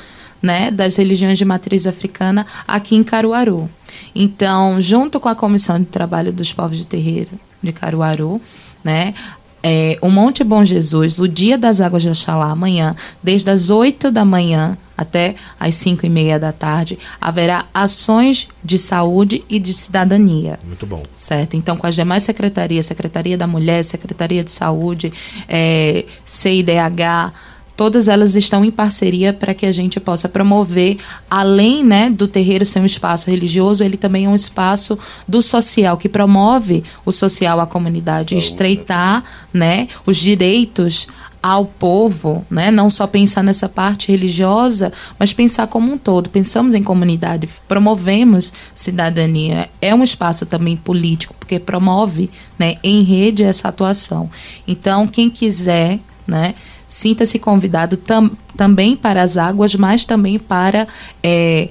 né, 0.45 0.71
das 0.71 0.97
religiões 0.97 1.39
de 1.39 1.45
matriz 1.45 1.87
africana 1.87 2.47
aqui 2.69 2.95
em 2.95 3.03
Caruaru. 3.03 3.69
Então, 4.15 4.79
junto 4.79 5.19
com 5.19 5.29
a 5.31 5.35
comissão 5.35 5.79
de 5.79 5.87
trabalho 5.87 6.31
dos 6.31 6.53
povos 6.53 6.77
de 6.77 6.87
terreiro 6.87 7.31
de 7.63 7.73
Caruaru, 7.73 8.39
né, 8.85 9.15
é, 9.63 9.97
o 10.03 10.11
Monte 10.11 10.45
Bom 10.45 10.63
Jesus, 10.63 11.19
o 11.19 11.27
dia 11.27 11.57
das 11.57 11.81
águas 11.81 12.03
de 12.03 12.11
Oxalá, 12.11 12.51
amanhã, 12.51 12.95
desde 13.23 13.51
as 13.51 13.71
8 13.71 14.11
da 14.11 14.23
manhã 14.23 14.77
até 14.95 15.37
as 15.59 15.77
5 15.77 16.05
e 16.05 16.11
meia 16.11 16.39
da 16.39 16.53
tarde, 16.53 16.99
haverá 17.19 17.65
ações 17.73 18.47
de 18.63 18.79
saúde 18.79 19.43
e 19.49 19.59
de 19.59 19.73
cidadania. 19.73 20.59
Muito 20.67 20.85
bom. 20.85 21.03
Certo? 21.15 21.57
Então, 21.57 21.79
com 21.79 21.87
as 21.87 21.95
demais 21.95 22.23
secretarias, 22.23 22.85
Secretaria 22.85 23.39
da 23.39 23.47
Mulher, 23.47 23.83
Secretaria 23.83 24.45
de 24.45 24.51
Saúde, 24.51 25.11
é, 25.49 26.05
CIDH, 26.27 27.33
todas 27.77 28.09
elas 28.09 28.37
estão 28.37 28.65
em 28.65 28.71
parceria 28.71 29.33
para 29.33 29.55
que 29.55 29.67
a 29.67 29.73
gente 29.73 29.99
possa 29.99 30.29
promover, 30.29 30.99
além 31.29 31.85
né, 31.85 32.11
do 32.11 32.29
terreiro 32.29 32.65
ser 32.65 32.81
um 32.81 32.87
espaço 32.87 33.31
religioso, 33.31 33.85
ele 33.85 33.97
também 33.97 34.27
é 34.27 34.29
um 34.29 34.35
espaço 34.35 34.99
do 35.27 35.43
social, 35.43 35.97
que 35.97 36.09
promove 36.09 36.85
o 37.05 37.13
social 37.13 37.61
à 37.61 37.67
comunidade, 37.67 38.37
estreitar 38.37 39.25
né, 39.53 39.89
os 40.07 40.17
direitos 40.17 41.07
ao 41.45 41.67
povo, 41.67 42.43
né? 42.51 42.71
não 42.71 42.89
só 42.89 43.07
pensar 43.07 43.45
nessa 43.45 43.69
parte 43.69 44.11
religiosa, 44.11 44.91
mas 45.19 45.35
pensar 45.35 45.67
como 45.67 45.93
um 45.93 45.99
todo. 45.99 46.31
Pensamos 46.31 46.73
em 46.73 46.83
comunidade, 46.83 47.47
promovemos 47.69 48.51
cidadania. 48.75 49.69
É 49.79 49.95
um 49.95 50.03
espaço 50.03 50.47
também 50.47 50.75
político, 50.75 51.35
porque 51.39 51.59
promove 51.59 52.31
né, 52.59 52.77
em 52.83 53.03
rede 53.03 53.43
essa 53.43 53.69
atuação. 53.69 54.31
Então, 54.67 55.07
quem 55.07 55.29
quiser, 55.29 56.01
né? 56.27 56.55
Sinta-se 56.95 57.41
convidado 57.41 57.97
tam, 57.97 58.31
também 58.57 58.97
para 58.97 59.21
as 59.21 59.37
águas, 59.37 59.75
mas 59.75 60.05
também 60.05 60.39
para. 60.39 60.87
É, 61.25 61.69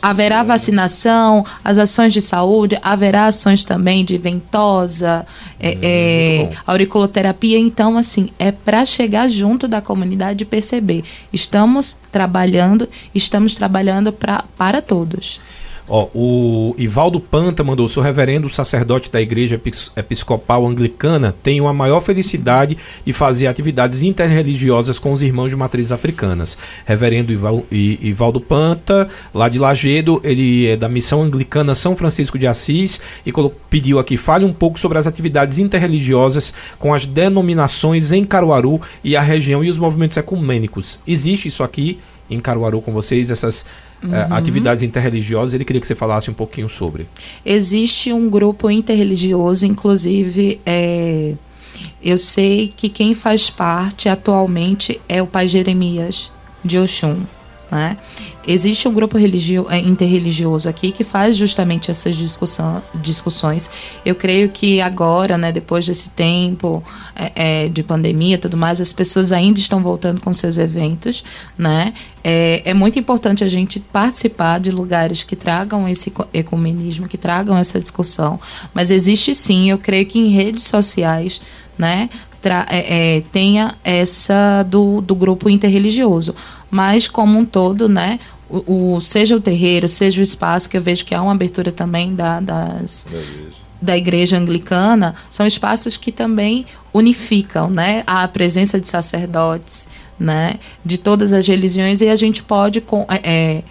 haverá 0.00 0.42
vacinação, 0.42 1.44
as 1.62 1.76
ações 1.76 2.14
de 2.14 2.22
saúde, 2.22 2.78
haverá 2.82 3.26
ações 3.26 3.62
também 3.62 4.04
de 4.06 4.16
ventosa, 4.16 5.26
é, 5.60 5.70
hum, 5.70 5.78
é, 5.82 6.50
auriculoterapia. 6.66 7.58
Então, 7.58 7.98
assim, 7.98 8.30
é 8.38 8.50
para 8.50 8.86
chegar 8.86 9.28
junto 9.28 9.68
da 9.68 9.82
comunidade 9.82 10.44
e 10.44 10.46
perceber. 10.46 11.04
Estamos 11.30 11.94
trabalhando, 12.10 12.88
estamos 13.14 13.54
trabalhando 13.54 14.14
pra, 14.14 14.44
para 14.56 14.80
todos. 14.80 15.40
Ó, 15.88 16.08
o 16.14 16.74
Ivaldo 16.76 17.18
Panta 17.18 17.64
mandou: 17.64 17.88
sou 17.88 18.02
reverendo 18.02 18.50
sacerdote 18.50 19.10
da 19.10 19.20
Igreja 19.20 19.60
Episcopal 19.96 20.66
Anglicana. 20.66 21.34
Tenho 21.42 21.66
a 21.66 21.72
maior 21.72 22.00
felicidade 22.00 22.76
de 23.04 23.12
fazer 23.12 23.46
atividades 23.46 24.02
interreligiosas 24.02 24.98
com 24.98 25.12
os 25.12 25.22
irmãos 25.22 25.48
de 25.48 25.56
matrizes 25.56 25.92
africanas. 25.92 26.58
Reverendo 26.84 27.32
Ival, 27.32 27.64
Ivaldo 27.70 28.40
Panta, 28.40 29.08
lá 29.32 29.48
de 29.48 29.58
Lagedo, 29.58 30.20
ele 30.22 30.66
é 30.66 30.76
da 30.76 30.88
missão 30.88 31.22
anglicana 31.22 31.74
São 31.74 31.96
Francisco 31.96 32.38
de 32.38 32.46
Assis 32.46 33.00
e 33.24 33.32
pediu 33.70 33.98
aqui: 33.98 34.16
fale 34.16 34.44
um 34.44 34.52
pouco 34.52 34.78
sobre 34.78 34.98
as 34.98 35.06
atividades 35.06 35.58
interreligiosas 35.58 36.52
com 36.78 36.92
as 36.92 37.06
denominações 37.06 38.12
em 38.12 38.24
Caruaru 38.24 38.80
e 39.02 39.16
a 39.16 39.22
região 39.22 39.64
e 39.64 39.70
os 39.70 39.78
movimentos 39.78 40.18
ecumênicos. 40.18 41.00
Existe 41.06 41.48
isso 41.48 41.64
aqui 41.64 41.98
em 42.30 42.40
Caruaru 42.40 42.82
com 42.82 42.92
vocês, 42.92 43.30
essas 43.30 43.64
eh, 44.02 44.06
uhum. 44.06 44.34
atividades 44.34 44.82
interreligiosas. 44.82 45.54
Ele 45.54 45.64
queria 45.64 45.80
que 45.80 45.86
você 45.86 45.94
falasse 45.94 46.30
um 46.30 46.34
pouquinho 46.34 46.68
sobre. 46.68 47.06
Existe 47.44 48.12
um 48.12 48.28
grupo 48.28 48.70
interreligioso, 48.70 49.66
inclusive, 49.66 50.60
é, 50.64 51.34
eu 52.02 52.18
sei 52.18 52.72
que 52.74 52.88
quem 52.88 53.14
faz 53.14 53.50
parte 53.50 54.08
atualmente 54.08 55.00
é 55.08 55.22
o 55.22 55.26
pai 55.26 55.48
Jeremias 55.48 56.30
de 56.64 56.78
Oxum. 56.78 57.22
Né? 57.70 57.98
Existe 58.46 58.88
um 58.88 58.94
grupo 58.94 59.18
religio, 59.18 59.66
é, 59.68 59.78
interreligioso 59.78 60.70
aqui 60.70 60.90
que 60.90 61.04
faz 61.04 61.36
justamente 61.36 61.90
essas 61.90 62.16
discussão, 62.16 62.82
discussões. 62.94 63.68
Eu 64.06 64.14
creio 64.14 64.48
que 64.48 64.80
agora, 64.80 65.36
né, 65.36 65.52
depois 65.52 65.84
desse 65.84 66.08
tempo 66.08 66.82
é, 67.14 67.64
é, 67.64 67.68
de 67.68 67.82
pandemia 67.82 68.36
e 68.36 68.38
tudo 68.38 68.56
mais, 68.56 68.80
as 68.80 68.90
pessoas 68.90 69.32
ainda 69.32 69.60
estão 69.60 69.82
voltando 69.82 70.22
com 70.22 70.32
seus 70.32 70.56
eventos. 70.56 71.22
Né? 71.58 71.92
É, 72.24 72.62
é 72.64 72.72
muito 72.72 72.98
importante 72.98 73.44
a 73.44 73.48
gente 73.48 73.80
participar 73.80 74.60
de 74.60 74.70
lugares 74.70 75.22
que 75.22 75.36
tragam 75.36 75.86
esse 75.86 76.10
ecumenismo, 76.32 77.06
que 77.06 77.18
tragam 77.18 77.58
essa 77.58 77.78
discussão. 77.78 78.40
Mas 78.72 78.90
existe 78.90 79.34
sim, 79.34 79.68
eu 79.68 79.78
creio 79.78 80.06
que 80.06 80.18
em 80.18 80.30
redes 80.30 80.64
sociais, 80.64 81.38
né, 81.76 82.08
é, 82.68 83.16
é, 83.16 83.20
tenha 83.32 83.74
essa 83.82 84.62
do, 84.62 85.00
do 85.00 85.14
grupo 85.14 85.48
interreligioso. 85.48 86.34
Mas, 86.70 87.08
como 87.08 87.38
um 87.38 87.44
todo, 87.44 87.88
né, 87.88 88.18
o, 88.48 88.94
o, 88.94 89.00
seja 89.00 89.36
o 89.36 89.40
terreiro, 89.40 89.88
seja 89.88 90.20
o 90.20 90.24
espaço, 90.24 90.68
que 90.68 90.76
eu 90.76 90.82
vejo 90.82 91.04
que 91.04 91.14
há 91.14 91.22
uma 91.22 91.32
abertura 91.32 91.72
também 91.72 92.14
da, 92.14 92.40
das, 92.40 93.06
da, 93.10 93.18
igreja. 93.18 93.56
da 93.80 93.96
igreja 93.96 94.38
anglicana, 94.38 95.14
são 95.28 95.46
espaços 95.46 95.96
que 95.96 96.10
também 96.10 96.66
unificam 96.92 97.68
né, 97.68 98.02
a 98.06 98.26
presença 98.26 98.80
de 98.80 98.88
sacerdotes 98.88 99.88
né, 100.18 100.54
de 100.84 100.98
todas 100.98 101.32
as 101.32 101.46
religiões 101.46 102.00
e 102.00 102.08
a 102.08 102.16
gente 102.16 102.42
pode. 102.42 102.80
Com, 102.80 103.06
é, 103.08 103.20
é 103.24 103.62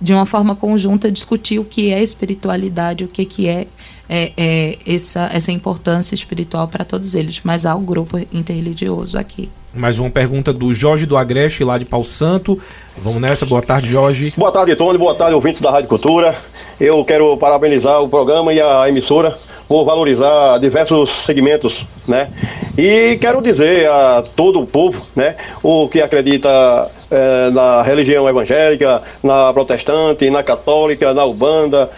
de 0.00 0.14
uma 0.14 0.24
forma 0.24 0.56
conjunta 0.56 1.10
discutir 1.10 1.58
o 1.58 1.64
que 1.64 1.92
é 1.92 2.02
espiritualidade, 2.02 3.04
o 3.04 3.08
que, 3.08 3.24
que 3.24 3.46
é, 3.46 3.66
é, 4.10 4.32
é 4.36 4.78
essa, 4.84 5.30
essa 5.32 5.52
importância 5.52 6.16
espiritual 6.16 6.66
para 6.66 6.84
todos 6.84 7.14
eles. 7.14 7.40
Mas 7.44 7.64
há 7.64 7.76
o 7.76 7.78
um 7.78 7.84
grupo 7.84 8.18
interreligioso 8.32 9.16
aqui. 9.16 9.48
Mais 9.72 10.00
uma 10.00 10.10
pergunta 10.10 10.52
do 10.52 10.74
Jorge 10.74 11.06
do 11.06 11.16
Agreste, 11.16 11.62
lá 11.62 11.78
de 11.78 11.84
Pau 11.84 12.04
Santo. 12.04 12.60
Vamos 13.00 13.22
nessa. 13.22 13.46
Boa 13.46 13.62
tarde, 13.62 13.88
Jorge. 13.88 14.34
Boa 14.36 14.50
tarde, 14.50 14.74
Tony. 14.74 14.98
Boa 14.98 15.14
tarde, 15.14 15.34
ouvintes 15.34 15.60
da 15.60 15.70
Rádio 15.70 15.88
Cultura. 15.88 16.36
Eu 16.80 17.04
quero 17.04 17.36
parabenizar 17.36 18.02
o 18.02 18.08
programa 18.08 18.52
e 18.52 18.60
a 18.60 18.88
emissora 18.88 19.38
por 19.68 19.84
valorizar 19.84 20.58
diversos 20.58 21.10
segmentos, 21.24 21.86
né? 22.08 22.28
E 22.76 23.16
quero 23.20 23.40
dizer 23.40 23.88
a 23.88 24.24
todo 24.34 24.60
o 24.60 24.66
povo, 24.66 25.06
né, 25.14 25.36
o 25.62 25.88
que 25.88 26.02
acredita 26.02 26.90
é, 27.08 27.50
na 27.50 27.80
religião 27.80 28.28
evangélica, 28.28 29.00
na 29.22 29.52
protestante, 29.52 30.28
na 30.28 30.42
católica, 30.42 31.14
na 31.14 31.24
ubanda, 31.24 31.88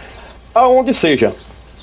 aonde 0.53 0.93
seja, 0.93 1.33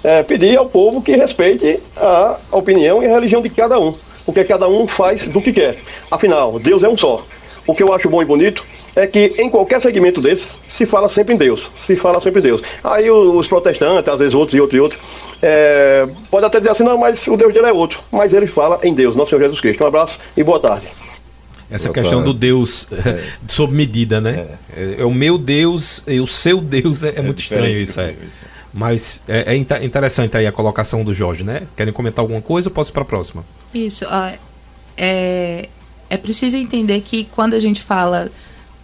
é, 0.02 0.22
pedir 0.22 0.56
ao 0.56 0.66
povo 0.66 1.02
que 1.02 1.12
respeite 1.12 1.80
a 1.96 2.38
opinião 2.50 3.02
e 3.02 3.06
a 3.06 3.14
religião 3.14 3.42
de 3.42 3.50
cada 3.50 3.78
um, 3.78 3.94
porque 4.24 4.44
cada 4.44 4.68
um 4.68 4.86
faz 4.86 5.26
do 5.28 5.40
que 5.40 5.52
quer. 5.52 5.78
Afinal, 6.10 6.58
Deus 6.58 6.82
é 6.82 6.88
um 6.88 6.96
só. 6.96 7.24
O 7.66 7.74
que 7.74 7.82
eu 7.82 7.92
acho 7.92 8.08
bom 8.08 8.22
e 8.22 8.24
bonito 8.24 8.64
é 8.96 9.06
que 9.06 9.34
em 9.38 9.48
qualquer 9.48 9.80
segmento 9.80 10.20
desse 10.20 10.50
se 10.68 10.86
fala 10.86 11.08
sempre 11.08 11.34
em 11.34 11.36
Deus, 11.36 11.70
se 11.76 11.96
fala 11.96 12.20
sempre 12.20 12.40
em 12.40 12.42
Deus. 12.42 12.62
Aí 12.82 13.10
os 13.10 13.46
protestantes, 13.46 14.12
às 14.12 14.18
vezes 14.18 14.34
outros 14.34 14.56
e 14.56 14.60
outros 14.60 14.78
e 14.78 14.80
outros, 14.80 15.00
é, 15.42 16.08
pode 16.30 16.46
até 16.46 16.58
dizer 16.58 16.70
assim, 16.70 16.84
não, 16.84 16.98
mas 16.98 17.26
o 17.28 17.36
Deus 17.36 17.52
dele 17.52 17.66
é 17.66 17.72
outro. 17.72 18.00
Mas 18.10 18.32
ele 18.32 18.46
fala 18.46 18.80
em 18.82 18.92
Deus, 18.94 19.14
nosso 19.14 19.30
Senhor 19.30 19.42
Jesus 19.42 19.60
Cristo. 19.60 19.84
Um 19.84 19.86
abraço 19.86 20.18
e 20.36 20.42
boa 20.42 20.58
tarde. 20.58 20.86
Essa 21.70 21.88
boa 21.88 21.94
questão 21.94 22.18
tarde. 22.18 22.32
do 22.32 22.38
Deus 22.38 22.88
é. 22.92 23.22
sob 23.46 23.72
medida, 23.72 24.20
né? 24.20 24.58
É. 24.76 24.96
é. 24.98 25.04
o 25.04 25.14
meu 25.14 25.38
Deus 25.38 26.02
e 26.06 26.20
o 26.20 26.26
seu 26.26 26.60
Deus 26.60 27.04
é, 27.04 27.14
é 27.16 27.22
muito 27.22 27.38
estranho 27.38 27.78
isso, 27.78 28.00
é. 28.00 28.14
Mas 28.72 29.20
é, 29.26 29.54
é, 29.54 29.84
interessante 29.84 30.36
aí 30.36 30.46
a 30.46 30.52
colocação 30.52 31.04
do 31.04 31.12
Jorge, 31.12 31.42
né? 31.42 31.62
Querem 31.76 31.92
comentar 31.92 32.22
alguma 32.22 32.40
coisa 32.40 32.68
ou 32.68 32.74
posso 32.74 32.90
ir 32.90 32.92
para 32.92 33.02
a 33.02 33.06
próxima? 33.06 33.44
Isso. 33.74 34.04
É, 34.96 35.68
é 36.08 36.16
preciso 36.16 36.56
entender 36.56 37.00
que 37.00 37.24
quando 37.24 37.54
a 37.54 37.58
gente 37.58 37.82
fala 37.82 38.30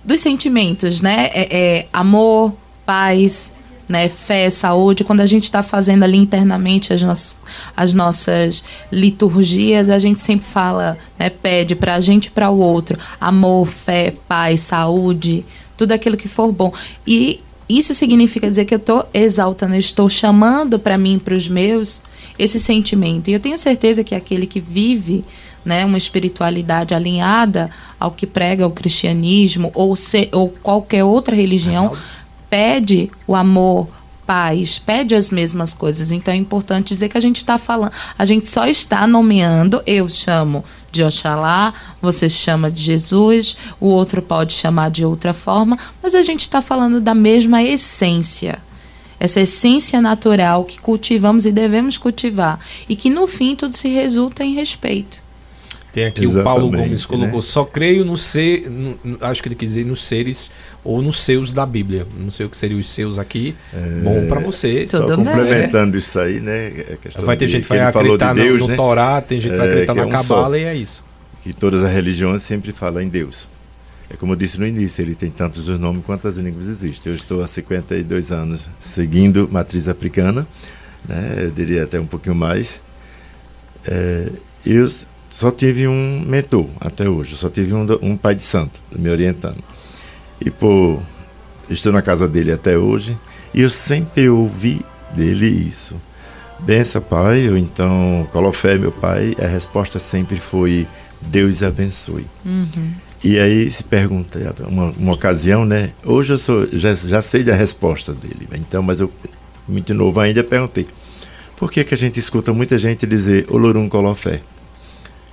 dos 0.04 0.20
sentimentos, 0.20 1.00
né? 1.00 1.30
É, 1.32 1.56
é 1.56 1.88
amor, 1.92 2.52
paz, 2.84 3.52
né, 3.88 4.08
fé, 4.08 4.50
saúde, 4.50 5.04
quando 5.04 5.20
a 5.20 5.26
gente 5.26 5.44
está 5.44 5.62
fazendo 5.62 6.02
ali 6.02 6.16
internamente 6.16 6.92
as 6.92 7.02
nossas, 7.02 7.40
as 7.76 7.94
nossas 7.94 8.64
liturgias, 8.90 9.88
a 9.88 9.98
gente 9.98 10.20
sempre 10.20 10.46
fala, 10.46 10.98
né, 11.18 11.30
pede 11.30 11.74
para 11.76 11.94
a 11.94 12.00
gente 12.00 12.26
e 12.26 12.30
para 12.30 12.50
o 12.50 12.58
outro, 12.58 12.98
amor, 13.20 13.66
fé, 13.66 14.12
paz, 14.26 14.60
saúde, 14.60 15.44
tudo 15.76 15.92
aquilo 15.92 16.16
que 16.16 16.28
for 16.28 16.50
bom. 16.50 16.72
E 17.06 17.40
isso 17.68 17.94
significa 17.94 18.48
dizer 18.48 18.64
que 18.64 18.74
eu 18.74 18.78
estou 18.78 19.06
exaltando, 19.12 19.74
eu 19.74 19.78
estou 19.78 20.08
chamando 20.08 20.78
para 20.78 20.96
mim, 20.96 21.18
para 21.18 21.34
os 21.34 21.48
meus, 21.48 22.00
esse 22.38 22.60
sentimento. 22.60 23.28
E 23.28 23.32
eu 23.32 23.40
tenho 23.40 23.58
certeza 23.58 24.04
que 24.04 24.14
aquele 24.14 24.46
que 24.46 24.60
vive 24.60 25.24
né, 25.64 25.84
uma 25.84 25.98
espiritualidade 25.98 26.94
alinhada 26.94 27.68
ao 27.98 28.12
que 28.12 28.26
prega 28.26 28.66
o 28.66 28.70
cristianismo 28.70 29.72
ou, 29.74 29.96
se, 29.96 30.28
ou 30.30 30.48
qualquer 30.48 31.02
outra 31.02 31.34
religião, 31.34 31.92
pede 32.48 33.10
o 33.26 33.34
amor, 33.34 33.88
paz, 34.26 34.78
pede 34.78 35.14
as 35.14 35.30
mesmas 35.30 35.72
coisas. 35.72 36.10
Então 36.10 36.34
é 36.34 36.36
importante 36.36 36.88
dizer 36.88 37.08
que 37.08 37.16
a 37.16 37.20
gente 37.20 37.36
está 37.36 37.56
falando, 37.58 37.92
a 38.18 38.24
gente 38.24 38.46
só 38.46 38.66
está 38.66 39.06
nomeando, 39.06 39.82
eu 39.86 40.08
chamo 40.08 40.64
de 40.90 41.04
Oxalá, 41.04 41.72
você 42.02 42.28
chama 42.28 42.70
de 42.70 42.82
Jesus, 42.82 43.56
o 43.78 43.86
outro 43.86 44.20
pode 44.20 44.54
chamar 44.54 44.90
de 44.90 45.04
outra 45.04 45.32
forma, 45.32 45.78
mas 46.02 46.14
a 46.14 46.22
gente 46.22 46.40
está 46.40 46.60
falando 46.60 47.00
da 47.00 47.14
mesma 47.14 47.62
essência. 47.62 48.58
essa 49.18 49.40
essência 49.40 50.00
natural 50.00 50.64
que 50.64 50.78
cultivamos 50.78 51.46
e 51.46 51.52
devemos 51.52 51.96
cultivar. 51.98 52.60
E 52.88 52.94
que 52.94 53.10
no 53.10 53.26
fim 53.26 53.56
tudo 53.56 53.74
se 53.74 53.88
resulta 53.88 54.44
em 54.44 54.54
respeito. 54.54 55.25
Tem 55.96 56.04
aqui 56.04 56.24
Exatamente, 56.24 56.42
o 56.42 56.44
Paulo 56.44 56.70
Gomes 56.70 57.06
colocou: 57.06 57.36
né? 57.36 57.40
só 57.40 57.64
creio 57.64 58.04
no 58.04 58.18
ser, 58.18 58.68
no, 58.68 58.98
acho 59.18 59.42
que 59.42 59.48
ele 59.48 59.54
quer 59.54 59.64
dizer 59.64 59.86
nos 59.86 60.04
seres 60.04 60.50
ou 60.84 61.00
nos 61.00 61.22
seus 61.22 61.50
da 61.50 61.64
Bíblia. 61.64 62.06
Não 62.18 62.30
sei 62.30 62.44
o 62.44 62.50
que 62.50 62.56
seriam 62.58 62.78
os 62.78 62.86
seus 62.86 63.18
aqui. 63.18 63.56
É, 63.72 64.02
Bom 64.02 64.28
para 64.28 64.40
você. 64.40 64.86
Só 64.86 65.06
complementando 65.06 65.96
isso 65.96 66.18
aí, 66.18 66.38
né? 66.38 66.70
vai 67.20 67.34
ter 67.34 67.46
de, 67.46 67.52
gente 67.52 67.62
que 67.62 67.70
vai 67.70 67.80
acreditar 67.80 68.34
de 68.34 68.42
Deus, 68.42 68.60
no, 68.60 68.66
no 68.66 68.70
né? 68.72 68.76
Torá, 68.76 69.22
tem 69.22 69.40
gente 69.40 69.52
que 69.52 69.56
vai 69.56 69.68
é, 69.68 69.70
acreditar 69.70 69.92
é, 69.92 69.96
na 69.96 70.02
é 70.02 70.04
um 70.04 70.10
Cabala 70.10 70.58
e 70.58 70.64
é 70.64 70.74
isso. 70.74 71.02
Que 71.42 71.54
todas 71.54 71.82
as 71.82 71.90
religiões 71.90 72.42
sempre 72.42 72.72
falam 72.72 73.00
em 73.00 73.08
Deus. 73.08 73.48
É 74.10 74.16
como 74.16 74.34
eu 74.34 74.36
disse 74.36 74.60
no 74.60 74.66
início, 74.66 75.00
ele 75.00 75.14
tem 75.14 75.30
tantos 75.30 75.66
os 75.66 75.78
nomes 75.78 76.04
quanto 76.04 76.28
as 76.28 76.36
línguas 76.36 76.66
existem. 76.68 77.10
Eu 77.10 77.16
estou 77.16 77.42
há 77.42 77.46
52 77.46 78.32
anos 78.32 78.68
seguindo 78.78 79.48
matriz 79.50 79.88
africana, 79.88 80.46
né? 81.08 81.36
eu 81.38 81.50
diria 81.50 81.84
até 81.84 81.98
um 81.98 82.06
pouquinho 82.06 82.34
mais. 82.34 82.82
É, 83.86 84.28
eu 84.66 84.86
só 85.36 85.50
tive 85.50 85.86
um 85.86 86.24
mentor 86.26 86.66
até 86.80 87.06
hoje, 87.06 87.36
só 87.36 87.50
tive 87.50 87.74
um, 87.74 87.86
um 88.00 88.16
pai 88.16 88.34
de 88.34 88.42
santo 88.42 88.80
me 88.90 89.10
orientando. 89.10 89.62
E 90.40 90.50
por 90.50 90.98
estou 91.68 91.92
na 91.92 92.00
casa 92.00 92.26
dele 92.26 92.52
até 92.52 92.78
hoje 92.78 93.14
e 93.52 93.60
eu 93.60 93.68
sempre 93.68 94.30
ouvi 94.30 94.80
dele 95.14 95.46
isso. 95.46 96.00
Bença, 96.58 97.02
pai, 97.02 97.50
ou 97.50 97.58
então 97.58 98.26
Colofé, 98.32 98.78
meu 98.78 98.90
pai, 98.90 99.36
a 99.38 99.46
resposta 99.46 99.98
sempre 99.98 100.38
foi 100.38 100.86
Deus 101.20 101.62
abençoe. 101.62 102.24
Uhum. 102.42 102.94
E 103.22 103.38
aí 103.38 103.70
se 103.70 103.84
pergunta, 103.84 104.38
uma, 104.66 104.90
uma 104.92 105.12
ocasião, 105.12 105.66
né? 105.66 105.92
Hoje 106.02 106.32
eu 106.32 106.38
sou, 106.38 106.66
já, 106.72 106.94
já 106.94 107.20
sei 107.20 107.44
da 107.44 107.54
resposta 107.54 108.14
dele, 108.14 108.48
então, 108.54 108.82
mas 108.82 109.00
eu, 109.00 109.12
muito 109.68 109.92
novo 109.92 110.18
ainda, 110.18 110.42
perguntei: 110.42 110.86
por 111.56 111.70
que, 111.70 111.84
que 111.84 111.92
a 111.92 111.98
gente 111.98 112.18
escuta 112.18 112.54
muita 112.54 112.78
gente 112.78 113.06
dizer 113.06 113.44
Olorum 113.50 113.86
Colofé? 113.86 114.40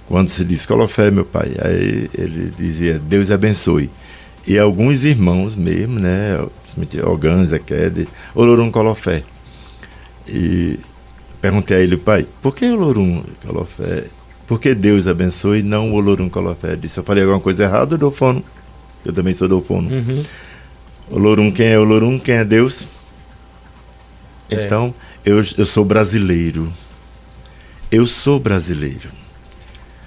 Quando 0.07 0.27
se 0.27 0.43
diz 0.43 0.65
Colofé, 0.65 1.09
meu 1.09 1.25
pai, 1.25 1.55
aí 1.59 2.09
ele 2.13 2.51
dizia, 2.57 2.99
Deus 2.99 3.31
abençoe. 3.31 3.89
E 4.45 4.59
alguns 4.59 5.05
irmãos 5.05 5.55
mesmo, 5.55 5.99
né, 5.99 6.45
Ogan, 7.05 7.45
Zequede, 7.45 8.07
Olorum 8.35 8.69
Colofé. 8.69 9.23
E 10.27 10.77
perguntei 11.41 11.77
a 11.77 11.79
ele, 11.79 11.97
pai, 11.97 12.27
por 12.41 12.53
que 12.53 12.65
Olorum 12.65 13.23
Colofé? 13.45 14.05
Por 14.45 14.59
que 14.59 14.75
Deus 14.75 15.07
abençoe 15.07 15.59
e 15.59 15.63
não 15.63 15.93
Olorum 15.93 16.29
Colofé? 16.29 16.75
Disse, 16.75 16.99
eu 16.99 17.03
falei 17.03 17.23
alguma 17.23 17.39
coisa 17.39 17.63
errada, 17.63 17.97
do 17.97 18.11
fono. 18.11 18.43
Eu 19.05 19.13
também 19.13 19.33
sou 19.33 19.47
do 19.47 19.61
fono. 19.61 19.89
Uhum. 19.93 20.23
Olorum, 21.09 21.51
quem 21.51 21.67
é 21.67 21.79
Olorum? 21.79 22.19
Quem 22.19 22.35
é 22.35 22.45
Deus? 22.45 22.87
É. 24.49 24.65
Então, 24.65 24.93
eu, 25.25 25.41
eu 25.57 25.65
sou 25.65 25.85
brasileiro. 25.85 26.71
Eu 27.89 28.05
sou 28.05 28.39
brasileiro. 28.39 29.09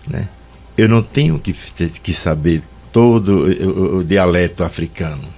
Né? 0.09 0.29
Eu 0.77 0.89
não 0.89 1.03
tenho 1.03 1.39
que, 1.39 1.53
que 1.53 2.13
saber 2.13 2.63
todo 2.93 3.47
o, 3.47 3.99
o, 3.99 4.05
dialeto 4.05 4.63
africano. 4.65 5.37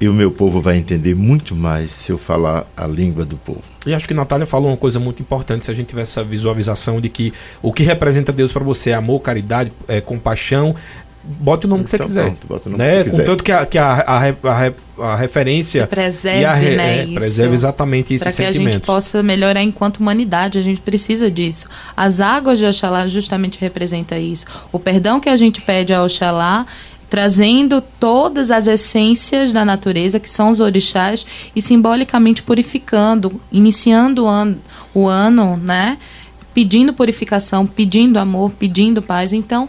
E 0.00 0.08
o 0.08 0.14
meu 0.14 0.30
povo 0.30 0.62
vai 0.62 0.78
entender 0.78 1.14
muito 1.14 1.54
mais 1.54 1.90
se 1.90 2.10
eu 2.10 2.16
falar 2.16 2.66
a 2.74 2.86
língua 2.86 3.24
do 3.24 3.36
povo. 3.36 3.62
E 3.84 3.92
acho 3.92 4.08
que 4.08 4.14
Natália 4.14 4.46
falou 4.46 4.70
uma 4.70 4.76
coisa 4.76 4.98
muito 4.98 5.20
importante, 5.20 5.66
se 5.66 5.70
a 5.70 5.74
gente 5.74 5.88
tiver 5.88 6.02
essa 6.02 6.24
visualização 6.24 7.00
de 7.00 7.10
que 7.10 7.34
o 7.60 7.70
que 7.70 7.82
representa 7.82 8.32
Deus 8.32 8.50
para 8.50 8.64
você 8.64 8.90
é 8.90 8.94
amor, 8.94 9.20
caridade, 9.20 9.70
é, 9.86 10.00
compaixão, 10.00 10.74
Bote 11.22 11.66
o 11.66 11.68
nome 11.68 11.84
que 11.84 11.90
você 11.90 11.96
então, 11.96 12.06
quiser. 12.06 12.24
Pronto, 12.24 12.46
bota 12.46 12.68
o 12.68 12.72
nome 12.72 12.84
né? 12.84 13.04
que 13.04 13.10
você 13.10 13.16
Contanto 13.18 13.44
que 13.44 13.52
a, 13.52 13.66
que 13.66 13.78
a, 13.78 13.92
a, 13.92 14.28
a, 14.28 15.12
a 15.12 15.16
referência. 15.16 15.82
Que 15.82 15.88
preserve, 15.88 16.44
a, 16.46 16.56
né? 16.56 17.02
É, 17.02 17.06
preserve 17.14 17.52
exatamente 17.52 18.14
isso. 18.14 18.24
Para 18.24 18.32
que 18.32 18.42
a 18.42 18.52
gente 18.52 18.80
possa 18.80 19.22
melhorar 19.22 19.62
enquanto 19.62 19.98
humanidade. 19.98 20.58
A 20.58 20.62
gente 20.62 20.80
precisa 20.80 21.30
disso. 21.30 21.66
As 21.94 22.20
águas 22.20 22.58
de 22.58 22.64
Oxalá 22.64 23.06
justamente 23.06 23.58
representa 23.60 24.18
isso. 24.18 24.46
O 24.72 24.78
perdão 24.78 25.20
que 25.20 25.28
a 25.28 25.36
gente 25.36 25.60
pede 25.60 25.92
a 25.92 26.02
Oxalá 26.02 26.66
trazendo 27.10 27.82
todas 27.98 28.52
as 28.52 28.68
essências 28.68 29.52
da 29.52 29.64
natureza, 29.64 30.20
que 30.20 30.30
são 30.30 30.48
os 30.48 30.60
orixás, 30.60 31.26
e 31.54 31.60
simbolicamente 31.60 32.40
purificando, 32.40 33.40
iniciando 33.50 34.24
o 34.24 34.28
ano, 34.28 34.58
o 34.94 35.08
ano 35.08 35.56
né? 35.56 35.98
Pedindo 36.54 36.92
purificação, 36.92 37.66
pedindo 37.66 38.18
amor, 38.18 38.52
pedindo 38.52 39.02
paz. 39.02 39.32
Então, 39.32 39.68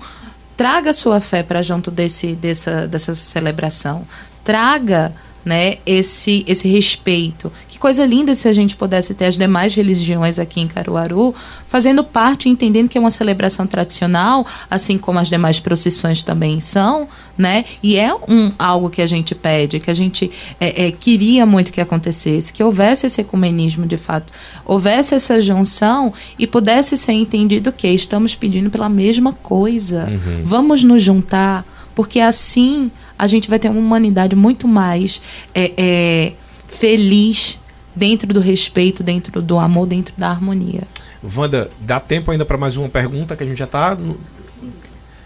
traga 0.62 0.94
sua 0.94 1.20
fé 1.20 1.42
para 1.42 1.64
junto 1.64 1.90
desse, 1.90 2.36
dessa, 2.36 2.88
dessa 2.88 3.16
celebração. 3.16 4.06
Traga 4.44 5.12
né, 5.44 5.76
esse, 5.86 6.44
esse 6.48 6.68
respeito. 6.68 7.52
Que 7.68 7.80
coisa 7.80 8.06
linda 8.06 8.36
se 8.36 8.48
a 8.48 8.54
gente 8.54 8.76
pudesse 8.76 9.14
ter 9.14 9.26
as 9.26 9.38
demais 9.38 9.74
religiões 9.74 10.38
aqui 10.38 10.62
em 10.62 10.68
Caruaru 10.68 11.34
fazendo 11.68 12.04
parte, 12.04 12.48
entendendo 12.48 12.88
que 12.88 12.98
é 12.98 13.02
uma 13.02 13.10
celebração 13.10 13.66
tradicional, 13.66 14.46
assim 14.70 14.98
como 14.98 15.20
as 15.20 15.30
demais 15.30 15.60
procissões 15.60 16.22
também 16.22 16.60
são, 16.60 17.08
né? 17.38 17.66
E 17.82 17.98
é 17.98 18.14
um, 18.14 18.52
algo 18.60 18.90
que 18.90 19.02
a 19.02 19.08
gente 19.08 19.34
pede, 19.34 19.80
que 19.80 19.90
a 19.90 19.94
gente 19.94 20.30
é, 20.60 20.88
é, 20.88 20.92
queria 20.92 21.46
muito 21.46 21.72
que 21.72 21.82
acontecesse, 21.82 22.54
que 22.54 22.64
houvesse 22.64 23.08
esse 23.08 23.22
ecumenismo 23.22 23.86
de 23.86 23.98
fato, 23.98 24.32
houvesse 24.66 25.16
essa 25.16 25.42
junção 25.42 26.14
e 26.38 26.46
pudesse 26.46 26.98
ser 26.98 27.14
entendido 27.14 27.72
que 27.72 27.88
estamos 27.88 28.36
pedindo 28.36 28.70
pela 28.70 28.90
mesma 28.90 29.34
coisa. 29.34 30.08
Uhum. 30.10 30.42
Vamos 30.44 30.84
nos 30.84 31.02
juntar, 31.02 31.66
porque 31.96 32.20
assim 32.20 32.92
a 33.22 33.28
gente 33.28 33.48
vai 33.48 33.60
ter 33.60 33.70
uma 33.70 33.80
humanidade 33.80 34.36
muito 34.36 34.68
mais 34.68 35.22
é, 35.54 35.72
é, 35.78 36.32
feliz 36.66 37.60
dentro 37.96 38.34
do 38.34 38.40
respeito, 38.40 39.04
dentro 39.04 39.40
do 39.44 39.60
amor, 39.60 39.86
dentro 39.86 40.12
da 40.18 40.32
harmonia. 40.32 40.82
Wanda, 41.38 41.70
dá 41.80 42.00
tempo 42.00 42.32
ainda 42.32 42.44
para 42.46 42.58
mais 42.58 42.78
uma 42.78 42.90
pergunta 42.90 43.36
que 43.36 43.44
a 43.44 43.46
gente 43.46 43.60
já 43.60 43.66
está 43.66 43.94
no... 43.94 44.20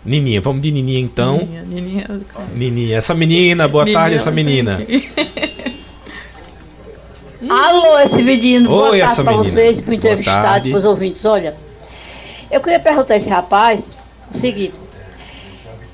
Nininha, 0.03 0.41
vamos 0.41 0.61
de 0.61 0.71
Nininha 0.71 0.99
então. 0.99 1.37
Nininha, 1.37 1.63
Nininha. 1.63 2.21
Nininha. 2.53 2.97
Essa 2.97 3.13
menina, 3.15 3.65
boa 3.65 3.85
Nininha 3.85 3.99
tarde, 4.01 4.17
essa 4.17 4.29
menina. 4.29 4.77
Alô, 7.47 7.97
esse 7.99 8.21
menino, 8.21 8.69
Oi, 8.71 8.99
boa 8.99 9.07
tarde 9.07 9.23
para 9.23 9.37
vocês, 9.37 9.79
para 9.79 9.91
o 9.91 9.93
entrevistado, 9.93 10.69
para 10.69 10.77
os 10.77 10.83
ouvintes. 10.83 11.23
Olha, 11.23 11.55
eu 12.51 12.59
queria 12.59 12.79
perguntar 12.81 13.13
a 13.13 13.17
esse 13.17 13.29
rapaz 13.29 13.97
o 14.29 14.37
seguinte: 14.37 14.73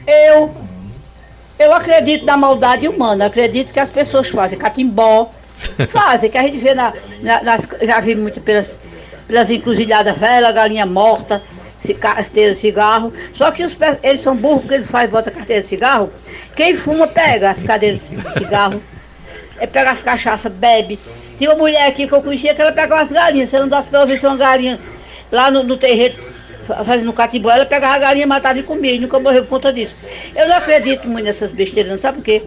eu 0.07 0.51
eu 1.61 1.73
acredito 1.73 2.25
na 2.25 2.35
maldade 2.35 2.87
humana, 2.87 3.25
acredito 3.25 3.71
que 3.71 3.79
as 3.79 3.89
pessoas 3.89 4.29
fazem 4.29 4.57
catimbó, 4.57 5.31
fazem, 5.89 6.29
que 6.29 6.37
a 6.37 6.43
gente 6.43 6.57
vê 6.57 6.73
na, 6.73 6.93
na 7.21 7.41
nas, 7.43 7.67
já 7.81 7.99
vi 7.99 8.15
muito 8.15 8.41
pelas, 8.41 8.79
pelas 9.27 9.49
encruzilhadas 9.51 10.17
velhas, 10.17 10.53
galinha 10.53 10.85
morta, 10.85 11.41
carteira 11.99 12.53
de 12.53 12.59
cigarro. 12.59 13.13
Só 13.33 13.51
que 13.51 13.63
os, 13.63 13.77
eles 14.03 14.21
são 14.21 14.35
burros 14.35 14.61
porque 14.61 14.75
eles 14.75 14.87
fazem, 14.87 15.09
bota 15.09 15.31
carteira 15.31 15.61
de 15.61 15.67
cigarro. 15.67 16.11
Quem 16.55 16.75
fuma 16.75 17.07
pega 17.07 17.51
as 17.51 17.63
cadeiras 17.63 18.09
de 18.09 18.33
cigarro, 18.33 18.81
é, 19.59 19.67
pega 19.67 19.91
as 19.91 20.01
cachaças, 20.01 20.51
bebe. 20.51 20.99
Tinha 21.37 21.51
uma 21.51 21.57
mulher 21.57 21.87
aqui 21.87 22.07
que 22.07 22.13
eu 22.13 22.21
conhecia 22.21 22.53
que 22.53 22.61
ela 22.61 22.71
pegava 22.71 23.01
as 23.01 23.11
galinhas, 23.11 23.49
você 23.49 23.59
não 23.59 23.67
dá 23.67 23.81
pra 23.81 24.05
ver 24.05 24.17
se 24.17 24.25
uma 24.25 24.37
galinha 24.37 24.79
lá 25.31 25.49
no, 25.49 25.63
no 25.63 25.77
terreiro 25.77 26.30
fazendo 26.85 27.13
catimbó, 27.13 27.51
ela 27.51 27.65
pegava 27.65 27.95
a 27.95 27.99
galinha, 27.99 28.27
matava 28.27 28.59
e 28.59 28.63
comia, 28.63 28.93
e 28.93 28.99
nunca 28.99 29.19
morreu 29.19 29.43
por 29.43 29.49
conta 29.49 29.71
disso. 29.71 29.95
Eu 30.35 30.47
não 30.47 30.55
acredito 30.55 31.07
muito 31.07 31.23
nessas 31.23 31.51
besteiras, 31.51 31.91
não 31.91 31.99
sabe 31.99 32.17
por 32.17 32.23
quê? 32.23 32.41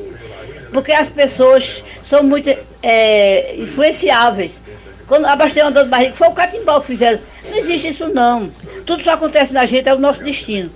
Porque 0.72 0.92
as 0.92 1.08
pessoas 1.08 1.84
são 2.02 2.22
muito 2.22 2.50
é, 2.82 3.54
influenciáveis. 3.56 4.60
Quando 5.06 5.26
abastei 5.26 5.62
uma 5.62 5.70
dor 5.70 5.84
de 5.84 5.90
barriga, 5.90 6.14
foi 6.14 6.28
o 6.28 6.32
catimbó 6.32 6.80
que 6.80 6.86
fizeram. 6.86 7.20
Não 7.48 7.56
existe 7.56 7.88
isso 7.88 8.08
não. 8.08 8.50
Tudo 8.86 9.02
só 9.02 9.12
acontece 9.12 9.52
na 9.52 9.66
gente, 9.66 9.88
é 9.88 9.94
o 9.94 9.98
nosso 9.98 10.22
destino. 10.24 10.70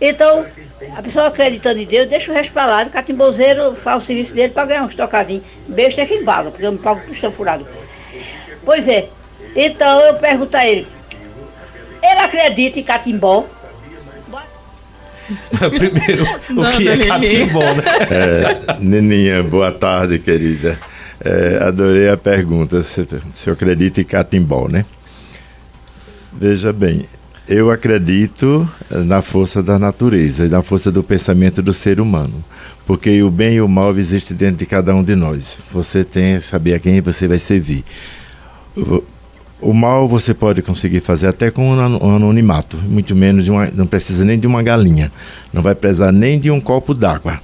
Então, 0.00 0.44
a 0.96 1.02
pessoa 1.02 1.26
acreditando 1.26 1.78
em 1.78 1.86
Deus, 1.86 2.08
deixa 2.08 2.32
o 2.32 2.34
resto 2.34 2.52
pra 2.52 2.66
lá. 2.66 2.82
O 2.82 2.90
catimbozeiro 2.90 3.74
faz 3.76 4.02
o 4.02 4.06
serviço 4.06 4.34
dele 4.34 4.52
para 4.52 4.66
ganhar 4.66 4.82
uns 4.82 4.94
trocadinhos. 4.94 5.44
Besta 5.68 6.02
é 6.02 6.06
quem 6.06 6.24
paga, 6.24 6.50
porque 6.50 6.66
eu 6.66 6.72
me 6.72 6.78
pago 6.78 7.00
tudo 7.06 7.32
furado. 7.32 7.66
Pois 8.64 8.88
é. 8.88 9.08
Então 9.54 10.00
eu 10.00 10.14
pergunto 10.14 10.56
a 10.56 10.66
ele, 10.66 10.86
ele 12.02 12.20
acredita 12.20 12.78
em 12.78 12.82
catimbó. 12.82 13.46
Primeiro, 15.58 16.24
o 16.24 16.76
que 16.76 16.88
é 16.88 17.06
catimbó, 17.06 17.74
né? 17.74 17.82
É, 18.10 18.76
Neninha, 18.80 19.42
boa 19.42 19.70
tarde, 19.70 20.18
querida. 20.18 20.78
É, 21.22 21.58
adorei 21.62 22.08
a 22.08 22.16
pergunta, 22.16 22.82
se, 22.82 23.06
se 23.34 23.48
eu 23.48 23.52
acredito 23.52 24.00
em 24.00 24.04
catimbó, 24.04 24.68
né? 24.68 24.84
Veja 26.32 26.72
bem, 26.72 27.06
eu 27.50 27.70
acredito 27.70 28.68
na 28.88 29.20
força 29.20 29.62
da 29.62 29.78
natureza 29.78 30.46
e 30.46 30.48
na 30.48 30.62
força 30.62 30.90
do 30.92 31.02
pensamento 31.02 31.60
do 31.60 31.72
ser 31.72 32.00
humano. 32.00 32.44
Porque 32.86 33.22
o 33.22 33.30
bem 33.30 33.56
e 33.56 33.60
o 33.60 33.68
mal 33.68 33.96
existem 33.98 34.36
dentro 34.36 34.56
de 34.56 34.66
cada 34.66 34.94
um 34.94 35.02
de 35.02 35.14
nós. 35.16 35.58
Você 35.72 36.04
tem 36.04 36.36
que 36.36 36.44
saber 36.44 36.74
a 36.74 36.78
quem 36.78 37.00
você 37.00 37.26
vai 37.26 37.38
servir. 37.38 37.84
O 39.60 39.74
mal 39.74 40.08
você 40.08 40.32
pode 40.32 40.62
conseguir 40.62 41.00
fazer 41.00 41.26
até 41.28 41.50
com 41.50 41.68
um 41.68 42.14
anonimato, 42.14 42.78
muito 42.78 43.14
menos 43.14 43.44
de 43.44 43.50
uma, 43.50 43.66
não 43.66 43.86
precisa 43.86 44.24
nem 44.24 44.38
de 44.38 44.46
uma 44.46 44.62
galinha, 44.62 45.12
não 45.52 45.62
vai 45.62 45.74
precisar 45.74 46.12
nem 46.12 46.40
de 46.40 46.50
um 46.50 46.60
copo 46.60 46.94
d'água. 46.94 47.40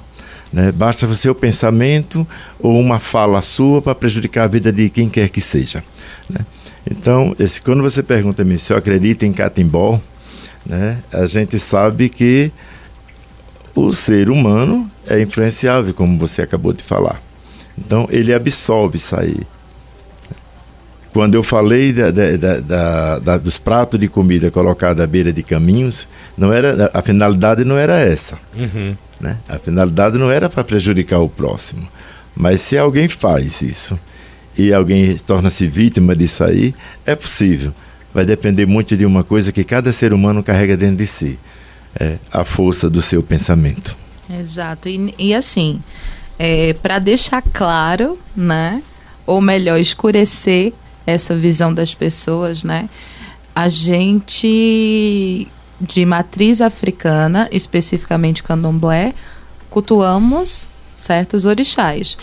Né? 0.52 0.72
Basta 0.72 1.06
o 1.06 1.14
seu 1.14 1.34
pensamento 1.34 2.26
ou 2.58 2.78
uma 2.80 2.98
fala 2.98 3.42
sua 3.42 3.82
para 3.82 3.94
prejudicar 3.94 4.44
a 4.44 4.48
vida 4.48 4.72
de 4.72 4.88
quem 4.88 5.08
quer 5.08 5.28
que 5.28 5.40
seja. 5.40 5.84
Né? 6.30 6.40
Então, 6.90 7.34
esse, 7.38 7.60
quando 7.60 7.82
você 7.82 8.02
pergunta 8.02 8.42
a 8.42 8.44
mim 8.44 8.56
se 8.56 8.72
eu 8.72 8.76
acredito 8.76 9.24
em 9.24 9.32
catimbó, 9.32 10.00
né, 10.64 10.98
a 11.12 11.26
gente 11.26 11.58
sabe 11.58 12.08
que 12.08 12.50
o 13.74 13.92
ser 13.92 14.30
humano 14.30 14.90
é 15.06 15.20
influenciável, 15.20 15.92
como 15.92 16.18
você 16.18 16.42
acabou 16.42 16.72
de 16.72 16.82
falar. 16.82 17.20
Então, 17.76 18.08
ele 18.10 18.32
absorve 18.32 18.96
isso 18.96 19.14
aí. 19.14 19.40
Quando 21.16 21.34
eu 21.34 21.42
falei 21.42 21.94
da, 21.94 22.10
da, 22.10 23.18
da, 23.18 23.38
dos 23.38 23.58
pratos 23.58 23.98
de 23.98 24.06
comida 24.06 24.50
colocados 24.50 25.02
à 25.02 25.06
beira 25.06 25.32
de 25.32 25.42
caminhos, 25.42 26.06
não 26.36 26.52
era 26.52 26.90
a 26.92 27.00
finalidade 27.00 27.64
não 27.64 27.78
era 27.78 27.98
essa. 27.98 28.38
Uhum. 28.54 28.94
Né? 29.18 29.38
A 29.48 29.58
finalidade 29.58 30.18
não 30.18 30.30
era 30.30 30.50
para 30.50 30.62
prejudicar 30.62 31.20
o 31.20 31.28
próximo. 31.30 31.88
Mas 32.36 32.60
se 32.60 32.76
alguém 32.76 33.08
faz 33.08 33.62
isso 33.62 33.98
e 34.58 34.74
alguém 34.74 35.16
torna-se 35.16 35.66
vítima 35.66 36.14
disso 36.14 36.44
aí, 36.44 36.74
é 37.06 37.16
possível. 37.16 37.72
Vai 38.12 38.26
depender 38.26 38.66
muito 38.66 38.94
de 38.94 39.06
uma 39.06 39.24
coisa 39.24 39.50
que 39.50 39.64
cada 39.64 39.92
ser 39.92 40.12
humano 40.12 40.42
carrega 40.42 40.76
dentro 40.76 40.96
de 40.96 41.06
si: 41.06 41.38
é 41.98 42.18
a 42.30 42.44
força 42.44 42.90
do 42.90 43.00
seu 43.00 43.22
pensamento. 43.22 43.96
Exato. 44.28 44.86
E, 44.86 45.14
e 45.18 45.34
assim, 45.34 45.80
é, 46.38 46.74
para 46.74 46.98
deixar 46.98 47.40
claro, 47.40 48.18
né? 48.36 48.82
Ou 49.24 49.40
melhor, 49.40 49.80
escurecer 49.80 50.74
essa 51.06 51.36
visão 51.36 51.72
das 51.72 51.94
pessoas, 51.94 52.64
né? 52.64 52.88
A 53.54 53.68
gente 53.68 55.48
de 55.80 56.04
matriz 56.04 56.60
africana, 56.60 57.48
especificamente 57.52 58.42
candomblé, 58.42 59.14
cultuamos 59.70 60.68
certos 60.94 61.44
orixás. 61.44 62.16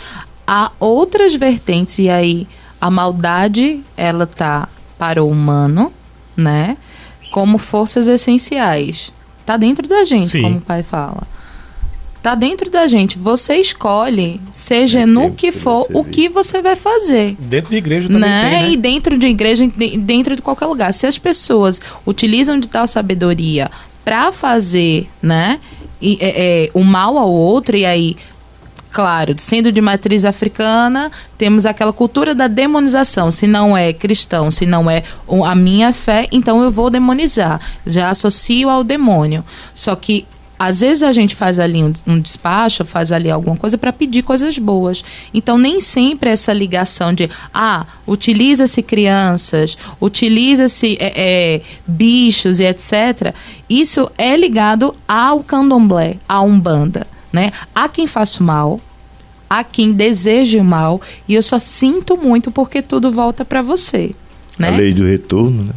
Há 0.46 0.72
outras 0.78 1.34
vertentes 1.34 1.98
e 1.98 2.10
aí 2.10 2.46
a 2.80 2.90
maldade 2.90 3.82
ela 3.96 4.26
tá 4.26 4.68
para 4.98 5.22
o 5.22 5.30
humano, 5.30 5.92
né? 6.36 6.76
Como 7.30 7.58
forças 7.58 8.06
essenciais. 8.06 9.12
Tá 9.46 9.56
dentro 9.56 9.88
da 9.88 10.04
gente, 10.04 10.32
Sim. 10.32 10.42
como 10.42 10.58
o 10.58 10.60
pai 10.60 10.82
fala. 10.82 11.22
Tá 12.24 12.34
dentro 12.34 12.70
da 12.70 12.86
gente. 12.86 13.18
Você 13.18 13.56
escolhe, 13.56 14.40
seja 14.50 15.00
é 15.00 15.04
no 15.04 15.32
que 15.32 15.52
for, 15.52 15.86
o 15.92 16.02
que 16.02 16.26
você 16.26 16.62
vai 16.62 16.74
fazer. 16.74 17.36
Dentro 17.38 17.68
de 17.68 17.76
igreja 17.76 18.08
também 18.08 18.22
né? 18.22 18.50
tem, 18.50 18.62
né? 18.62 18.70
E 18.70 18.76
dentro 18.78 19.18
de 19.18 19.26
igreja, 19.26 19.70
dentro 19.98 20.34
de 20.34 20.40
qualquer 20.40 20.64
lugar. 20.64 20.94
Se 20.94 21.06
as 21.06 21.18
pessoas 21.18 21.82
utilizam 22.06 22.58
de 22.58 22.66
tal 22.66 22.86
sabedoria 22.86 23.70
para 24.02 24.32
fazer, 24.32 25.06
né, 25.20 25.60
e, 26.00 26.16
é, 26.18 26.64
é, 26.64 26.70
o 26.72 26.82
mal 26.82 27.18
ao 27.18 27.30
outro, 27.30 27.76
e 27.76 27.84
aí 27.84 28.16
claro, 28.90 29.34
sendo 29.36 29.70
de 29.70 29.82
matriz 29.82 30.24
africana, 30.24 31.12
temos 31.36 31.66
aquela 31.66 31.92
cultura 31.92 32.34
da 32.34 32.48
demonização. 32.48 33.30
Se 33.30 33.46
não 33.46 33.76
é 33.76 33.92
cristão, 33.92 34.50
se 34.50 34.64
não 34.64 34.90
é 34.90 35.02
a 35.44 35.54
minha 35.54 35.92
fé, 35.92 36.26
então 36.32 36.62
eu 36.62 36.70
vou 36.70 36.88
demonizar. 36.88 37.60
Já 37.84 38.08
associo 38.08 38.70
ao 38.70 38.82
demônio. 38.82 39.44
Só 39.74 39.94
que 39.94 40.24
às 40.66 40.80
vezes 40.80 41.02
a 41.02 41.12
gente 41.12 41.36
faz 41.36 41.58
ali 41.58 41.82
um, 41.82 41.92
um 42.06 42.18
despacho, 42.18 42.84
faz 42.84 43.12
ali 43.12 43.30
alguma 43.30 43.56
coisa 43.56 43.76
para 43.76 43.92
pedir 43.92 44.22
coisas 44.22 44.58
boas. 44.58 45.04
Então, 45.32 45.58
nem 45.58 45.80
sempre 45.80 46.30
essa 46.30 46.52
ligação 46.52 47.12
de, 47.12 47.28
ah, 47.52 47.86
utiliza-se 48.06 48.82
crianças, 48.82 49.76
utiliza-se 50.00 50.96
é, 50.98 51.12
é, 51.16 51.60
bichos 51.86 52.60
e 52.60 52.64
etc. 52.64 53.34
Isso 53.68 54.10
é 54.16 54.36
ligado 54.36 54.94
ao 55.06 55.42
candomblé, 55.42 56.16
à 56.28 56.40
umbanda. 56.40 57.06
Né? 57.32 57.52
Há 57.74 57.88
quem 57.88 58.06
faça 58.06 58.42
mal, 58.42 58.80
há 59.50 59.62
quem 59.62 59.92
deseje 59.92 60.60
mal, 60.62 61.00
e 61.28 61.34
eu 61.34 61.42
só 61.42 61.58
sinto 61.58 62.16
muito 62.16 62.50
porque 62.50 62.80
tudo 62.80 63.10
volta 63.10 63.44
para 63.44 63.60
você. 63.60 64.14
Né? 64.58 64.68
A 64.68 64.76
lei 64.76 64.94
do 64.94 65.04
retorno, 65.04 65.64
né? 65.64 65.72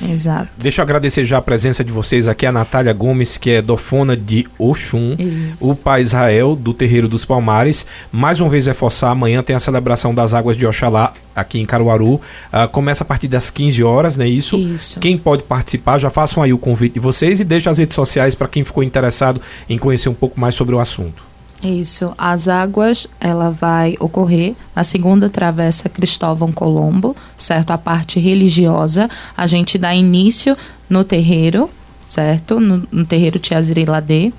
Exato. 0.00 0.48
Deixa 0.56 0.80
eu 0.80 0.84
agradecer 0.84 1.24
já 1.24 1.38
a 1.38 1.42
presença 1.42 1.84
de 1.84 1.92
vocês 1.92 2.28
aqui, 2.28 2.46
a 2.46 2.52
Natália 2.52 2.92
Gomes, 2.92 3.36
que 3.36 3.50
é 3.50 3.62
dofona 3.62 4.16
de 4.16 4.46
Oxum, 4.58 5.16
Isso. 5.18 5.68
o 5.70 5.74
pai 5.74 6.02
Israel, 6.02 6.56
do 6.56 6.72
Terreiro 6.72 7.08
dos 7.08 7.24
Palmares. 7.24 7.86
Mais 8.10 8.40
uma 8.40 8.48
vez 8.48 8.66
reforçar, 8.66 9.10
amanhã 9.10 9.42
tem 9.42 9.54
a 9.54 9.60
celebração 9.60 10.14
das 10.14 10.34
águas 10.34 10.56
de 10.56 10.66
Oxalá 10.66 11.12
aqui 11.34 11.58
em 11.58 11.66
Caruaru. 11.66 12.14
Uh, 12.14 12.68
começa 12.70 13.04
a 13.04 13.06
partir 13.06 13.28
das 13.28 13.50
15 13.50 13.82
horas, 13.82 14.16
não 14.16 14.24
é 14.24 14.28
isso? 14.28 14.56
Isso. 14.56 15.00
Quem 15.00 15.16
pode 15.18 15.42
participar, 15.42 15.98
já 15.98 16.10
façam 16.10 16.42
aí 16.42 16.52
o 16.52 16.58
convite 16.58 16.94
de 16.94 17.00
vocês 17.00 17.40
e 17.40 17.44
deixem 17.44 17.70
as 17.70 17.78
redes 17.78 17.94
sociais 17.94 18.34
para 18.34 18.48
quem 18.48 18.64
ficou 18.64 18.82
interessado 18.82 19.40
em 19.68 19.78
conhecer 19.78 20.08
um 20.08 20.14
pouco 20.14 20.38
mais 20.38 20.54
sobre 20.54 20.74
o 20.74 20.80
assunto. 20.80 21.31
Isso. 21.62 22.12
As 22.18 22.48
águas, 22.48 23.06
ela 23.20 23.50
vai 23.50 23.94
ocorrer 24.00 24.54
na 24.74 24.82
segunda 24.82 25.30
travessa 25.30 25.88
Cristóvão 25.88 26.50
Colombo, 26.50 27.16
certo? 27.38 27.70
A 27.70 27.78
parte 27.78 28.18
religiosa. 28.18 29.08
A 29.36 29.46
gente 29.46 29.78
dá 29.78 29.94
início 29.94 30.56
no 30.90 31.04
terreiro, 31.04 31.70
certo? 32.04 32.58
No, 32.58 32.82
no 32.90 33.06
terreiro 33.06 33.38
Tiaziri 33.38 33.84
Ladê, 33.84 34.32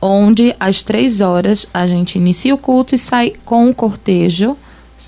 onde 0.00 0.54
às 0.58 0.82
três 0.82 1.20
horas 1.20 1.66
a 1.72 1.86
gente 1.86 2.18
inicia 2.18 2.54
o 2.54 2.58
culto 2.58 2.94
e 2.94 2.98
sai 2.98 3.32
com 3.44 3.70
o 3.70 3.74
cortejo 3.74 4.56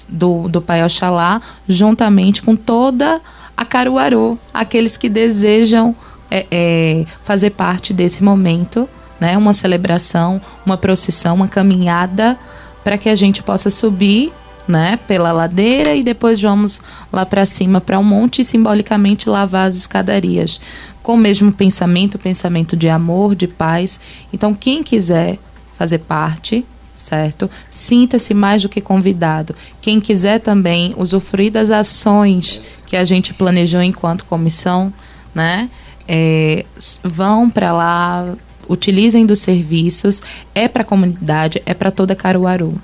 do, 0.08 0.48
do 0.48 0.60
Pai 0.60 0.84
Oxalá, 0.84 1.40
juntamente 1.66 2.42
com 2.42 2.54
toda 2.54 3.20
a 3.56 3.64
Caruaru, 3.64 4.38
aqueles 4.54 4.96
que 4.96 5.08
desejam 5.08 5.94
é, 6.30 6.46
é, 6.50 7.06
fazer 7.24 7.50
parte 7.50 7.92
desse 7.92 8.22
momento 8.22 8.88
né? 9.20 9.36
Uma 9.36 9.52
celebração, 9.52 10.40
uma 10.64 10.76
procissão, 10.76 11.34
uma 11.34 11.48
caminhada 11.48 12.38
para 12.84 12.98
que 12.98 13.08
a 13.08 13.14
gente 13.14 13.42
possa 13.42 13.70
subir, 13.70 14.32
né, 14.66 14.98
pela 15.08 15.32
ladeira 15.32 15.94
e 15.94 16.02
depois 16.02 16.42
vamos 16.42 16.78
lá 17.10 17.24
para 17.24 17.46
cima 17.46 17.80
para 17.80 17.98
um 17.98 18.04
monte 18.04 18.42
e 18.42 18.44
simbolicamente 18.44 19.26
lavar 19.26 19.66
as 19.66 19.76
escadarias 19.76 20.60
com 21.02 21.14
o 21.14 21.16
mesmo 21.16 21.50
pensamento, 21.50 22.18
pensamento 22.18 22.76
de 22.76 22.86
amor, 22.86 23.34
de 23.34 23.48
paz. 23.48 23.98
Então, 24.30 24.52
quem 24.52 24.82
quiser 24.82 25.38
fazer 25.78 26.00
parte, 26.00 26.66
certo? 26.94 27.48
Sinta-se 27.70 28.34
mais 28.34 28.60
do 28.60 28.68
que 28.68 28.78
convidado. 28.78 29.54
Quem 29.80 30.00
quiser 30.00 30.38
também 30.40 30.94
usufruir 30.98 31.50
das 31.50 31.70
ações 31.70 32.60
que 32.84 32.94
a 32.94 33.04
gente 33.04 33.32
planejou 33.32 33.80
enquanto 33.80 34.26
comissão, 34.26 34.92
né? 35.34 35.70
É, 36.06 36.66
vão 37.02 37.48
para 37.48 37.72
lá, 37.72 38.34
utilizem 38.68 39.24
dos 39.24 39.40
serviços, 39.40 40.22
é 40.54 40.68
para 40.68 40.82
a 40.82 40.84
comunidade, 40.84 41.62
é 41.64 41.74
para 41.74 41.90
toda 41.90 42.14
Caruaru. 42.14 42.80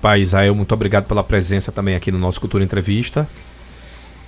Pai 0.00 0.20
Israel, 0.20 0.54
muito 0.54 0.72
obrigado 0.72 1.06
pela 1.06 1.24
presença 1.24 1.72
também 1.72 1.94
aqui 1.94 2.12
no 2.12 2.18
nosso 2.18 2.40
Cultura 2.40 2.62
Entrevista. 2.62 3.26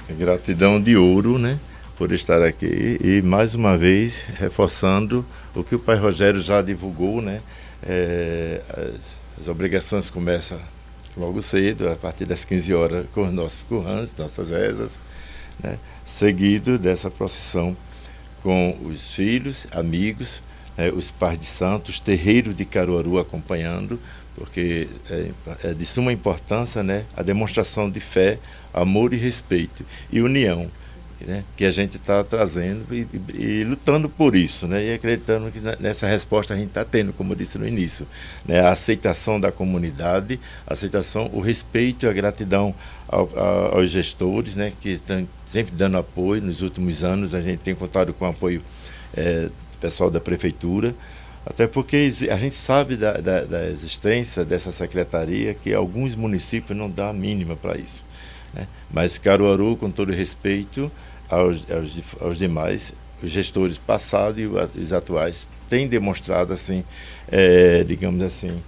Gratidão 0.08 0.80
de 0.80 0.96
ouro, 0.96 1.38
né? 1.38 1.58
Por 1.96 2.12
estar 2.12 2.40
aqui 2.42 2.98
e 3.02 3.20
mais 3.22 3.54
uma 3.54 3.76
vez 3.76 4.24
reforçando 4.38 5.24
o 5.54 5.62
que 5.62 5.74
o 5.74 5.78
Pai 5.78 5.96
Rogério 5.96 6.40
já 6.40 6.62
divulgou, 6.62 7.20
né? 7.20 7.42
É, 7.82 8.62
as, 8.70 9.42
as, 9.42 9.48
obrigações 9.48 10.08
começam 10.08 10.58
logo 11.16 11.42
cedo, 11.42 11.88
a 11.88 11.96
partir 11.96 12.24
das 12.24 12.44
15 12.44 12.72
horas, 12.74 13.06
com 13.12 13.26
os 13.26 13.32
nossos 13.32 13.62
currãs, 13.64 14.14
nossas 14.16 14.50
rezas, 14.50 14.98
né? 15.62 15.78
seguido 16.04 16.78
dessa 16.78 17.10
procissão 17.10 17.76
com 18.42 18.78
os 18.84 19.10
filhos, 19.10 19.66
amigos, 19.72 20.40
é, 20.76 20.90
os 20.90 21.10
pais 21.10 21.38
de 21.38 21.46
santos, 21.46 21.98
terreiro 21.98 22.52
de 22.52 22.64
Caruaru 22.64 23.18
acompanhando, 23.18 23.98
porque 24.34 24.88
é, 25.10 25.30
é, 25.64 25.74
de 25.74 25.86
suma 25.86 26.12
importância 26.12 26.82
né, 26.82 27.04
a 27.16 27.22
demonstração 27.22 27.90
de 27.90 28.00
fé, 28.00 28.38
amor 28.72 29.12
e 29.14 29.16
respeito 29.16 29.84
e 30.12 30.20
união. 30.20 30.70
Né, 31.18 31.44
que 31.56 31.64
a 31.64 31.70
gente 31.70 31.96
está 31.96 32.22
trazendo 32.22 32.94
e, 32.94 33.08
e, 33.32 33.42
e, 33.42 33.64
lutando 33.64 34.06
por 34.06 34.36
isso, 34.36 34.66
né, 34.66 34.84
e 34.84 34.92
acreditando 34.92 35.50
que 35.50 35.58
nessa 35.80 36.06
resposta 36.06 36.52
a 36.52 36.56
gente 36.58 36.68
está 36.68 36.84
tendo, 36.84 37.10
como 37.14 37.32
eu 37.32 37.36
disse 37.36 37.56
no 37.56 37.66
início, 37.66 38.06
né, 38.44 38.60
a 38.60 38.70
aceitação 38.72 39.40
da 39.40 39.50
comunidade, 39.50 40.38
a 40.66 40.74
aceitação, 40.74 41.30
o 41.32 41.40
respeito 41.40 42.04
e 42.04 42.08
a 42.10 42.12
gratidão 42.12 42.74
ao, 43.08 43.30
aos 43.72 43.88
gestores, 43.88 44.56
né, 44.56 44.74
que 44.78 44.90
estão 44.90 45.26
sempre 45.46 45.74
dando 45.74 45.96
apoio. 45.96 46.42
Nos 46.42 46.60
últimos 46.60 47.02
anos 47.02 47.34
a 47.34 47.40
gente 47.40 47.60
tem 47.60 47.74
contado 47.74 48.12
com 48.12 48.26
apoio 48.26 48.62
é, 49.16 49.48
pessoal 49.80 50.10
da 50.10 50.20
prefeitura, 50.20 50.94
até 51.44 51.66
porque 51.66 52.10
a 52.28 52.36
gente 52.36 52.54
sabe 52.54 52.96
da, 52.96 53.12
da, 53.12 53.44
da 53.44 53.66
existência 53.68 54.44
dessa 54.44 54.72
secretaria 54.72 55.54
que 55.54 55.72
alguns 55.72 56.14
municípios 56.16 56.76
não 56.76 56.90
dão 56.90 57.10
a 57.10 57.12
mínima 57.12 57.54
para 57.54 57.78
isso. 57.78 58.04
Né? 58.52 58.66
Mas 58.90 59.16
Caruaru, 59.16 59.76
com 59.76 59.90
todo 59.90 60.12
respeito 60.12 60.90
aos, 61.28 61.64
aos, 61.70 61.98
aos 62.20 62.38
demais, 62.38 62.92
os 63.22 63.30
gestores 63.30 63.78
passados 63.78 64.40
e 64.40 64.80
os 64.80 64.92
atuais 64.92 65.48
têm 65.68 65.86
demonstrado 65.86 66.52
assim, 66.52 66.84
é, 67.30 67.84
digamos 67.84 68.22
assim, 68.22 68.60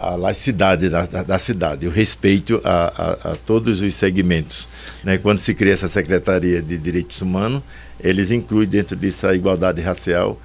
a 0.00 0.14
laicidade 0.14 0.88
da, 0.88 1.06
da, 1.06 1.22
da, 1.22 1.38
cidade, 1.38 1.86
o 1.86 1.90
respeito 1.90 2.60
a, 2.64 2.70
a, 2.70 3.32
a, 3.32 3.36
todos 3.36 3.80
os 3.80 3.94
segmentos. 3.94 4.68
Né? 5.02 5.18
Quando 5.18 5.38
se 5.38 5.54
cria 5.54 5.72
essa 5.72 5.88
Secretaria 5.88 6.60
de 6.60 6.76
Direitos 6.76 7.20
Humanos, 7.22 7.62
eles 8.00 8.30
incluem 8.30 8.68
dentro 8.68 8.96
disso 8.96 9.26
a 9.26 9.34
igualdade 9.34 9.80
racial 9.80 10.38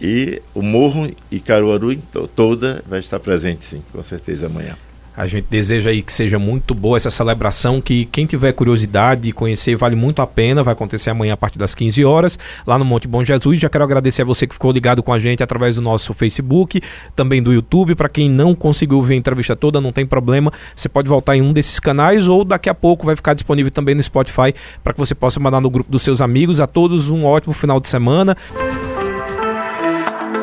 E 0.00 0.42
o 0.54 0.62
Morro 0.62 1.10
e 1.30 1.40
Caruaru 1.40 1.96
toda 2.34 2.82
vai 2.88 3.00
estar 3.00 3.20
presente, 3.20 3.64
sim, 3.64 3.82
com 3.92 4.02
certeza 4.02 4.46
amanhã. 4.46 4.76
A 5.18 5.26
gente 5.26 5.48
deseja 5.50 5.90
aí 5.90 6.00
que 6.00 6.12
seja 6.12 6.38
muito 6.38 6.72
boa 6.72 6.96
essa 6.96 7.10
celebração, 7.10 7.80
que 7.80 8.04
quem 8.04 8.24
tiver 8.24 8.52
curiosidade 8.52 9.22
de 9.22 9.32
conhecer 9.32 9.74
vale 9.74 9.96
muito 9.96 10.22
a 10.22 10.26
pena. 10.28 10.62
Vai 10.62 10.74
acontecer 10.74 11.10
amanhã 11.10 11.34
a 11.34 11.36
partir 11.36 11.58
das 11.58 11.74
15 11.74 12.04
horas, 12.04 12.38
lá 12.64 12.78
no 12.78 12.84
Monte 12.84 13.08
Bom 13.08 13.24
Jesus. 13.24 13.58
Já 13.58 13.68
quero 13.68 13.82
agradecer 13.82 14.22
a 14.22 14.24
você 14.24 14.46
que 14.46 14.54
ficou 14.54 14.70
ligado 14.70 15.02
com 15.02 15.12
a 15.12 15.18
gente 15.18 15.42
através 15.42 15.74
do 15.74 15.82
nosso 15.82 16.14
Facebook, 16.14 16.80
também 17.16 17.42
do 17.42 17.52
YouTube. 17.52 17.96
Para 17.96 18.08
quem 18.08 18.30
não 18.30 18.54
conseguiu 18.54 19.02
ver 19.02 19.14
a 19.14 19.16
entrevista 19.16 19.56
toda, 19.56 19.80
não 19.80 19.90
tem 19.90 20.06
problema. 20.06 20.52
Você 20.76 20.88
pode 20.88 21.08
voltar 21.08 21.36
em 21.36 21.42
um 21.42 21.52
desses 21.52 21.80
canais 21.80 22.28
ou 22.28 22.44
daqui 22.44 22.68
a 22.68 22.74
pouco 22.74 23.04
vai 23.04 23.16
ficar 23.16 23.34
disponível 23.34 23.72
também 23.72 23.96
no 23.96 24.02
Spotify 24.04 24.54
para 24.84 24.92
que 24.92 25.00
você 25.00 25.16
possa 25.16 25.40
mandar 25.40 25.60
no 25.60 25.68
grupo 25.68 25.90
dos 25.90 26.02
seus 26.02 26.20
amigos. 26.20 26.60
A 26.60 26.66
todos 26.68 27.10
um 27.10 27.24
ótimo 27.24 27.52
final 27.52 27.80
de 27.80 27.88
semana. 27.88 28.36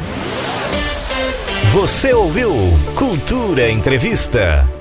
Você 1.73 2.13
ouviu 2.13 2.51
Cultura 2.95 3.71
Entrevista. 3.71 4.71